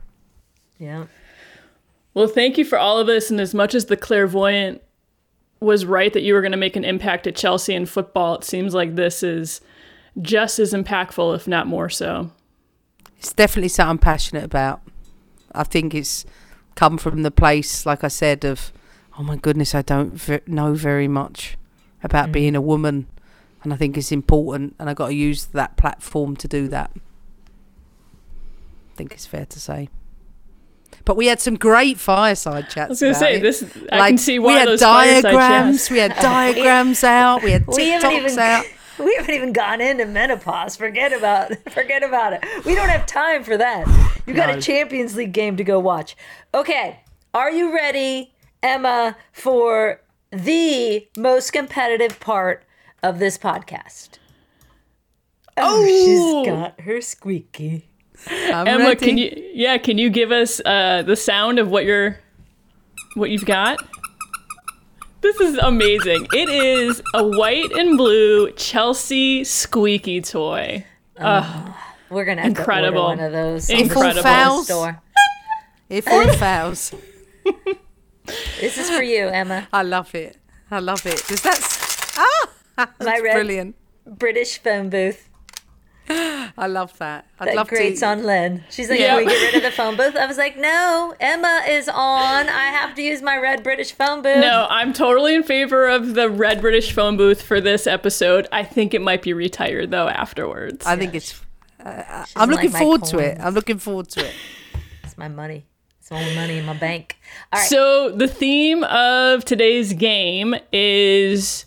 Yeah. 0.78 1.06
Well, 2.14 2.26
thank 2.26 2.58
you 2.58 2.64
for 2.64 2.78
all 2.78 2.98
of 2.98 3.06
this. 3.06 3.30
And 3.30 3.40
as 3.40 3.54
much 3.54 3.74
as 3.74 3.86
the 3.86 3.96
clairvoyant 3.96 4.82
was 5.60 5.84
right 5.84 6.12
that 6.12 6.22
you 6.22 6.34
were 6.34 6.40
going 6.40 6.52
to 6.52 6.58
make 6.58 6.74
an 6.74 6.84
impact 6.84 7.28
at 7.28 7.36
Chelsea 7.36 7.74
in 7.74 7.86
football, 7.86 8.34
it 8.34 8.44
seems 8.44 8.74
like 8.74 8.96
this 8.96 9.22
is 9.22 9.60
just 10.20 10.58
as 10.58 10.72
impactful, 10.72 11.36
if 11.36 11.46
not 11.46 11.68
more 11.68 11.88
so. 11.88 12.32
It's 13.18 13.32
definitely 13.32 13.68
something 13.68 13.90
I'm 13.90 13.98
passionate 13.98 14.44
about. 14.44 14.80
I 15.54 15.62
think 15.62 15.94
it's 15.94 16.24
come 16.74 16.98
from 16.98 17.22
the 17.22 17.30
place, 17.30 17.86
like 17.86 18.02
I 18.02 18.08
said, 18.08 18.44
of 18.44 18.72
oh 19.18 19.22
my 19.22 19.36
goodness, 19.36 19.74
I 19.74 19.82
don't 19.82 20.14
ve- 20.14 20.40
know 20.46 20.74
very 20.74 21.06
much 21.06 21.56
about 22.02 22.30
mm. 22.30 22.32
being 22.32 22.56
a 22.56 22.60
woman, 22.60 23.06
and 23.62 23.72
I 23.72 23.76
think 23.76 23.96
it's 23.96 24.10
important, 24.10 24.74
and 24.78 24.88
I 24.88 24.94
got 24.94 25.08
to 25.08 25.14
use 25.14 25.46
that 25.46 25.76
platform 25.76 26.36
to 26.36 26.48
do 26.48 26.66
that. 26.68 26.90
Think 29.00 29.12
it's 29.14 29.24
fair 29.24 29.46
to 29.46 29.58
say. 29.58 29.88
But 31.06 31.16
we 31.16 31.24
had 31.26 31.40
some 31.40 31.54
great 31.56 31.98
fireside 31.98 32.68
chats. 32.68 32.76
I 32.76 32.88
was 32.90 33.00
going 33.00 33.12
to 33.14 33.18
say, 33.18 33.34
it. 33.36 33.40
this, 33.40 33.62
I 33.90 33.98
Like, 33.98 34.08
can 34.10 34.18
see 34.18 34.38
we 34.38 34.52
had 34.52 34.68
those 34.68 34.80
diagrams. 34.80 35.88
We 35.88 35.96
had 35.96 36.14
diagrams 36.20 37.02
out. 37.02 37.42
We 37.42 37.52
had 37.52 37.64
TikToks 37.66 38.12
even 38.12 38.38
out. 38.38 38.66
we 38.98 39.14
haven't 39.16 39.34
even 39.34 39.54
gone 39.54 39.80
into 39.80 40.04
menopause. 40.04 40.76
Forget 40.76 41.14
about 41.14 41.52
forget 41.70 42.02
about 42.02 42.34
it. 42.34 42.44
We 42.66 42.74
don't 42.74 42.90
have 42.90 43.06
time 43.06 43.42
for 43.42 43.56
that. 43.56 43.86
You 44.26 44.34
got 44.34 44.50
No. 44.50 44.58
a 44.58 44.60
Champions 44.60 45.16
League 45.16 45.32
game 45.32 45.56
to 45.56 45.64
go 45.64 45.80
watch. 45.80 46.14
Okay, 46.52 47.00
are 47.32 47.50
you 47.50 47.74
ready, 47.74 48.34
Emma, 48.62 49.16
for 49.32 50.02
the 50.30 51.08
most 51.16 51.54
competitive 51.54 52.20
part 52.20 52.64
of 53.02 53.18
this 53.18 53.38
podcast? 53.38 54.18
Oh, 55.56 55.82
Oh! 55.82 56.44
she's 56.44 56.46
got 56.54 56.78
her 56.82 57.00
squeaky. 57.00 57.86
I'm 58.28 58.66
Emma, 58.68 58.84
ready. 58.84 58.96
can 59.06 59.18
you? 59.18 59.50
Yeah, 59.54 59.78
can 59.78 59.98
you 59.98 60.10
give 60.10 60.30
us 60.32 60.60
uh, 60.64 61.02
the 61.02 61.16
sound 61.16 61.58
of 61.58 61.70
what 61.70 61.84
you're, 61.84 62.18
what 63.14 63.30
you've 63.30 63.46
got? 63.46 63.78
This 65.20 65.38
is 65.40 65.56
amazing. 65.58 66.26
It 66.32 66.48
is 66.48 67.02
a 67.14 67.26
white 67.26 67.70
and 67.72 67.96
blue 67.98 68.50
Chelsea 68.52 69.44
squeaky 69.44 70.20
toy. 70.20 70.84
We're 71.18 72.24
gonna 72.24 72.40
have 72.42 72.50
Incredible. 72.50 73.02
to 73.02 73.08
order 73.08 73.16
one 73.16 73.20
of 73.20 73.32
those. 73.32 73.68
Incredible. 73.70 74.02
from 74.02 74.16
the 74.16 74.22
Fouls. 74.22 74.64
Store. 74.66 75.00
If 75.88 76.08
all 76.08 76.28
fails, 76.34 76.94
This 78.60 78.78
is 78.78 78.90
for 78.90 79.02
you, 79.02 79.26
Emma. 79.28 79.66
I 79.72 79.82
love 79.82 80.14
it. 80.14 80.36
I 80.70 80.78
love 80.78 81.04
it. 81.06 81.22
Does 81.26 81.42
that? 81.42 82.14
Ah, 82.16 82.50
that's 82.76 83.04
My 83.04 83.18
red- 83.18 83.34
brilliant. 83.34 83.76
British 84.06 84.58
phone 84.58 84.88
booth 84.88 85.28
I 86.10 86.66
love 86.66 86.96
that. 86.98 87.26
I'd 87.38 87.48
that 87.48 87.56
love 87.56 87.68
grates 87.68 88.00
to. 88.00 88.06
on 88.06 88.24
Lynn. 88.24 88.64
She's 88.70 88.90
like, 88.90 88.98
Yeah. 88.98 89.16
"Can 89.16 89.24
we 89.26 89.32
get 89.32 89.40
rid 89.42 89.54
of 89.56 89.62
the 89.62 89.70
phone 89.70 89.96
booth?" 89.96 90.16
I 90.16 90.26
was 90.26 90.36
like, 90.38 90.56
"No, 90.58 91.14
Emma 91.20 91.62
is 91.68 91.88
on. 91.88 92.48
I 92.48 92.64
have 92.66 92.94
to 92.96 93.02
use 93.02 93.22
my 93.22 93.36
red 93.36 93.62
British 93.62 93.92
phone 93.92 94.22
booth." 94.22 94.38
No, 94.40 94.66
I'm 94.68 94.92
totally 94.92 95.34
in 95.34 95.42
favor 95.42 95.86
of 95.86 96.14
the 96.14 96.28
red 96.28 96.60
British 96.60 96.92
phone 96.92 97.16
booth 97.16 97.42
for 97.42 97.60
this 97.60 97.86
episode. 97.86 98.48
I 98.50 98.64
think 98.64 98.92
it 98.94 99.00
might 99.00 99.22
be 99.22 99.32
retired 99.32 99.90
though 99.90 100.08
afterwards. 100.08 100.84
I 100.86 100.96
think 100.96 101.14
it's. 101.14 101.40
Uh, 101.84 102.24
I'm 102.36 102.50
looking 102.50 102.70
like 102.70 102.72
my 102.74 102.78
forward 102.80 103.04
to 103.04 103.18
it. 103.18 103.38
I'm 103.40 103.54
looking 103.54 103.78
forward 103.78 104.08
to 104.10 104.26
it. 104.26 104.34
It's 105.04 105.16
my 105.16 105.28
money. 105.28 105.64
It's 106.00 106.10
all 106.12 106.22
the 106.22 106.34
money 106.34 106.58
in 106.58 106.66
my 106.66 106.74
bank. 106.76 107.16
All 107.52 107.60
right. 107.60 107.68
So 107.68 108.10
the 108.10 108.26
theme 108.28 108.82
of 108.84 109.44
today's 109.44 109.92
game 109.92 110.54
is 110.72 111.64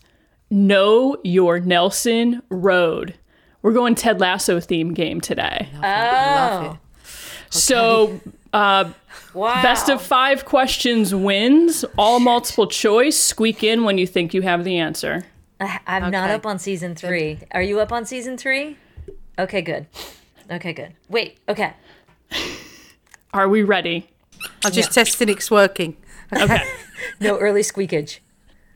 Know 0.51 1.17
Your 1.23 1.59
Nelson 1.59 2.41
Road. 2.49 3.15
We're 3.64 3.74
going 3.74 3.95
Ted 3.95 4.20
Lasso 4.20 4.59
theme 4.59 4.93
game 4.93 5.20
today. 5.20 5.70
Love 5.82 6.64
oh, 6.64 6.72
it. 6.74 7.14
So 7.49 8.20
uh, 8.51 8.91
wow. 9.34 9.64
best 9.64 9.89
of 9.89 10.01
five 10.01 10.45
questions 10.45 11.16
wins. 11.16 11.84
All 11.97 12.20
multiple 12.20 12.68
choice. 12.68 13.18
Squeak 13.18 13.64
in 13.64 13.84
when 13.84 13.97
you 13.97 14.05
think 14.05 14.34
you 14.34 14.41
have 14.41 14.64
the 14.64 14.78
answer. 14.78 15.26
I, 15.59 15.80
I'm 15.88 16.11
not 16.11 16.30
up 16.30 16.45
on 16.45 16.59
season 16.59 16.93
three. 16.93 17.39
Are 17.51 17.61
you 17.61 17.80
up 17.80 17.91
on 17.91 18.05
season 18.05 18.38
three? 18.38 18.78
Okay, 19.39 19.61
good. 19.61 19.88
Okay, 20.51 20.74
good. 20.74 20.93
Wait. 21.09 21.39
Okay. 21.47 21.74
Are 23.34 23.47
we 23.47 23.64
ready? 23.64 24.09
I'm 24.66 24.72
just 24.72 24.93
testing 24.93 25.30
it's 25.30 25.49
working. 25.49 25.97
Okay. 26.32 26.61
No 27.20 27.38
early 27.38 27.64
squeakage. 27.64 28.22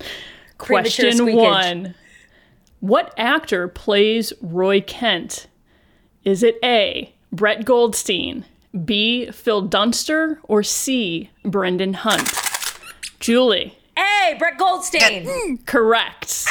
Question 0.58 1.14
squeakage. 1.14 1.36
one. 1.36 1.96
What 2.80 3.14
actor 3.18 3.68
plays 3.68 4.34
Roy 4.42 4.82
Kent? 4.82 5.48
Is 6.24 6.44
it 6.44 6.58
A. 6.64 7.14
Brett 7.32 7.66
Goldstein, 7.66 8.46
B. 8.86 9.32
Phil 9.32 9.62
Dunster, 9.64 10.40
or 10.44 10.64
C. 10.64 11.30
Brendan 11.44 11.94
Hunt? 11.96 12.32
Julie, 13.20 13.78
A. 13.98 14.36
Brett 14.38 14.58
Goldstein. 14.58 15.58
correct. 15.66 16.46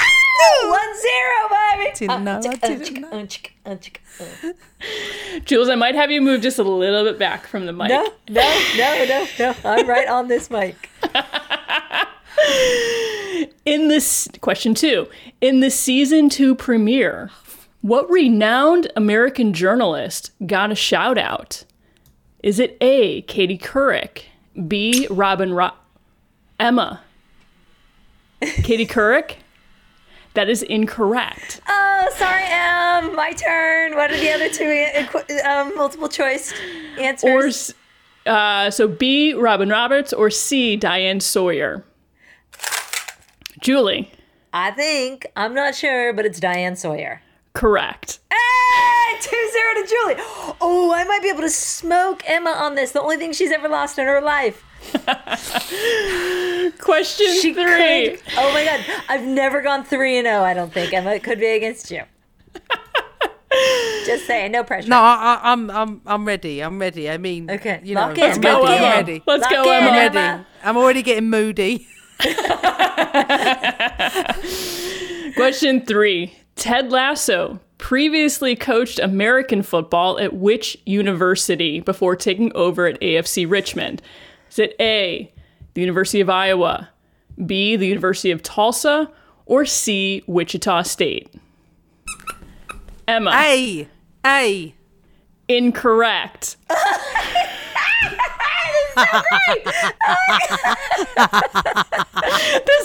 One 0.64 1.00
zero, 1.00 1.48
baby. 1.78 1.92
Didn't 1.94 2.24
know, 2.24 2.36
I 2.36 2.40
chicka, 2.40 2.60
didn't 2.60 2.82
chicka, 2.82 3.00
know. 3.00 3.26
chicka, 3.26 3.50
chicka, 3.64 3.98
uh. 4.20 5.40
Jules, 5.44 5.68
I 5.70 5.76
might 5.76 5.94
have 5.94 6.10
you 6.10 6.20
move 6.20 6.42
just 6.42 6.58
a 6.58 6.62
little 6.62 7.04
bit 7.04 7.18
back 7.18 7.46
from 7.46 7.64
the 7.66 7.72
mic. 7.72 7.88
No, 7.88 8.02
no, 8.28 8.62
no, 8.76 9.04
no, 9.08 9.26
no. 9.38 9.54
I'm 9.64 9.88
right 9.88 10.08
on 10.08 10.28
this 10.28 10.50
mic. 10.50 10.90
In 13.64 13.88
this 13.88 14.28
question 14.40 14.74
two, 14.74 15.08
in 15.40 15.60
the 15.60 15.70
season 15.70 16.28
two 16.28 16.54
premiere, 16.54 17.30
what 17.80 18.08
renowned 18.10 18.90
American 18.96 19.52
journalist 19.52 20.30
got 20.46 20.70
a 20.70 20.74
shout 20.74 21.18
out? 21.18 21.64
Is 22.42 22.58
it 22.58 22.76
A. 22.80 23.22
Katie 23.22 23.58
Couric, 23.58 24.22
B. 24.68 25.06
Robin 25.10 25.52
Ro- 25.52 25.72
Emma? 26.60 27.02
Katie 28.40 28.86
Couric? 28.86 29.36
That 30.34 30.48
is 30.48 30.62
incorrect. 30.62 31.60
Oh, 31.66 32.12
sorry, 32.16 32.44
Em. 32.44 33.16
My 33.16 33.32
turn. 33.32 33.94
What 33.96 34.10
are 34.10 34.16
the 34.18 34.30
other 34.30 34.48
two 34.50 35.40
um, 35.48 35.74
multiple 35.76 36.08
choice 36.08 36.52
answers? 36.98 37.74
Or 38.26 38.30
uh, 38.32 38.70
so 38.70 38.86
B. 38.86 39.32
Robin 39.34 39.68
Roberts 39.70 40.12
or 40.12 40.30
C. 40.30 40.76
Diane 40.76 41.20
Sawyer. 41.20 41.84
Julie, 43.60 44.10
I 44.52 44.70
think 44.70 45.26
I'm 45.36 45.54
not 45.54 45.74
sure, 45.74 46.12
but 46.12 46.24
it's 46.26 46.38
Diane 46.40 46.76
Sawyer. 46.76 47.22
correct. 47.54 48.20
Hey, 48.30 49.18
2 49.20 49.30
0 49.30 49.74
to 49.74 49.88
Julie. 49.88 50.54
Oh, 50.60 50.92
I 50.94 51.04
might 51.04 51.22
be 51.22 51.28
able 51.28 51.40
to 51.42 51.48
smoke 51.50 52.22
Emma 52.26 52.50
on 52.50 52.74
this. 52.74 52.92
The 52.92 53.00
only 53.00 53.16
thing 53.16 53.32
she's 53.32 53.50
ever 53.50 53.68
lost 53.68 53.98
in 53.98 54.06
her 54.06 54.20
life. 54.20 54.62
Question 56.78 57.26
She 57.40 57.52
three. 57.54 58.16
could. 58.16 58.20
Oh 58.36 58.52
my 58.52 58.64
God. 58.64 58.84
I've 59.08 59.24
never 59.26 59.62
gone 59.62 59.84
3 59.84 60.18
and 60.18 60.26
0, 60.26 60.42
I 60.42 60.54
don't 60.54 60.72
think. 60.72 60.92
Emma, 60.92 61.12
it 61.12 61.22
could 61.22 61.38
be 61.40 61.46
against 61.46 61.90
you. 61.90 62.02
Just 64.04 64.26
saying, 64.26 64.52
no 64.52 64.62
pressure. 64.64 64.88
No, 64.88 64.98
I, 64.98 65.40
I, 65.42 65.52
I'm 65.52 65.70
I'm 65.70 66.00
I'm 66.06 66.24
ready. 66.26 66.62
I'm 66.62 66.78
ready. 66.78 67.08
I 67.08 67.16
mean, 67.16 67.50
Okay, 67.50 67.80
you 67.82 67.94
lock 67.94 68.16
know, 68.16 68.24
in. 68.26 68.32
I'm 68.32 68.40
Go, 68.40 68.62
ready. 68.64 68.74
Emma. 68.76 68.86
I'm 68.86 68.92
ready. 68.96 69.22
Let's 69.26 69.42
Lock 69.42 69.50
go, 69.50 69.62
in, 69.62 69.68
Emma. 69.84 69.90
Ready. 69.96 70.44
I'm 70.62 70.76
already 70.76 71.02
getting 71.02 71.30
moody. 71.30 71.86
Question 75.36 75.84
three 75.84 76.34
Ted 76.56 76.90
Lasso 76.90 77.60
previously 77.78 78.56
coached 78.56 78.98
American 78.98 79.62
football 79.62 80.18
at 80.18 80.34
which 80.34 80.76
university 80.86 81.80
before 81.80 82.16
taking 82.16 82.50
over 82.54 82.86
at 82.86 82.98
AFC 83.00 83.48
Richmond? 83.48 84.00
Is 84.50 84.58
it 84.58 84.74
A, 84.80 85.32
the 85.74 85.82
University 85.82 86.20
of 86.20 86.30
Iowa, 86.30 86.88
B, 87.44 87.76
the 87.76 87.86
University 87.86 88.30
of 88.30 88.42
Tulsa, 88.42 89.10
or 89.44 89.66
C, 89.66 90.24
Wichita 90.26 90.82
State? 90.82 91.32
Emma, 93.06 93.30
A, 93.34 93.86
A. 94.24 94.74
incorrect. 95.48 96.56
this 98.96 99.04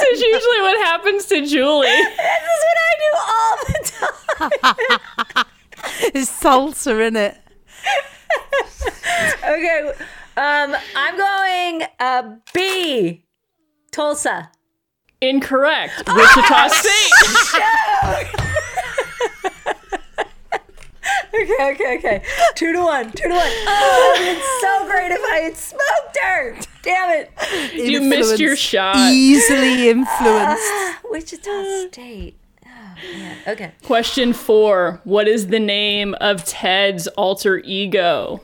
is 0.02 0.22
usually 0.22 0.62
what 0.62 0.78
happens 0.86 1.26
to 1.26 1.46
Julie. 1.46 1.88
This 1.88 2.48
is 2.48 2.64
what 2.68 2.78
I 2.78 2.96
do 3.00 3.18
all 3.30 3.58
the 3.68 3.80
time. 3.92 4.52
It's 6.14 6.30
salsa 6.30 7.08
in 7.08 7.16
it. 7.16 7.38
Okay. 9.44 9.94
Um, 10.38 10.76
I'm 10.96 11.18
going 11.18 11.84
uh, 12.00 12.36
B, 12.54 13.26
Tulsa. 13.92 14.52
Incorrect. 15.22 16.04
Wichita 16.08 16.68
State. 16.70 17.12
Okay, 21.34 21.72
okay, 21.74 21.98
okay. 21.98 22.24
Two 22.56 22.74
to 22.74 22.80
one, 22.82 23.12
two 23.12 23.30
to 23.30 23.34
one. 23.36 23.40
Oh, 23.68 24.16
it's 24.20 24.62
so 24.62 24.86
great 24.88 25.12
if 25.12 25.22
I 25.32 25.38
had 25.38 25.56
smoked 25.58 26.18
her. 26.22 26.58
Damn 26.84 27.10
it. 27.12 27.74
You 27.74 28.02
missed 28.02 28.40
your 28.40 28.56
shot. 28.56 28.96
Easily 28.98 29.90
influenced. 29.90 30.18
Ah, 30.64 31.00
Wichita 31.10 31.88
State. 31.88 32.38
Oh, 32.66 32.70
man. 33.14 33.38
Okay. 33.48 33.72
Question 33.84 34.34
four 34.34 35.00
What 35.06 35.28
is 35.28 35.48
the 35.48 35.60
name 35.60 36.16
of 36.20 36.44
Ted's 36.44 37.08
alter 37.10 37.60
ego? 37.60 38.42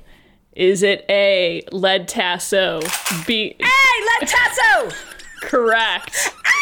Is 0.53 0.81
it 0.81 1.05
A, 1.09 1.61
Led 1.71 2.07
Tasso? 2.07 2.79
B, 3.27 3.55
Hey, 3.59 4.05
let 4.19 4.27
Tasso! 4.29 4.95
correct. 5.41 6.33
Ah, 6.45 6.57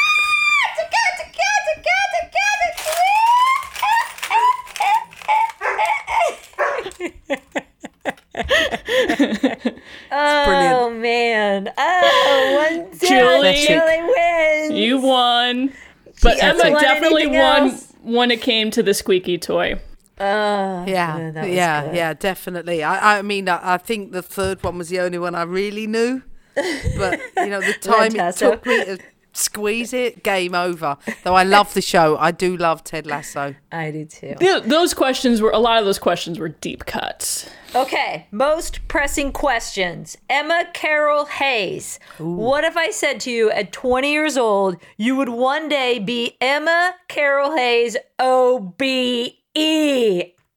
Oh 10.12 10.90
man! 10.92 11.72
Oh, 11.78 12.68
one 12.70 12.94
zero. 12.98 13.42
Julie, 13.42 13.66
Julie 13.66 14.04
wins. 14.04 14.74
You 14.80 15.00
won. 15.02 15.74
But 16.22 16.40
hasn't 16.40 16.66
Emma 16.66 16.74
won 16.74 16.82
definitely 16.84 17.28
won 17.28 17.62
else. 17.72 17.94
when 18.02 18.32
it 18.32 18.42
came 18.42 18.72
to 18.72 18.82
the 18.84 18.94
squeaky 18.94 19.38
toy. 19.38 19.80
Oh, 20.18 20.86
Yeah, 20.88 21.32
that 21.32 21.46
was 21.46 21.54
yeah, 21.54 21.86
good. 21.88 21.96
yeah, 21.96 22.14
definitely. 22.14 22.84
I, 22.84 23.20
I 23.20 23.22
mean, 23.22 23.50
I, 23.50 23.74
I 23.74 23.78
think 23.78 24.14
the 24.14 24.22
third 24.22 24.64
one 24.64 24.78
was 24.78 24.88
the 24.88 25.02
only 25.02 25.18
one 25.20 25.36
I 25.36 25.44
really 25.44 25.88
knew. 25.88 26.22
But 26.56 27.20
you 27.36 27.48
know, 27.48 27.60
the 27.60 27.74
time 27.82 28.16
it 28.16 28.36
took 28.38 28.66
me 28.66 28.86
to 28.86 28.98
squeeze 29.38 29.94
it, 29.94 30.24
game 30.24 30.56
over. 30.56 30.98
Though 31.24 31.36
I 31.36 31.44
love 31.44 31.74
the 31.74 31.82
show, 31.82 32.18
I 32.18 32.32
do 32.32 32.56
love 32.58 32.84
Ted 32.84 33.06
Lasso. 33.06 33.56
I 33.72 33.92
do 33.92 34.06
too. 34.06 34.36
Th- 34.40 34.64
Those 34.64 34.94
questions 34.94 35.42
were, 35.42 35.52
a 35.52 35.60
lot 35.60 35.78
of 35.80 35.86
those 35.86 36.00
questions 36.00 36.40
were 36.40 36.50
deep 36.50 36.86
cuts. 36.86 37.50
Okay, 37.76 38.28
most 38.32 38.88
pressing 38.88 39.32
questions. 39.34 40.18
Emma 40.30 40.66
Carol 40.74 41.26
Hayes. 41.26 42.00
What 42.18 42.64
if 42.64 42.78
I 42.78 42.90
said 42.92 43.20
to 43.22 43.32
you 43.32 43.52
at 43.52 43.72
20 43.74 44.12
years 44.12 44.38
old, 44.38 44.78
you 44.98 45.16
would 45.18 45.30
one 45.30 45.68
day 45.68 46.00
be 46.00 46.38
Emma 46.40 46.96
Carol 47.10 47.56
Hayes 47.58 47.98
OBE? 48.18 49.34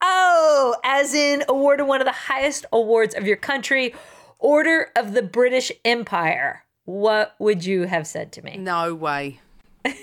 Oh, 0.00 0.76
as 0.84 1.12
in 1.14 1.42
awarded 1.48 1.86
one 1.88 2.00
of 2.00 2.04
the 2.06 2.12
highest 2.12 2.66
awards 2.72 3.14
of 3.16 3.26
your 3.26 3.36
country, 3.36 3.94
Order 4.38 4.92
of 4.94 5.14
the 5.14 5.22
British 5.22 5.72
Empire. 5.84 6.64
What 6.88 7.34
would 7.38 7.66
you 7.66 7.82
have 7.82 8.06
said 8.06 8.32
to 8.32 8.42
me? 8.42 8.56
No 8.56 8.94
way. 8.94 9.40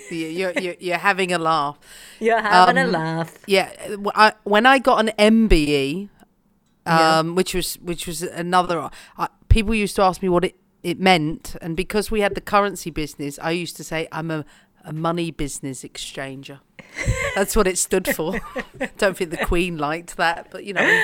You- 0.08 0.28
you're, 0.38 0.52
you're, 0.52 0.76
you're 0.80 0.98
having 0.98 1.32
a 1.32 1.38
laugh. 1.38 1.76
You're 2.20 2.40
having 2.40 2.78
a 2.78 2.84
Um, 2.84 2.92
laugh. 2.92 3.36
Yeah, 3.48 3.72
I, 4.14 4.34
when 4.44 4.66
I 4.66 4.78
got 4.78 5.00
an 5.00 5.10
MBE, 5.18 6.08
Yeah. 6.86 7.18
um, 7.18 7.34
which 7.34 7.54
was 7.54 7.74
which 7.82 8.06
was 8.06 8.22
another. 8.22 8.88
I, 9.18 9.26
people 9.48 9.74
used 9.74 9.96
to 9.96 10.02
ask 10.02 10.22
me 10.22 10.28
what 10.28 10.44
it, 10.44 10.54
it 10.84 11.00
meant, 11.00 11.56
and 11.60 11.76
because 11.76 12.12
we 12.12 12.20
had 12.20 12.36
the 12.36 12.40
currency 12.40 12.90
business, 12.92 13.36
I 13.42 13.50
used 13.50 13.76
to 13.78 13.84
say 13.84 14.06
I'm 14.12 14.30
a, 14.30 14.44
a 14.84 14.92
money 14.92 15.32
business 15.32 15.82
exchanger. 15.82 16.60
That's 17.34 17.56
what 17.56 17.66
it 17.66 17.78
stood 17.78 18.06
for. 18.14 18.38
Don't 18.98 19.16
think 19.16 19.30
the 19.30 19.44
Queen 19.44 19.76
liked 19.76 20.16
that, 20.18 20.52
but 20.52 20.62
you 20.64 20.72
know, 20.72 21.02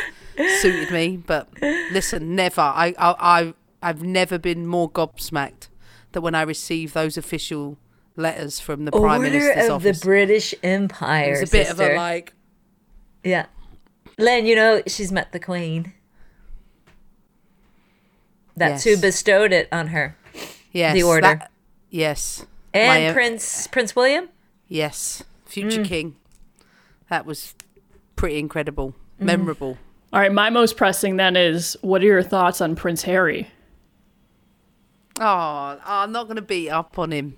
suited 0.60 0.92
me. 0.92 1.16
But 1.16 1.48
listen, 1.90 2.36
never. 2.36 2.60
I 2.60 2.94
I, 2.96 3.14
I 3.18 3.54
I've 3.82 4.04
never 4.04 4.38
been 4.38 4.64
more 4.68 4.88
gobsmacked 4.88 5.66
that 6.12 6.20
when 6.20 6.34
I 6.34 6.42
received 6.42 6.94
those 6.94 7.16
official 7.16 7.78
letters 8.16 8.60
from 8.60 8.84
the 8.84 8.90
Prime 8.92 9.04
Order 9.20 9.30
Minister's 9.30 9.66
of 9.66 9.72
office. 9.76 10.00
the 10.00 10.04
British 10.06 10.54
Empire. 10.62 11.34
it 11.34 11.40
was 11.40 11.48
a 11.50 11.52
bit 11.52 11.66
sister. 11.68 11.82
of 11.84 11.90
a 11.92 11.96
like. 11.96 12.32
Yeah. 13.24 13.46
Len, 14.18 14.44
you 14.46 14.54
know, 14.54 14.82
she's 14.86 15.10
met 15.10 15.32
the 15.32 15.40
Queen. 15.40 15.92
That's 18.56 18.84
who 18.84 18.96
bestowed 18.96 19.52
it 19.52 19.68
on 19.72 19.88
her. 19.88 20.16
Yes, 20.72 20.94
The 20.94 21.02
order. 21.02 21.22
that- 21.22 21.50
yes, 21.90 22.44
And 22.74 22.88
My, 22.88 23.06
uh, 23.08 23.12
Prince 23.12 23.66
Prince 23.66 23.94
William? 23.94 24.28
Yes, 24.66 25.22
future 25.44 25.82
Mm. 25.82 25.84
king. 25.84 26.16
That 27.10 27.26
was 27.26 27.54
pretty 28.16 28.38
incredible, 28.38 28.94
Mm. 29.20 29.26
memorable. 29.26 29.76
All 30.10 30.20
right, 30.20 30.32
my 30.32 30.48
most 30.48 30.76
pressing 30.78 31.16
then 31.16 31.36
is 31.36 31.76
what 31.82 32.00
are 32.02 32.06
your 32.06 32.22
thoughts 32.22 32.60
on 32.62 32.74
Prince 32.74 33.02
Harry? 33.02 33.50
Oh, 35.24 35.78
I'm 35.84 36.10
not 36.10 36.24
going 36.24 36.36
to 36.36 36.42
beat 36.42 36.68
up 36.70 36.98
on 36.98 37.12
him. 37.12 37.36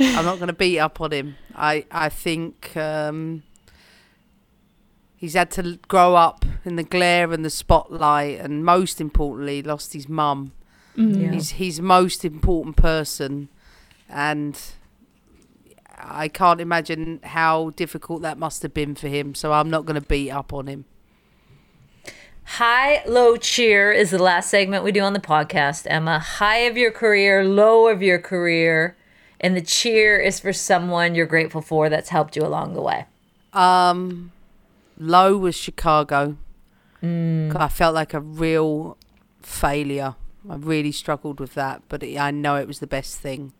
I'm 0.00 0.24
not 0.24 0.38
going 0.38 0.48
to 0.48 0.52
beat 0.54 0.80
up 0.80 1.00
on 1.00 1.12
him. 1.12 1.36
I 1.54 1.84
I 1.90 2.08
think 2.08 2.76
um, 2.76 3.44
he's 5.14 5.34
had 5.34 5.50
to 5.52 5.78
grow 5.86 6.16
up 6.16 6.44
in 6.64 6.74
the 6.74 6.82
glare 6.82 7.32
and 7.32 7.44
the 7.44 7.50
spotlight, 7.50 8.40
and 8.40 8.64
most 8.64 9.00
importantly, 9.00 9.62
lost 9.62 9.92
his 9.92 10.08
mum. 10.08 10.52
Yeah. 10.96 11.30
He's 11.30 11.50
he's 11.50 11.80
most 11.80 12.24
important 12.24 12.76
person, 12.76 13.48
and 14.08 14.60
I 15.96 16.26
can't 16.26 16.60
imagine 16.60 17.20
how 17.22 17.70
difficult 17.70 18.22
that 18.22 18.36
must 18.36 18.62
have 18.62 18.74
been 18.74 18.96
for 18.96 19.06
him. 19.06 19.36
So 19.36 19.52
I'm 19.52 19.70
not 19.70 19.86
going 19.86 20.00
to 20.00 20.06
beat 20.06 20.30
up 20.30 20.52
on 20.52 20.66
him. 20.66 20.86
High, 22.44 23.02
low 23.06 23.36
cheer 23.36 23.92
is 23.92 24.10
the 24.10 24.18
last 24.22 24.50
segment 24.50 24.84
we 24.84 24.92
do 24.92 25.00
on 25.00 25.12
the 25.12 25.20
podcast, 25.20 25.86
Emma. 25.88 26.18
High 26.18 26.58
of 26.58 26.76
your 26.76 26.90
career, 26.90 27.44
low 27.44 27.88
of 27.88 28.02
your 28.02 28.18
career, 28.18 28.96
and 29.40 29.56
the 29.56 29.62
cheer 29.62 30.18
is 30.18 30.38
for 30.40 30.52
someone 30.52 31.14
you're 31.14 31.26
grateful 31.26 31.62
for 31.62 31.88
that's 31.88 32.10
helped 32.10 32.36
you 32.36 32.42
along 32.44 32.74
the 32.74 32.82
way. 32.82 33.06
Um, 33.52 34.32
low 34.98 35.36
was 35.38 35.54
Chicago. 35.54 36.36
Mm. 37.02 37.50
'Cause 37.50 37.60
I 37.60 37.68
felt 37.68 37.94
like 37.94 38.14
a 38.14 38.20
real 38.20 38.96
failure. 39.40 40.14
I 40.48 40.54
really 40.56 40.92
struggled 40.92 41.40
with 41.40 41.54
that, 41.54 41.82
but 41.88 42.02
it, 42.02 42.18
I 42.18 42.30
know 42.30 42.56
it 42.56 42.66
was 42.68 42.78
the 42.80 42.86
best 42.86 43.18
thing. 43.18 43.52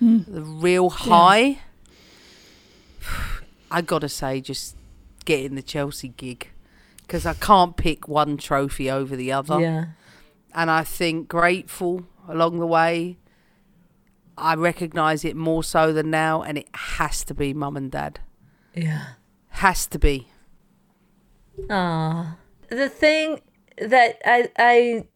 The 0.00 0.42
real 0.42 0.90
high, 0.90 1.60
I 3.70 3.80
gotta 3.80 4.08
say, 4.08 4.40
just 4.40 4.76
getting 5.24 5.54
the 5.54 5.62
Chelsea 5.62 6.08
gig 6.08 6.50
because 7.06 7.26
I 7.26 7.34
can't 7.34 7.76
pick 7.76 8.08
one 8.08 8.36
trophy 8.36 8.90
over 8.90 9.14
the 9.16 9.32
other. 9.32 9.60
Yeah. 9.60 9.84
and 10.54 10.70
I 10.70 10.84
think 10.84 11.28
grateful 11.28 12.06
along 12.28 12.58
the 12.58 12.66
way. 12.66 13.18
I 14.36 14.54
recognise 14.54 15.24
it 15.24 15.36
more 15.36 15.62
so 15.62 15.92
than 15.92 16.10
now, 16.10 16.42
and 16.42 16.58
it 16.58 16.68
has 16.74 17.24
to 17.24 17.34
be 17.34 17.54
mum 17.54 17.76
and 17.76 17.90
dad. 17.90 18.20
Yeah. 18.74 19.04
Has 19.48 19.86
to 19.88 19.98
be. 19.98 20.28
Aw. 21.70 22.36
The 22.68 22.88
thing 22.88 23.40
that 23.78 24.18
I 24.24 24.50
I 24.58 25.06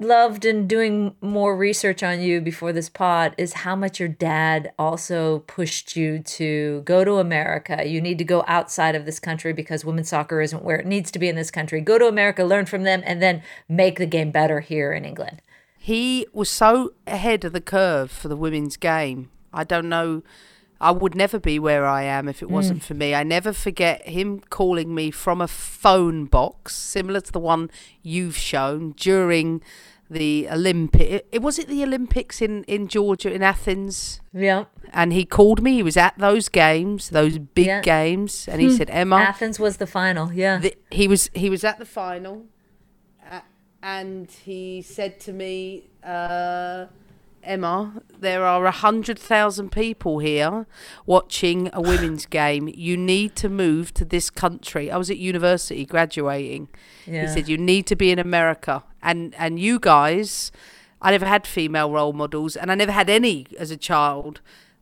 loved 0.00 0.44
in 0.44 0.68
doing 0.68 1.14
more 1.20 1.56
research 1.56 2.02
on 2.02 2.20
you 2.20 2.40
before 2.40 2.72
this 2.72 2.88
pod 2.88 3.34
is 3.36 3.52
how 3.52 3.74
much 3.74 3.98
your 3.98 4.08
dad 4.08 4.72
also 4.78 5.40
pushed 5.40 5.96
you 5.96 6.20
to 6.20 6.82
go 6.82 7.04
to 7.04 7.14
America. 7.14 7.82
You 7.86 8.00
need 8.00 8.18
to 8.18 8.24
go 8.24 8.44
outside 8.46 8.94
of 8.94 9.04
this 9.04 9.18
country 9.18 9.52
because 9.52 9.84
women's 9.84 10.08
soccer 10.08 10.40
isn't 10.40 10.62
where 10.62 10.76
it 10.76 10.86
needs 10.86 11.10
to 11.10 11.18
be 11.18 11.28
in 11.28 11.34
this 11.34 11.50
country. 11.50 11.80
Go 11.80 11.98
to 11.98 12.06
America, 12.06 12.44
learn 12.44 12.66
from 12.66 12.84
them, 12.84 13.02
and 13.04 13.20
then 13.20 13.42
make 13.68 13.98
the 13.98 14.06
game 14.06 14.30
better 14.30 14.60
here 14.60 14.92
in 14.92 15.04
England. 15.04 15.42
He 15.76 16.26
was 16.32 16.50
so 16.50 16.92
ahead 17.06 17.44
of 17.44 17.52
the 17.52 17.60
curve 17.60 18.10
for 18.10 18.28
the 18.28 18.36
women's 18.36 18.76
game. 18.76 19.30
I 19.52 19.64
don't 19.64 19.88
know. 19.88 20.22
I 20.80 20.92
would 20.92 21.14
never 21.14 21.38
be 21.40 21.58
where 21.58 21.84
I 21.86 22.02
am 22.04 22.28
if 22.28 22.40
it 22.42 22.50
wasn't 22.50 22.82
for 22.84 22.94
me. 22.94 23.14
I 23.14 23.24
never 23.24 23.52
forget 23.52 24.06
him 24.06 24.40
calling 24.48 24.94
me 24.94 25.10
from 25.10 25.40
a 25.40 25.48
phone 25.48 26.26
box, 26.26 26.74
similar 26.76 27.20
to 27.20 27.32
the 27.32 27.40
one 27.40 27.70
you've 28.02 28.36
shown 28.36 28.92
during 28.92 29.60
the 30.08 30.48
Olympic. 30.50 31.26
It 31.32 31.42
was 31.42 31.58
it 31.58 31.66
the 31.68 31.82
Olympics 31.82 32.40
in 32.40 32.62
in 32.64 32.86
Georgia 32.88 33.30
in 33.32 33.42
Athens, 33.42 34.20
Yeah. 34.32 34.64
and 34.92 35.12
he 35.12 35.24
called 35.24 35.60
me. 35.62 35.74
He 35.74 35.82
was 35.82 35.96
at 35.96 36.16
those 36.16 36.48
games, 36.48 37.10
those 37.10 37.38
big 37.38 37.66
Yeah. 37.66 37.80
games, 37.82 38.46
and 38.48 38.60
he 38.60 38.70
said, 38.74 38.88
"Emma, 38.88 39.16
Athens 39.16 39.58
was 39.58 39.76
the 39.78 39.86
final. 39.86 40.32
Yeah. 40.32 40.58
the, 40.58 40.74
he 40.90 41.08
was 41.08 41.28
he 41.34 41.50
was 41.50 41.64
at 41.64 41.78
the 41.78 41.84
final, 41.84 42.46
uh, 43.30 43.40
and 43.82 44.30
he 44.30 44.80
said 44.80 45.18
to 45.20 45.32
me, 45.32 45.90
uh, 46.04 46.86
"Emma, 47.48 48.02
there 48.18 48.44
are 48.44 48.66
a 48.66 48.70
hundred 48.70 49.18
thousand 49.18 49.72
people 49.72 50.18
here 50.18 50.66
watching 51.06 51.70
a 51.72 51.80
women's 51.80 52.26
game. 52.40 52.68
You 52.74 52.96
need 52.96 53.34
to 53.36 53.48
move 53.48 53.94
to 53.94 54.04
this 54.04 54.30
country." 54.30 54.90
I 54.90 54.96
was 54.96 55.10
at 55.10 55.18
university 55.18 55.84
graduating. 55.84 56.68
Yeah. 57.06 57.22
He 57.22 57.28
said, 57.28 57.48
"You 57.48 57.56
need 57.56 57.86
to 57.86 57.96
be 57.96 58.10
in 58.10 58.18
America, 58.18 58.84
and 59.02 59.34
and 59.36 59.58
you 59.58 59.80
guys." 59.80 60.52
I 61.00 61.12
never 61.12 61.26
had 61.26 61.46
female 61.46 61.92
role 61.92 62.12
models, 62.12 62.56
and 62.56 62.72
I 62.72 62.74
never 62.74 62.90
had 62.90 63.08
any 63.08 63.46
as 63.56 63.70
a 63.70 63.76
child. 63.76 64.40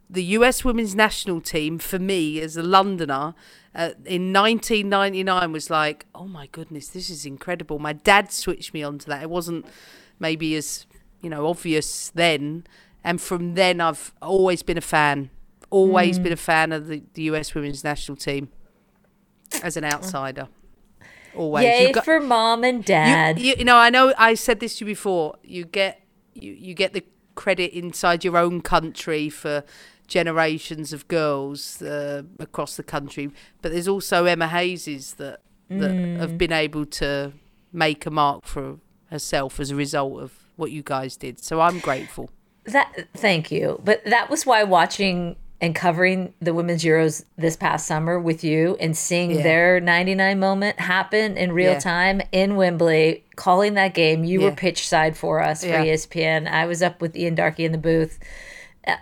The 0.08 0.24
US 0.38 0.64
women's 0.64 0.94
national 0.94 1.42
team, 1.42 1.78
for 1.78 1.98
me 1.98 2.40
as 2.40 2.56
a 2.56 2.62
Londoner, 2.62 3.34
uh, 3.74 3.90
in 4.06 4.32
1999 4.32 5.52
was 5.52 5.68
like, 5.68 6.06
oh 6.14 6.26
my 6.26 6.46
goodness, 6.46 6.88
this 6.88 7.10
is 7.10 7.26
incredible. 7.26 7.78
My 7.78 7.92
dad 7.92 8.32
switched 8.32 8.72
me 8.72 8.82
onto 8.82 9.06
that. 9.10 9.22
It 9.22 9.28
wasn't 9.28 9.66
maybe 10.18 10.54
as 10.54 10.86
you 11.26 11.30
know 11.30 11.48
obvious 11.48 12.10
then, 12.14 12.64
and 13.02 13.20
from 13.20 13.54
then 13.54 13.80
I've 13.80 14.14
always 14.22 14.62
been 14.62 14.78
a 14.78 14.88
fan. 14.94 15.30
Always 15.70 16.20
been 16.20 16.32
a 16.32 16.36
fan 16.36 16.70
of 16.70 16.86
the, 16.86 17.02
the 17.14 17.22
US 17.22 17.52
women's 17.52 17.82
national 17.82 18.16
team 18.16 18.48
as 19.64 19.76
an 19.76 19.84
outsider. 19.84 20.46
Always. 21.34 21.64
Yay 21.64 21.90
got- 21.92 22.04
for 22.04 22.20
mom 22.20 22.62
and 22.62 22.84
dad. 22.84 23.40
You, 23.40 23.54
you 23.58 23.64
know, 23.64 23.76
I 23.76 23.90
know 23.90 24.14
I 24.16 24.34
said 24.34 24.60
this 24.60 24.78
to 24.78 24.84
you 24.84 24.86
before. 24.86 25.34
You 25.42 25.64
get 25.64 26.00
you, 26.34 26.52
you 26.52 26.72
get 26.74 26.92
the 26.92 27.02
credit 27.34 27.72
inside 27.76 28.24
your 28.24 28.36
own 28.38 28.60
country 28.60 29.28
for 29.28 29.64
generations 30.06 30.92
of 30.92 31.08
girls 31.08 31.82
uh, 31.82 32.22
across 32.38 32.76
the 32.76 32.84
country, 32.84 33.32
but 33.60 33.72
there's 33.72 33.88
also 33.88 34.24
Emma 34.24 34.46
Hayes's 34.46 35.14
that 35.14 35.40
that 35.68 35.90
have 36.20 36.38
been 36.38 36.52
able 36.52 36.86
to 36.86 37.32
make 37.72 38.06
a 38.06 38.10
mark 38.10 38.44
for 38.46 38.78
herself 39.10 39.58
as 39.58 39.72
a 39.72 39.74
result 39.76 40.22
of 40.22 40.32
what 40.56 40.70
you 40.72 40.82
guys 40.82 41.16
did. 41.16 41.38
So 41.42 41.60
I'm 41.60 41.78
grateful. 41.78 42.30
That 42.64 42.92
thank 43.14 43.50
you. 43.52 43.80
But 43.84 44.04
that 44.06 44.28
was 44.28 44.44
why 44.44 44.64
watching 44.64 45.36
and 45.60 45.74
covering 45.74 46.34
the 46.40 46.52
women's 46.52 46.84
Euros 46.84 47.24
this 47.38 47.56
past 47.56 47.86
summer 47.86 48.18
with 48.20 48.44
you 48.44 48.76
and 48.78 48.94
seeing 48.96 49.30
Yeah. 49.30 49.42
their 49.42 49.80
99 49.80 50.38
moment 50.38 50.78
happen 50.80 51.36
in 51.38 51.52
real 51.52 51.72
Yeah. 51.72 51.78
time 51.78 52.20
in 52.32 52.56
Wembley, 52.56 53.24
calling 53.36 53.74
that 53.74 53.94
game. 53.94 54.24
You 54.24 54.40
were 54.42 54.48
Yeah. 54.48 54.54
pitch 54.56 54.86
side 54.86 55.16
for 55.16 55.40
us 55.42 55.64
for. 55.64 55.70
ESPN. 55.70 56.46
I 56.46 56.66
was 56.66 56.82
up 56.82 57.00
with 57.00 57.16
Ian 57.16 57.36
Darkey 57.36 57.60
in 57.60 57.72
the 57.72 57.78
booth. 57.78 58.18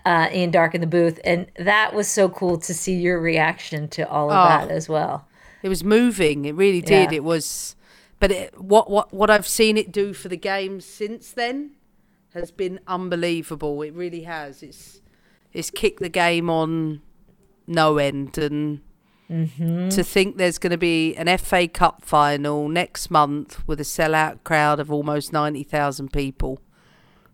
Uh, 0.07 0.28
Ian 0.32 0.50
Darke 0.50 0.74
in 0.76 0.80
the 0.80 0.86
booth, 0.86 1.20
and 1.24 1.46
that 1.59 1.92
was 1.92 2.09
so 2.09 2.28
cool 2.30 2.57
to 2.59 2.72
see 2.72 2.94
your 2.94 3.20
reaction 3.20 3.86
to 3.88 4.09
all 4.09 4.30
of 4.30 4.36
Oh. 4.36 4.48
that 4.66 4.70
as 4.70 4.88
well. 4.88 5.26
It 5.62 5.68
was 5.68 5.84
moving. 5.84 6.44
It 6.46 6.55
really 6.55 6.80
did. 6.80 7.12
It 7.12 7.22
was, 7.24 7.76
but 8.25 8.33
it, 8.33 8.59
what 8.59 8.91
what 8.91 9.12
what 9.12 9.29
I've 9.29 9.47
seen 9.47 9.77
it 9.77 9.93
do 9.93 10.14
for 10.14 10.29
the 10.29 10.37
game 10.39 10.81
since 10.81 11.31
then 11.31 11.72
has 12.33 12.51
been 12.51 12.81
unbelievable. 12.87 13.83
It 13.83 13.93
really 13.93 14.22
has. 14.22 14.62
It's 14.62 15.03
it's 15.53 15.70
kicked 15.70 16.01
the 16.01 16.09
game 16.09 16.49
on 16.49 17.03
no 17.66 17.99
end, 17.99 18.39
and 18.39 18.81
mm-hmm. 19.31 19.91
to 19.91 20.03
think 20.03 20.39
there's 20.39 20.57
going 20.57 20.70
to 20.70 20.79
be 20.79 21.14
an 21.16 21.37
FA 21.37 21.68
Cup 21.68 22.03
final 22.03 22.66
next 22.66 23.11
month 23.11 23.62
with 23.68 23.79
a 23.79 23.85
sellout 23.85 24.43
crowd 24.43 24.81
of 24.81 24.91
almost 24.91 25.31
ninety 25.31 25.62
thousand 25.62 26.11
people. 26.11 26.62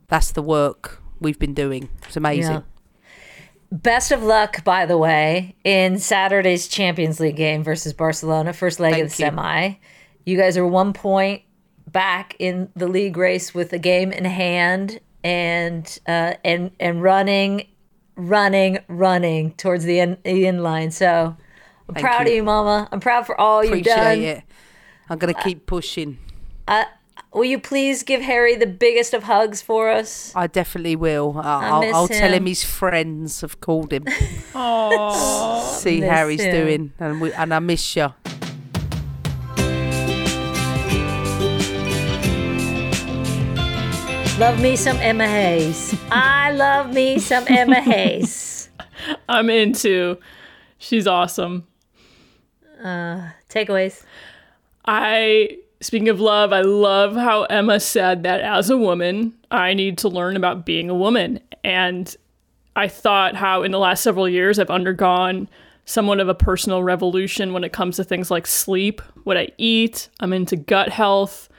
That's 0.09 0.33
the 0.33 0.43
work 0.43 1.01
we've 1.21 1.39
been 1.39 1.55
doing. 1.55 1.89
It's 2.09 2.17
amazing. 2.17 2.53
Yeah. 2.53 2.63
best 3.71 4.11
of 4.11 4.25
luck, 4.25 4.65
by 4.65 4.87
the 4.87 4.99
way, 4.99 5.55
in 5.63 6.01
Saturday's 6.01 6.67
Champions 6.67 7.21
League 7.21 7.37
game 7.37 7.63
versus 7.63 7.93
Barcelona, 7.93 8.53
first 8.53 8.81
leg 8.81 8.95
of 8.95 8.99
the 8.99 9.03
you. 9.05 9.09
semi. 9.11 9.75
You 10.25 10.37
guys 10.37 10.57
are 10.57 10.67
one 10.67 10.93
point 10.93 11.43
back 11.87 12.37
in 12.39 12.71
the 12.77 12.87
league 12.87 13.17
race 13.17 13.55
with 13.55 13.73
a 13.73 13.79
game 13.79 14.13
in 14.13 14.25
hand, 14.25 15.01
and 15.25 15.99
uh, 16.07 16.35
and 16.45 16.71
and 16.79 17.03
running, 17.03 17.67
running, 18.17 18.79
running 18.89 19.53
towards 19.55 19.85
the 19.85 20.01
end, 20.01 20.19
the 20.25 20.47
end 20.47 20.63
line. 20.63 20.91
So 20.91 21.37
I'm 21.89 21.95
Thank 21.95 22.05
proud 22.05 22.27
you. 22.27 22.33
of 22.33 22.37
you, 22.37 22.43
Mama. 22.43 22.89
I'm 22.93 23.01
proud 23.01 23.27
for 23.27 23.41
all 23.41 23.63
you've 23.65 23.73
Appreciate 23.73 23.95
done. 23.95 24.19
it. 24.21 24.45
I'm 25.09 25.19
gonna 25.19 25.35
keep 25.35 25.67
pushing. 25.67 26.19
Will 27.33 27.45
you 27.45 27.61
please 27.61 28.03
give 28.03 28.23
Harry 28.23 28.57
the 28.57 28.67
biggest 28.67 29.15
of 29.15 29.23
hugs 29.25 29.63
for 29.63 29.89
us? 29.89 30.33
I 30.35 30.49
definitely 30.49 30.97
will. 30.97 31.39
Uh, 31.39 31.43
I'll, 31.43 31.95
I'll 31.95 32.09
tell 32.09 32.33
him 32.33 32.43
him. 32.43 32.47
his 32.47 32.65
friends 32.65 33.43
have 33.43 33.61
called 33.61 33.93
him. 33.93 34.05
Aww. 34.53 35.63
See 35.63 36.01
miss 36.01 36.11
how 36.11 36.27
he's 36.27 36.41
him. 36.41 36.53
doing, 36.53 36.93
and 36.99 37.21
we, 37.21 37.33
and 37.33 37.55
I 37.55 37.61
miss 37.61 37.95
you. 37.95 38.13
Love 44.41 44.59
me 44.59 44.75
some 44.75 44.97
Emma 44.97 45.29
Hayes. 45.29 45.95
I 46.11 46.53
love 46.53 46.95
me 46.95 47.19
some 47.19 47.45
Emma 47.47 47.79
Hayes. 47.83 48.71
I'm 49.29 49.51
into. 49.51 50.17
She's 50.79 51.07
awesome. 51.07 51.67
Uh, 52.83 53.33
Takeaways. 53.51 54.03
I 54.87 55.59
speaking 55.83 56.09
of 56.09 56.21
love, 56.21 56.55
I 56.55 56.63
love 56.63 57.17
how 57.17 57.43
Emma 57.45 57.81
said 57.81 58.23
that 58.23 58.41
as 58.41 58.71
a 58.71 58.79
woman, 58.79 59.35
I 59.51 59.75
need 59.75 59.99
to 59.99 60.09
learn 60.09 60.37
about 60.37 60.65
being 60.65 60.89
a 60.89 60.95
woman. 60.95 61.41
And 61.63 62.17
I 62.75 62.89
thought 62.89 63.37
how 63.37 63.63
in 63.63 63.73
the 63.73 63.79
last 63.79 64.03
several 64.03 64.27
years 64.27 64.59
I've 64.59 64.71
undergone 64.71 65.51
somewhat 65.85 66.19
of 66.19 66.31
a 66.31 66.35
personal 66.35 66.83
revolution 66.83 67.53
when 67.53 67.63
it 67.63 67.75
comes 67.75 67.97
to 67.97 68.05
things 68.05 68.31
like 68.31 68.47
sleep, 68.47 69.03
what 69.25 69.37
I 69.37 69.49
eat. 69.59 70.09
I'm 70.19 70.33
into 70.33 70.57
gut 70.57 70.89
health, 70.89 71.50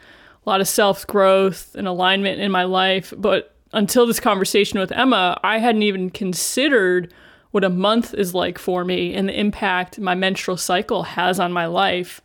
a 0.46 0.50
lot 0.50 0.62
of 0.62 0.68
self 0.68 1.06
growth 1.08 1.76
and 1.76 1.88
alignment 1.88 2.40
in 2.40 2.52
my 2.52 2.64
life. 2.64 3.14
But 3.18 3.56
until 3.74 4.06
this 4.06 4.20
conversation 4.20 4.80
with 4.80 4.92
Emma, 4.92 5.40
I 5.44 5.60
hadn't 5.60 5.84
even 5.84 6.10
considered 6.10 7.14
what 7.52 7.64
a 7.64 7.70
month 7.70 8.14
is 8.14 8.34
like 8.34 8.58
for 8.58 8.84
me 8.84 9.14
and 9.14 9.28
the 9.28 9.38
impact 9.38 10.00
my 10.00 10.16
menstrual 10.16 10.58
cycle 10.58 11.04
has 11.04 11.40
on 11.40 11.52
my 11.52 11.66
life. 11.66 12.22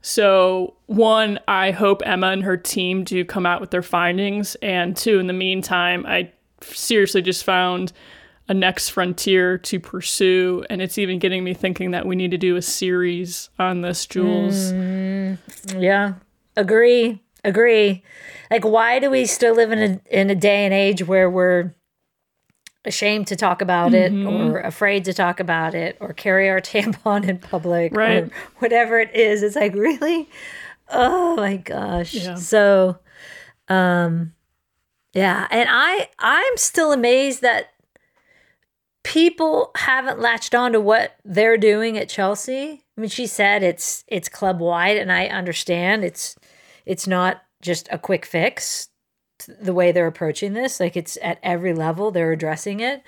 So, 0.00 0.74
one, 0.86 1.40
I 1.48 1.72
hope 1.72 2.02
Emma 2.06 2.28
and 2.28 2.44
her 2.44 2.56
team 2.56 3.02
do 3.02 3.24
come 3.24 3.44
out 3.44 3.60
with 3.60 3.70
their 3.70 3.82
findings. 3.82 4.54
And 4.56 4.96
two, 4.96 5.18
in 5.18 5.26
the 5.26 5.32
meantime, 5.32 6.06
I 6.06 6.32
seriously 6.62 7.20
just 7.20 7.44
found 7.44 7.92
a 8.48 8.54
next 8.54 8.90
frontier 8.90 9.58
to 9.58 9.80
pursue. 9.80 10.64
And 10.70 10.80
it's 10.80 10.98
even 10.98 11.18
getting 11.18 11.42
me 11.42 11.52
thinking 11.52 11.90
that 11.90 12.06
we 12.06 12.14
need 12.14 12.30
to 12.30 12.38
do 12.38 12.56
a 12.56 12.62
series 12.62 13.50
on 13.58 13.82
this, 13.82 14.06
Jules. 14.06 14.72
Mm, 14.72 15.38
yeah. 15.76 16.14
Agree. 16.56 17.20
Agree. 17.48 18.02
Like 18.50 18.64
why 18.64 18.98
do 18.98 19.10
we 19.10 19.26
still 19.26 19.54
live 19.54 19.72
in 19.72 19.78
a 19.78 20.00
in 20.20 20.30
a 20.30 20.34
day 20.34 20.64
and 20.64 20.74
age 20.74 21.02
where 21.06 21.28
we're 21.30 21.74
ashamed 22.84 23.26
to 23.26 23.36
talk 23.36 23.60
about 23.60 23.92
it 23.92 24.12
or 24.12 24.60
afraid 24.60 25.04
to 25.04 25.12
talk 25.12 25.40
about 25.40 25.74
it 25.74 25.96
or 26.00 26.12
carry 26.12 26.48
our 26.48 26.60
tampon 26.70 27.28
in 27.28 27.38
public 27.38 27.94
Right. 27.94 28.24
or 28.24 28.30
whatever 28.58 28.98
it 28.98 29.14
is. 29.14 29.42
It's 29.42 29.56
like 29.56 29.74
really 29.74 30.28
oh 30.90 31.36
my 31.36 31.56
gosh. 31.56 32.14
Yeah. 32.14 32.34
So 32.36 32.98
um 33.68 34.32
yeah, 35.14 35.46
and 35.50 35.68
I 35.70 36.08
I'm 36.18 36.56
still 36.56 36.92
amazed 36.92 37.42
that 37.42 37.70
people 39.02 39.70
haven't 39.76 40.20
latched 40.20 40.54
on 40.54 40.72
to 40.72 40.80
what 40.80 41.16
they're 41.24 41.56
doing 41.56 41.96
at 41.96 42.08
Chelsea. 42.08 42.84
I 42.96 43.00
mean, 43.00 43.10
she 43.10 43.26
said 43.26 43.62
it's 43.62 44.04
it's 44.08 44.28
club 44.28 44.60
wide, 44.60 44.96
and 44.96 45.10
I 45.12 45.26
understand 45.26 46.04
it's 46.04 46.36
it's 46.88 47.06
not 47.06 47.42
just 47.60 47.88
a 47.92 47.98
quick 47.98 48.24
fix. 48.24 48.88
The 49.60 49.74
way 49.74 49.92
they're 49.92 50.08
approaching 50.08 50.54
this, 50.54 50.80
like 50.80 50.96
it's 50.96 51.16
at 51.22 51.38
every 51.42 51.72
level, 51.72 52.10
they're 52.10 52.32
addressing 52.32 52.80
it. 52.80 53.02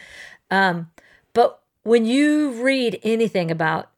Um, 0.51 0.91
but 1.33 1.61
when 1.83 2.05
you 2.05 2.63
read 2.63 3.01
anything 3.03 3.51
about 3.51 3.91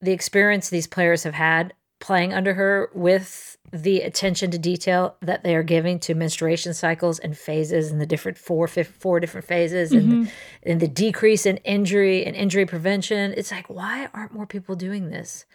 the 0.00 0.12
experience 0.12 0.70
these 0.70 0.86
players 0.86 1.24
have 1.24 1.34
had 1.34 1.74
playing 1.98 2.32
under 2.32 2.54
her 2.54 2.90
with 2.94 3.56
the 3.72 4.02
attention 4.02 4.50
to 4.50 4.58
detail 4.58 5.16
that 5.22 5.42
they 5.42 5.56
are 5.56 5.62
giving 5.62 5.98
to 5.98 6.14
menstruation 6.14 6.72
cycles 6.74 7.18
and 7.18 7.36
phases 7.36 7.90
and 7.90 8.00
the 8.00 8.06
different 8.06 8.38
four 8.38 8.68
four 8.68 9.18
different 9.18 9.46
phases 9.46 9.92
and 9.92 10.30
and 10.62 10.80
the 10.80 10.88
decrease 10.88 11.46
in 11.46 11.56
injury 11.58 12.24
and 12.24 12.36
injury 12.36 12.66
prevention 12.66 13.32
it's 13.36 13.50
like 13.50 13.68
why 13.68 14.08
aren't 14.14 14.32
more 14.32 14.46
people 14.46 14.76
doing 14.76 15.08
this 15.08 15.46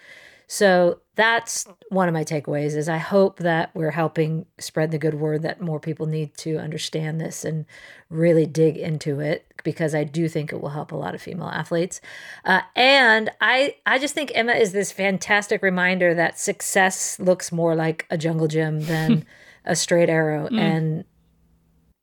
so 0.47 0.99
that's 1.21 1.67
one 1.89 2.07
of 2.07 2.13
my 2.13 2.23
takeaways 2.23 2.75
is 2.75 2.89
i 2.89 2.97
hope 2.97 3.37
that 3.37 3.69
we're 3.75 3.91
helping 3.91 4.45
spread 4.57 4.89
the 4.89 4.97
good 4.97 5.13
word 5.13 5.43
that 5.43 5.61
more 5.61 5.79
people 5.79 6.07
need 6.07 6.35
to 6.35 6.57
understand 6.57 7.21
this 7.21 7.45
and 7.45 7.65
really 8.09 8.45
dig 8.45 8.75
into 8.75 9.19
it 9.19 9.45
because 9.63 9.93
i 9.93 10.03
do 10.03 10.27
think 10.27 10.51
it 10.51 10.59
will 10.59 10.69
help 10.69 10.91
a 10.91 10.95
lot 10.95 11.13
of 11.13 11.21
female 11.21 11.49
athletes. 11.49 12.01
Uh, 12.43 12.61
and 12.75 13.29
i 13.39 13.75
i 13.85 13.99
just 13.99 14.15
think 14.15 14.31
emma 14.33 14.53
is 14.53 14.71
this 14.71 14.91
fantastic 14.91 15.61
reminder 15.61 16.13
that 16.15 16.39
success 16.39 17.19
looks 17.19 17.51
more 17.51 17.75
like 17.75 18.07
a 18.09 18.17
jungle 18.17 18.47
gym 18.47 18.81
than 18.81 19.23
a 19.65 19.75
straight 19.75 20.09
arrow. 20.09 20.47
And 20.47 21.03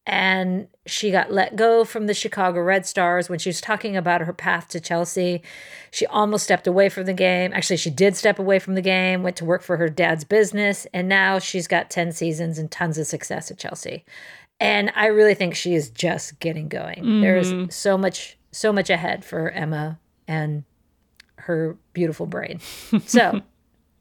and 0.09 0.67
she 0.87 1.11
got 1.11 1.31
let 1.31 1.55
go 1.55 1.85
from 1.85 2.07
the 2.07 2.15
Chicago 2.15 2.63
Red 2.63 2.87
Stars 2.87 3.29
when 3.29 3.39
she 3.39 3.51
was 3.51 3.61
talking 3.61 3.95
about 3.95 4.23
her 4.23 4.33
path 4.33 4.69
to 4.71 4.81
Chelsea. 4.81 5.43
She 5.91 6.07
almost 6.07 6.45
stepped 6.45 6.67
away 6.67 6.89
from 6.89 7.05
the 7.05 7.13
game. 7.13 7.53
Actually, 7.53 7.77
she 7.77 7.91
did 7.91 8.17
step 8.17 8.39
away 8.39 8.59
from 8.59 8.75
the 8.75 8.81
game, 8.81 9.23
went 9.23 9.37
to 9.37 9.45
work 9.45 9.63
for 9.63 9.77
her 9.77 9.91
dad's 9.91 10.25
business, 10.25 10.87
and 10.95 11.11
now 11.11 11.39
she's 11.39 11.69
got 11.69 11.91
10 11.91 12.13
seasons 12.13 12.59
and 12.59 12.71
tons 12.71 12.97
of 12.97 13.07
success 13.07 13.51
at 13.51 13.59
Chelsea. 13.59 14.07
And 14.59 14.91
I 14.97 15.07
really 15.07 15.35
think 15.35 15.55
she 15.55 15.75
is 15.75 15.91
just 15.91 16.41
getting 16.41 16.69
going. 16.69 17.21
There 17.21 17.37
is 17.37 17.53
mm-hmm. 17.53 17.69
so 17.69 17.99
much 17.99 18.39
so 18.51 18.73
much 18.73 18.89
ahead 18.89 19.27
for 19.27 19.51
Emma 19.51 20.01
and 20.27 20.65
her 21.37 21.77
beautiful 21.93 22.25
brain. 22.25 22.61
So, 23.05 23.43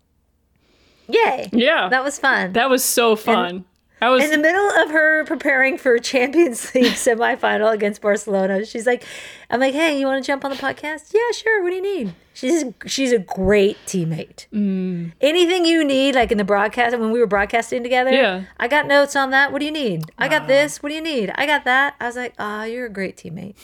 yay. 1.10 1.49
Yeah. 1.51 1.89
That 1.89 2.01
was 2.01 2.18
fun. 2.18 2.53
That 2.53 2.70
was 2.70 2.84
so 2.84 3.18
fun. 3.18 3.66
I 4.00 4.10
was 4.10 4.24
In 4.24 4.30
the 4.30 4.38
middle 4.38 4.70
of 4.84 4.91
her 4.91 5.26
preparing 5.26 5.78
for 5.80 5.98
Champions 5.98 6.72
League 6.76 6.93
semifinal 6.93 7.74
against 7.74 8.02
Barcelona, 8.02 8.64
she's 8.66 8.86
like, 8.86 9.04
"I'm 9.50 9.60
like, 9.60 9.74
hey, 9.74 10.00
you 10.00 10.06
want 10.06 10.24
to 10.24 10.28
jump 10.28 10.45
on 10.45 10.52
the 10.52 10.58
podcast? 10.58 11.14
Yeah, 11.14 11.32
sure. 11.34 11.64
What 11.64 11.70
do 11.72 11.76
you 11.78 11.82
need?" 11.82 12.14
She's 12.36 12.64
she's 12.86 13.12
a 13.12 13.18
great 13.18 13.78
teammate. 13.88 14.45
Mm. 14.54 15.14
Anything 15.20 15.66
you 15.66 15.84
need, 15.84 16.14
like 16.14 16.32
in 16.32 16.38
the 16.38 16.43
broadcast 16.43 16.95
when 16.95 17.10
we 17.12 17.20
were 17.20 17.26
broadcasting 17.26 17.82
together, 17.82 18.12
Yeah. 18.12 18.43
I 18.60 18.68
got 18.68 18.86
notes 18.86 19.16
on 19.16 19.32
that. 19.32 19.52
What 19.52 19.58
do 19.60 19.66
you 19.66 19.72
need? 19.72 20.04
I 20.20 20.28
got 20.28 20.45
this. 20.48 20.84
What 20.84 20.89
do 20.89 20.95
you 20.95 21.02
need? 21.02 21.32
I 21.34 21.48
got 21.48 21.66
that. 21.66 21.95
I 22.00 22.06
was 22.06 22.16
like, 22.16 22.36
ah, 22.38 22.66
you're 22.66 22.86
a 22.86 22.89
great 22.91 23.18
teammate. 23.18 23.56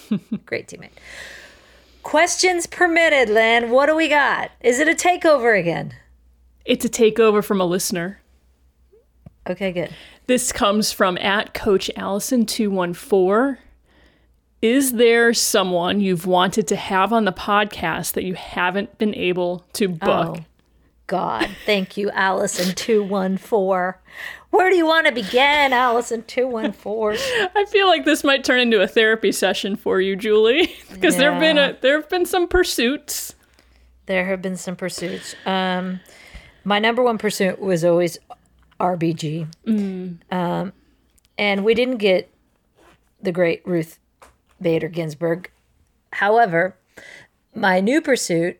great 0.48 0.68
teammate. 0.68 0.90
Questions 2.02 2.66
permitted, 2.66 3.30
Lynn. 3.30 3.70
What 3.70 3.86
do 3.86 3.96
we 3.96 4.10
got? 4.10 4.50
Is 4.62 4.80
it 4.80 4.88
a 4.88 4.96
takeover 4.96 5.58
again? 5.58 5.94
it's 6.66 6.86
a 6.86 6.90
takeover 6.90 7.44
from 7.44 7.60
a 7.62 7.66
listener. 7.66 8.20
Okay, 9.50 9.72
good. 9.74 9.94
This 10.28 10.52
comes 10.52 10.92
from 10.92 11.18
at 11.18 11.54
Coach 11.54 11.92
Allison 11.96 12.46
two 12.46 12.72
one 12.72 12.94
four. 12.94 13.60
Is 14.62 14.94
there 14.94 15.34
someone 15.34 16.00
you've 16.00 16.26
wanted 16.26 16.68
to 16.70 16.78
have 16.78 17.12
on 17.12 17.26
the 17.26 17.34
podcast 17.34 18.14
that 18.14 18.24
you 18.24 18.34
haven't 18.36 18.98
been 18.98 19.14
able 19.14 19.66
to 19.74 19.90
book? 19.90 20.38
Oh, 20.40 20.46
God. 21.08 21.50
Thank 21.66 21.98
you, 21.98 22.10
Allison214. 22.12 23.96
Where 24.52 24.70
do 24.70 24.78
you 24.78 24.86
want 24.86 25.08
to 25.08 25.12
begin, 25.12 25.72
Allison214? 25.72 27.50
I 27.56 27.66
feel 27.66 27.88
like 27.88 28.06
this 28.06 28.24
might 28.24 28.46
turn 28.46 28.62
into 28.62 28.82
a 28.82 28.88
therapy 28.88 29.34
session 29.34 29.76
for 29.76 30.00
you, 30.00 30.16
Julie, 30.16 30.74
because 30.94 31.18
there've 31.18 31.42
been 31.42 31.58
a 31.58 31.78
there 31.82 32.00
have 32.00 32.10
been 32.10 32.26
some 32.26 32.48
pursuits. 32.48 33.36
there 34.06 34.26
have 34.28 34.42
been 34.42 34.56
some 34.56 34.78
pursuits. 34.78 35.36
Um, 35.46 36.00
my 36.64 36.80
number 36.80 37.04
one 37.04 37.18
pursuit 37.18 37.60
was 37.60 37.84
always 37.84 38.18
RBG. 38.80 39.48
Um, 40.32 40.74
and 41.38 41.64
we 41.64 41.74
didn't 41.74 41.98
get 41.98 42.30
the 43.22 43.32
great 43.32 43.66
Ruth 43.66 44.00
Bader 44.62 44.88
Ginsburg. 44.90 45.50
However, 46.14 46.76
my 47.56 47.80
new 47.80 48.02
pursuit, 48.02 48.60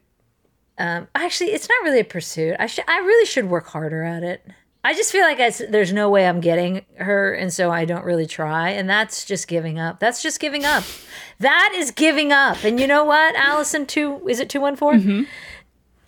um, 0.78 1.08
actually, 1.14 1.52
it's 1.52 1.70
not 1.70 1.84
really 1.84 2.00
a 2.00 2.06
pursuit. 2.06 2.56
I 2.60 2.66
should, 2.66 2.86
I 2.88 2.98
really 3.00 3.26
should 3.26 3.50
work 3.50 3.68
harder 3.68 4.04
at 4.04 4.24
it. 4.24 4.46
I 4.86 4.94
just 4.94 5.14
feel 5.14 5.22
like 5.22 5.40
I 5.40 5.50
there's 5.50 5.94
no 5.94 6.10
way 6.10 6.28
I'm 6.28 6.42
getting 6.42 6.84
her, 6.98 7.34
and 7.34 7.54
so 7.54 7.72
I 7.72 7.86
don't 7.86 8.04
really 8.04 8.26
try, 8.26 8.72
and 8.72 8.90
that's 8.90 9.24
just 9.24 9.48
giving 9.48 9.80
up. 9.80 10.02
That's 10.02 10.22
just 10.22 10.42
giving 10.42 10.66
up. 10.66 10.84
That 11.40 11.72
is 11.74 11.92
giving 11.92 12.34
up. 12.34 12.66
And 12.66 12.78
you 12.80 12.88
know 12.88 13.06
what, 13.06 13.34
Allison 13.36 13.86
two 13.86 14.28
is 14.28 14.42
it 14.42 14.50
two 14.50 14.60
one 14.60 14.76
four? 14.76 14.96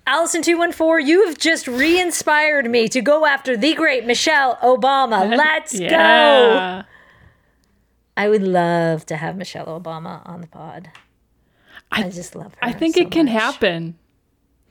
Allison 0.08 0.42
two 0.44 0.58
one 0.58 0.72
four, 0.72 1.00
you 1.00 1.26
have 1.28 1.38
just 1.38 1.68
re-inspired 1.68 2.70
me 2.70 2.88
to 2.90 3.02
go 3.02 3.26
after 3.26 3.58
the 3.58 3.74
great 3.74 4.06
Michelle 4.06 4.56
Obama. 4.58 5.28
Let's 5.38 5.80
go. 5.80 6.84
I 8.18 8.30
would 8.30 8.44
love 8.44 9.06
to 9.08 9.18
have 9.18 9.36
Michelle 9.36 9.66
Obama 9.66 10.22
on 10.28 10.42
the 10.42 10.48
pod. 10.48 10.90
I, 11.92 12.10
just 12.10 12.36
love 12.36 12.54
her. 12.54 12.60
I 12.62 12.72
think 12.72 12.96
so 12.96 13.02
it 13.02 13.12
can 13.12 13.26
much. 13.26 13.34
happen. 13.42 13.98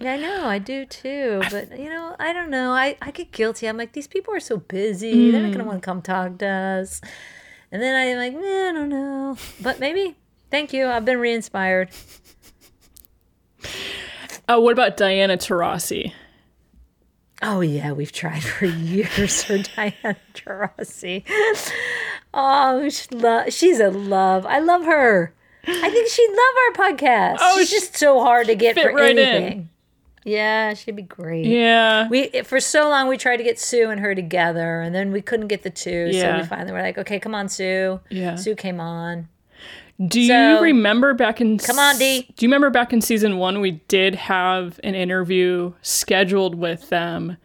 Yeah, 0.00 0.14
I 0.14 0.16
know, 0.18 0.46
I 0.46 0.58
do 0.58 0.84
too. 0.84 1.42
But 1.50 1.78
you 1.78 1.88
know, 1.88 2.16
I 2.18 2.32
don't 2.32 2.50
know. 2.50 2.72
I, 2.72 2.96
I 3.02 3.10
get 3.10 3.32
guilty. 3.32 3.66
I'm 3.68 3.76
like, 3.76 3.92
these 3.92 4.06
people 4.08 4.34
are 4.34 4.40
so 4.40 4.56
busy. 4.58 5.30
They're 5.30 5.40
not 5.40 5.50
Mm. 5.50 5.52
gonna 5.54 5.64
want 5.64 5.82
to 5.82 5.84
come 5.86 6.02
talk 6.02 6.38
to 6.38 6.46
us. 6.46 7.00
And 7.72 7.80
then 7.82 7.94
I'm 7.94 8.16
like, 8.18 8.40
man, 8.40 8.76
I 8.76 8.78
don't 8.78 8.88
know. 8.88 9.36
But 9.60 9.78
maybe. 9.80 10.16
Thank 10.50 10.72
you. 10.72 10.86
I've 10.86 11.04
been 11.04 11.18
re-inspired. 11.18 11.90
Uh, 14.48 14.60
what 14.60 14.72
about 14.72 14.96
Diana 14.96 15.36
Taurasi? 15.36 16.12
Oh 17.42 17.60
yeah, 17.60 17.92
we've 17.92 18.12
tried 18.12 18.42
for 18.42 18.64
years 18.66 19.42
for 19.44 19.58
Diana 19.58 20.16
Taurasi. 20.34 21.24
Oh, 22.32 22.88
she 22.88 23.06
lo- 23.14 23.48
she's 23.48 23.80
a 23.80 23.90
love. 23.90 24.46
I 24.46 24.58
love 24.60 24.84
her. 24.84 25.34
I 25.66 25.88
think 25.90 26.08
she'd 26.08 26.30
love 26.30 26.86
our 26.88 26.90
podcast. 26.92 27.36
Oh, 27.40 27.58
she's 27.58 27.68
she- 27.70 27.76
just 27.76 27.96
so 27.96 28.20
hard 28.22 28.46
to 28.48 28.54
get 28.54 28.78
for 28.78 28.92
right 28.92 29.10
in. 29.16 29.18
anything. 29.18 29.68
Yeah, 30.26 30.72
she'd 30.74 30.96
be 30.96 31.02
great. 31.02 31.44
Yeah. 31.46 32.08
We 32.08 32.28
for 32.44 32.58
so 32.60 32.88
long 32.88 33.08
we 33.08 33.18
tried 33.18 33.36
to 33.38 33.42
get 33.44 33.58
Sue 33.58 33.90
and 33.90 34.00
her 34.00 34.14
together, 34.14 34.80
and 34.80 34.94
then 34.94 35.12
we 35.12 35.20
couldn't 35.20 35.48
get 35.48 35.62
the 35.62 35.70
two. 35.70 36.08
Yeah. 36.10 36.36
So 36.36 36.42
we 36.42 36.46
finally 36.48 36.72
were 36.72 36.82
like, 36.82 36.96
okay, 36.98 37.18
come 37.20 37.34
on, 37.34 37.48
Sue. 37.48 38.00
Yeah. 38.10 38.36
Sue 38.36 38.54
came 38.54 38.80
on. 38.80 39.28
Do 40.04 40.20
you 40.20 40.60
remember 40.60 41.14
back 41.14 41.40
in 41.40 41.58
Come 41.58 41.78
on, 41.78 41.98
Dee. 41.98 42.22
Do 42.22 42.44
you 42.44 42.48
remember 42.48 42.70
back 42.70 42.92
in 42.92 43.00
season 43.00 43.38
1 43.38 43.60
we 43.60 43.72
did 43.88 44.14
have 44.16 44.80
an 44.82 44.94
interview 44.94 45.72
scheduled 45.82 46.56
with 46.56 46.88
them. 46.88 47.36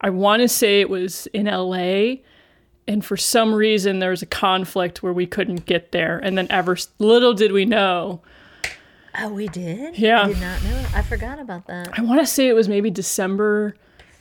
I 0.00 0.10
want 0.10 0.42
to 0.42 0.48
say 0.48 0.80
it 0.80 0.88
was 0.88 1.26
in 1.28 1.46
LA 1.46 2.16
and 2.86 3.04
for 3.04 3.16
some 3.16 3.52
reason 3.52 3.98
there 3.98 4.10
was 4.10 4.22
a 4.22 4.26
conflict 4.26 5.02
where 5.02 5.12
we 5.12 5.26
couldn't 5.26 5.66
get 5.66 5.90
there 5.90 6.18
and 6.18 6.38
then 6.38 6.46
ever 6.48 6.76
little 6.98 7.34
did 7.34 7.50
we 7.50 7.64
know. 7.64 8.22
Oh, 9.18 9.30
we 9.30 9.48
did. 9.48 9.98
Yeah. 9.98 10.22
I 10.22 10.28
did 10.28 10.40
not 10.40 10.62
know. 10.62 10.86
I 10.94 11.02
forgot 11.02 11.40
about 11.40 11.66
that. 11.66 11.98
I 11.98 12.02
want 12.02 12.20
to 12.20 12.26
say 12.26 12.48
it 12.48 12.52
was 12.52 12.68
maybe 12.68 12.90
December 12.90 13.74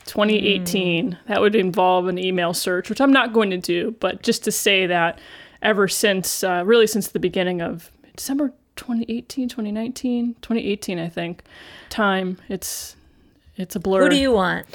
2018. 0.05 1.11
Hmm. 1.11 1.27
That 1.27 1.41
would 1.41 1.55
involve 1.55 2.07
an 2.07 2.17
email 2.17 2.53
search, 2.53 2.89
which 2.89 3.01
I'm 3.01 3.11
not 3.11 3.33
going 3.33 3.49
to 3.49 3.57
do, 3.57 3.95
but 3.99 4.23
just 4.23 4.43
to 4.45 4.51
say 4.51 4.87
that 4.87 5.19
ever 5.65 5.87
since, 5.87 6.43
uh, 6.43 6.63
really 6.65 6.87
since 6.87 7.09
the 7.09 7.19
beginning 7.19 7.61
of 7.61 7.91
December 8.15 8.53
2018, 8.77 9.49
2019, 9.49 10.35
2018, 10.35 10.99
I 10.99 11.09
think, 11.09 11.43
time, 11.89 12.37
it's 12.47 12.95
it's 13.57 13.75
a 13.75 13.79
blur. 13.79 14.03
Who 14.03 14.09
do 14.09 14.17
you 14.17 14.33
want, 14.33 14.65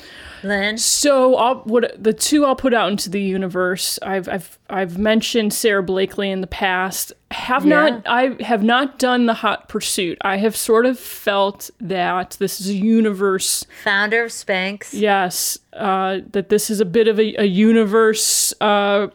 Lynn? 0.43 0.79
So 0.79 1.37
I'll, 1.37 1.57
what 1.65 2.03
the 2.03 2.15
two 2.15 2.47
I'll 2.47 2.57
put 2.57 2.73
out 2.73 2.91
into 2.91 3.11
the 3.11 3.21
universe. 3.21 3.99
I've 4.01 4.27
I've 4.27 4.59
I've 4.71 4.97
mentioned 4.97 5.53
Sara 5.53 5.83
Blakely 5.83 6.31
in 6.31 6.41
the 6.41 6.47
past. 6.47 7.13
Have 7.31 7.67
not 7.67 8.03
I 8.07 8.43
have 8.43 8.63
not 8.63 8.99
done 8.99 9.27
the 9.27 9.35
hot 9.35 9.69
pursuit. 9.69 10.17
I 10.23 10.39
have 10.39 10.57
sort 10.57 10.87
of 10.87 10.99
felt 10.99 11.69
that 11.79 12.37
this 12.39 12.59
is 12.59 12.71
a 12.71 12.75
universe. 12.75 13.67
Founder 13.85 14.25
of 14.25 14.31
Spanx. 14.31 14.95
Yes, 14.95 15.59
uh, 15.75 16.21
that 16.31 16.49
this 16.49 16.71
is 16.71 16.81
a 16.81 16.87
bit 16.87 17.07
of 17.07 17.21
a, 17.21 17.43
a 17.43 17.45
universe 17.45 18.55
uh, 18.63 19.09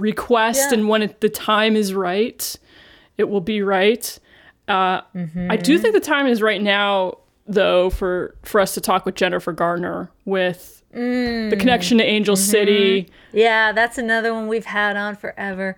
request, 0.00 0.70
Yeah. 0.70 0.78
and 0.78 0.88
when 0.88 1.02
it, 1.02 1.20
the 1.20 1.28
time 1.28 1.76
is 1.76 1.94
right, 1.94 2.56
it 3.18 3.28
will 3.28 3.40
be 3.40 3.62
right. 3.62 4.18
Uh, 4.68 5.02
I 5.14 5.56
do 5.56 5.74
mm-hmm. 5.74 5.82
think 5.82 5.94
the 5.94 6.00
time 6.00 6.26
is 6.26 6.40
right 6.42 6.62
now, 6.62 7.18
though, 7.46 7.90
for 7.90 8.36
for 8.42 8.60
us 8.60 8.74
to 8.74 8.80
talk 8.80 9.04
with 9.04 9.16
Jennifer 9.16 9.52
Gardner 9.52 10.10
with 10.24 10.82
the 10.92 10.98
mm. 10.98 11.58
connection 11.58 11.98
to 11.98 12.04
Angel 12.04 12.36
mm-hmm. 12.36 12.50
City. 12.50 13.10
Yeah, 13.32 13.72
that's 13.72 13.98
another 13.98 14.32
one 14.32 14.48
we've 14.48 14.64
had 14.64 14.96
on 14.96 15.16
forever. 15.16 15.76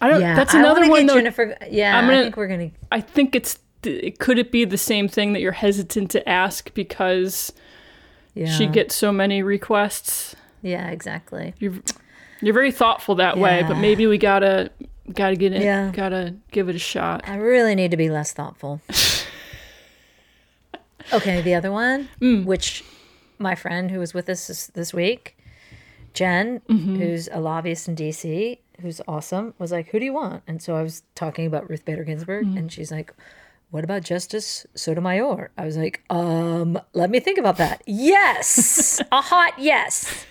I 0.00 0.08
don't. 0.08 0.20
Yeah, 0.20 0.34
that's 0.34 0.54
another 0.54 0.88
one. 0.88 1.06
Though, 1.06 1.14
Jennifer. 1.14 1.56
Yeah, 1.68 1.98
I'm 1.98 2.06
gonna- 2.06 2.22
think 2.22 2.36
we're 2.36 2.48
gonna. 2.48 2.70
I 2.90 3.00
think 3.00 3.34
it's. 3.34 3.58
It, 3.82 4.18
could 4.18 4.38
it 4.38 4.52
be 4.52 4.66
the 4.66 4.76
same 4.76 5.08
thing 5.08 5.32
that 5.32 5.40
you're 5.40 5.52
hesitant 5.52 6.10
to 6.10 6.28
ask 6.28 6.72
because 6.74 7.50
Yeah, 8.34 8.46
she 8.46 8.66
gets 8.66 8.94
so 8.94 9.10
many 9.10 9.42
requests? 9.42 10.36
Yeah, 10.62 10.90
exactly. 10.90 11.54
You're 11.58 11.74
you're 12.40 12.54
very 12.54 12.72
thoughtful 12.72 13.14
that 13.16 13.38
way, 13.38 13.64
but 13.66 13.76
maybe 13.78 14.06
we 14.06 14.18
gotta 14.18 14.70
gotta 15.12 15.36
get 15.36 15.52
it. 15.52 15.62
Yeah. 15.62 15.90
Gotta 15.92 16.34
give 16.52 16.68
it 16.68 16.76
a 16.76 16.78
shot. 16.80 17.22
I 17.28 17.36
really 17.36 17.74
need 17.74 17.90
to 17.90 17.96
be 17.96 18.10
less 18.10 18.32
thoughtful. 18.32 18.80
okay, 21.12 21.40
the 21.42 21.54
other 21.54 21.72
one, 21.72 22.08
Mm. 22.20 22.44
which 22.44 22.84
my 23.38 23.54
friend 23.54 23.90
who 23.90 23.98
was 23.98 24.14
with 24.14 24.28
us 24.28 24.46
this, 24.46 24.66
this 24.68 24.92
week, 24.94 25.36
Jen, 26.14 26.60
Mm-hmm. 26.68 26.96
who's 26.96 27.28
a 27.32 27.40
lobbyist 27.40 27.88
in 27.88 27.96
DC, 27.96 28.58
who's 28.80 29.00
awesome, 29.08 29.54
was 29.58 29.72
like, 29.72 29.88
"Who 29.90 29.98
do 29.98 30.04
you 30.04 30.12
want?" 30.12 30.42
And 30.46 30.62
so 30.62 30.76
I 30.76 30.82
was 30.82 31.02
talking 31.14 31.46
about 31.46 31.68
Ruth 31.70 31.84
Bader 31.84 32.04
Ginsburg, 32.04 32.46
Mm-hmm. 32.46 32.56
and 32.58 32.72
she's 32.72 32.90
like, 32.90 33.12
"What 33.70 33.84
about 33.84 34.02
Justice 34.02 34.66
Sotomayor?" 34.74 35.50
I 35.56 35.64
was 35.64 35.76
like, 35.76 36.02
"Um, 36.10 36.78
let 36.92 37.10
me 37.10 37.20
think 37.20 37.38
about 37.38 37.56
that." 37.58 37.82
Yes, 37.86 39.00
a 39.12 39.20
hot 39.20 39.54
yes. 39.58 40.24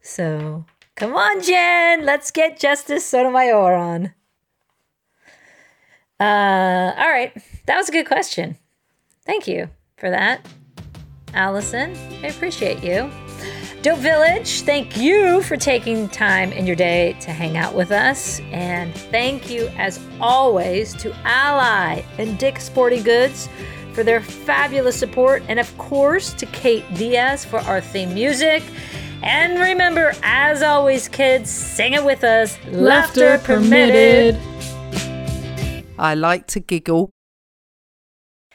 So 0.00 0.64
come 0.96 1.14
on, 1.14 1.42
Jen, 1.42 2.04
let's 2.04 2.30
get 2.30 2.58
Justice 2.58 3.06
Sotomayor 3.06 3.74
on. 3.74 4.14
Uh, 6.20 6.94
all 6.96 7.08
right. 7.08 7.32
That 7.66 7.76
was 7.76 7.88
a 7.88 7.92
good 7.92 8.06
question. 8.06 8.56
Thank 9.26 9.48
you 9.48 9.68
for 9.96 10.10
that, 10.10 10.46
Allison. 11.34 11.96
I 12.22 12.28
appreciate 12.28 12.82
you. 12.84 13.10
Dope 13.82 13.98
Village, 13.98 14.60
thank 14.60 14.96
you 14.96 15.42
for 15.42 15.56
taking 15.56 16.08
time 16.08 16.52
in 16.52 16.68
your 16.68 16.76
day 16.76 17.16
to 17.20 17.32
hang 17.32 17.56
out 17.56 17.74
with 17.74 17.90
us. 17.90 18.38
And 18.52 18.94
thank 18.94 19.50
you, 19.50 19.66
as 19.76 19.98
always, 20.20 20.94
to 20.94 21.12
Ally 21.24 22.04
and 22.18 22.38
Dick 22.38 22.60
Sporting 22.60 23.02
Goods 23.02 23.48
for 23.92 24.04
their 24.04 24.20
fabulous 24.20 24.94
support. 24.94 25.42
And 25.48 25.58
of 25.58 25.76
course, 25.78 26.32
to 26.34 26.46
Kate 26.46 26.84
Diaz 26.94 27.44
for 27.44 27.58
our 27.58 27.80
theme 27.80 28.14
music. 28.14 28.62
And 29.22 29.58
remember, 29.58 30.12
as 30.22 30.62
always, 30.62 31.08
kids, 31.08 31.48
sing 31.48 31.92
it 31.92 32.04
with 32.04 32.24
us. 32.24 32.58
Laughter, 32.66 33.38
permitted. 33.38 34.36
I 35.98 36.14
like 36.14 36.48
to 36.48 36.60
giggle. 36.60 37.10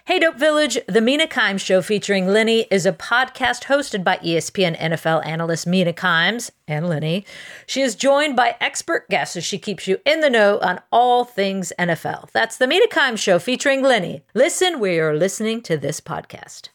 Hey 0.07 0.20
Dope 0.20 0.38
Village, 0.38 0.78
The 0.88 1.01
Mina 1.01 1.28
Kimes 1.28 1.59
Show 1.59 1.82
featuring 1.82 2.28
Lenny 2.28 2.65
is 2.72 2.86
a 2.86 2.93
podcast 2.93 3.65
hosted 3.65 4.05
by 4.05 4.15
ESPN 4.20 4.78
NFL 4.78 5.26
analyst 5.26 5.68
Mina 5.68 5.91
Kimes 5.91 6.49
and 6.65 6.88
Lenny. 6.88 7.26
She 7.65 7.82
is 7.82 7.93
joined 7.93 8.38
by 8.38 8.55
expert 8.61 9.09
guests 9.09 9.36
as 9.36 9.43
she 9.43 9.57
keeps 9.57 9.86
you 9.86 9.99
in 10.05 10.22
the 10.22 10.30
know 10.30 10.59
on 10.59 10.80
all 10.93 11.26
things 11.26 11.74
NFL. 11.78 12.32
That's 12.32 12.55
The 12.55 12.68
Mina 12.68 12.88
Kimes 12.88 13.20
Show 13.20 13.38
featuring 13.38 13.82
Lenny. 13.82 14.24
Listen 14.34 14.80
where 14.80 14.93
you're 14.93 15.18
listening 15.18 15.61
to 15.63 15.76
this 15.76 15.99
podcast. 15.99 16.70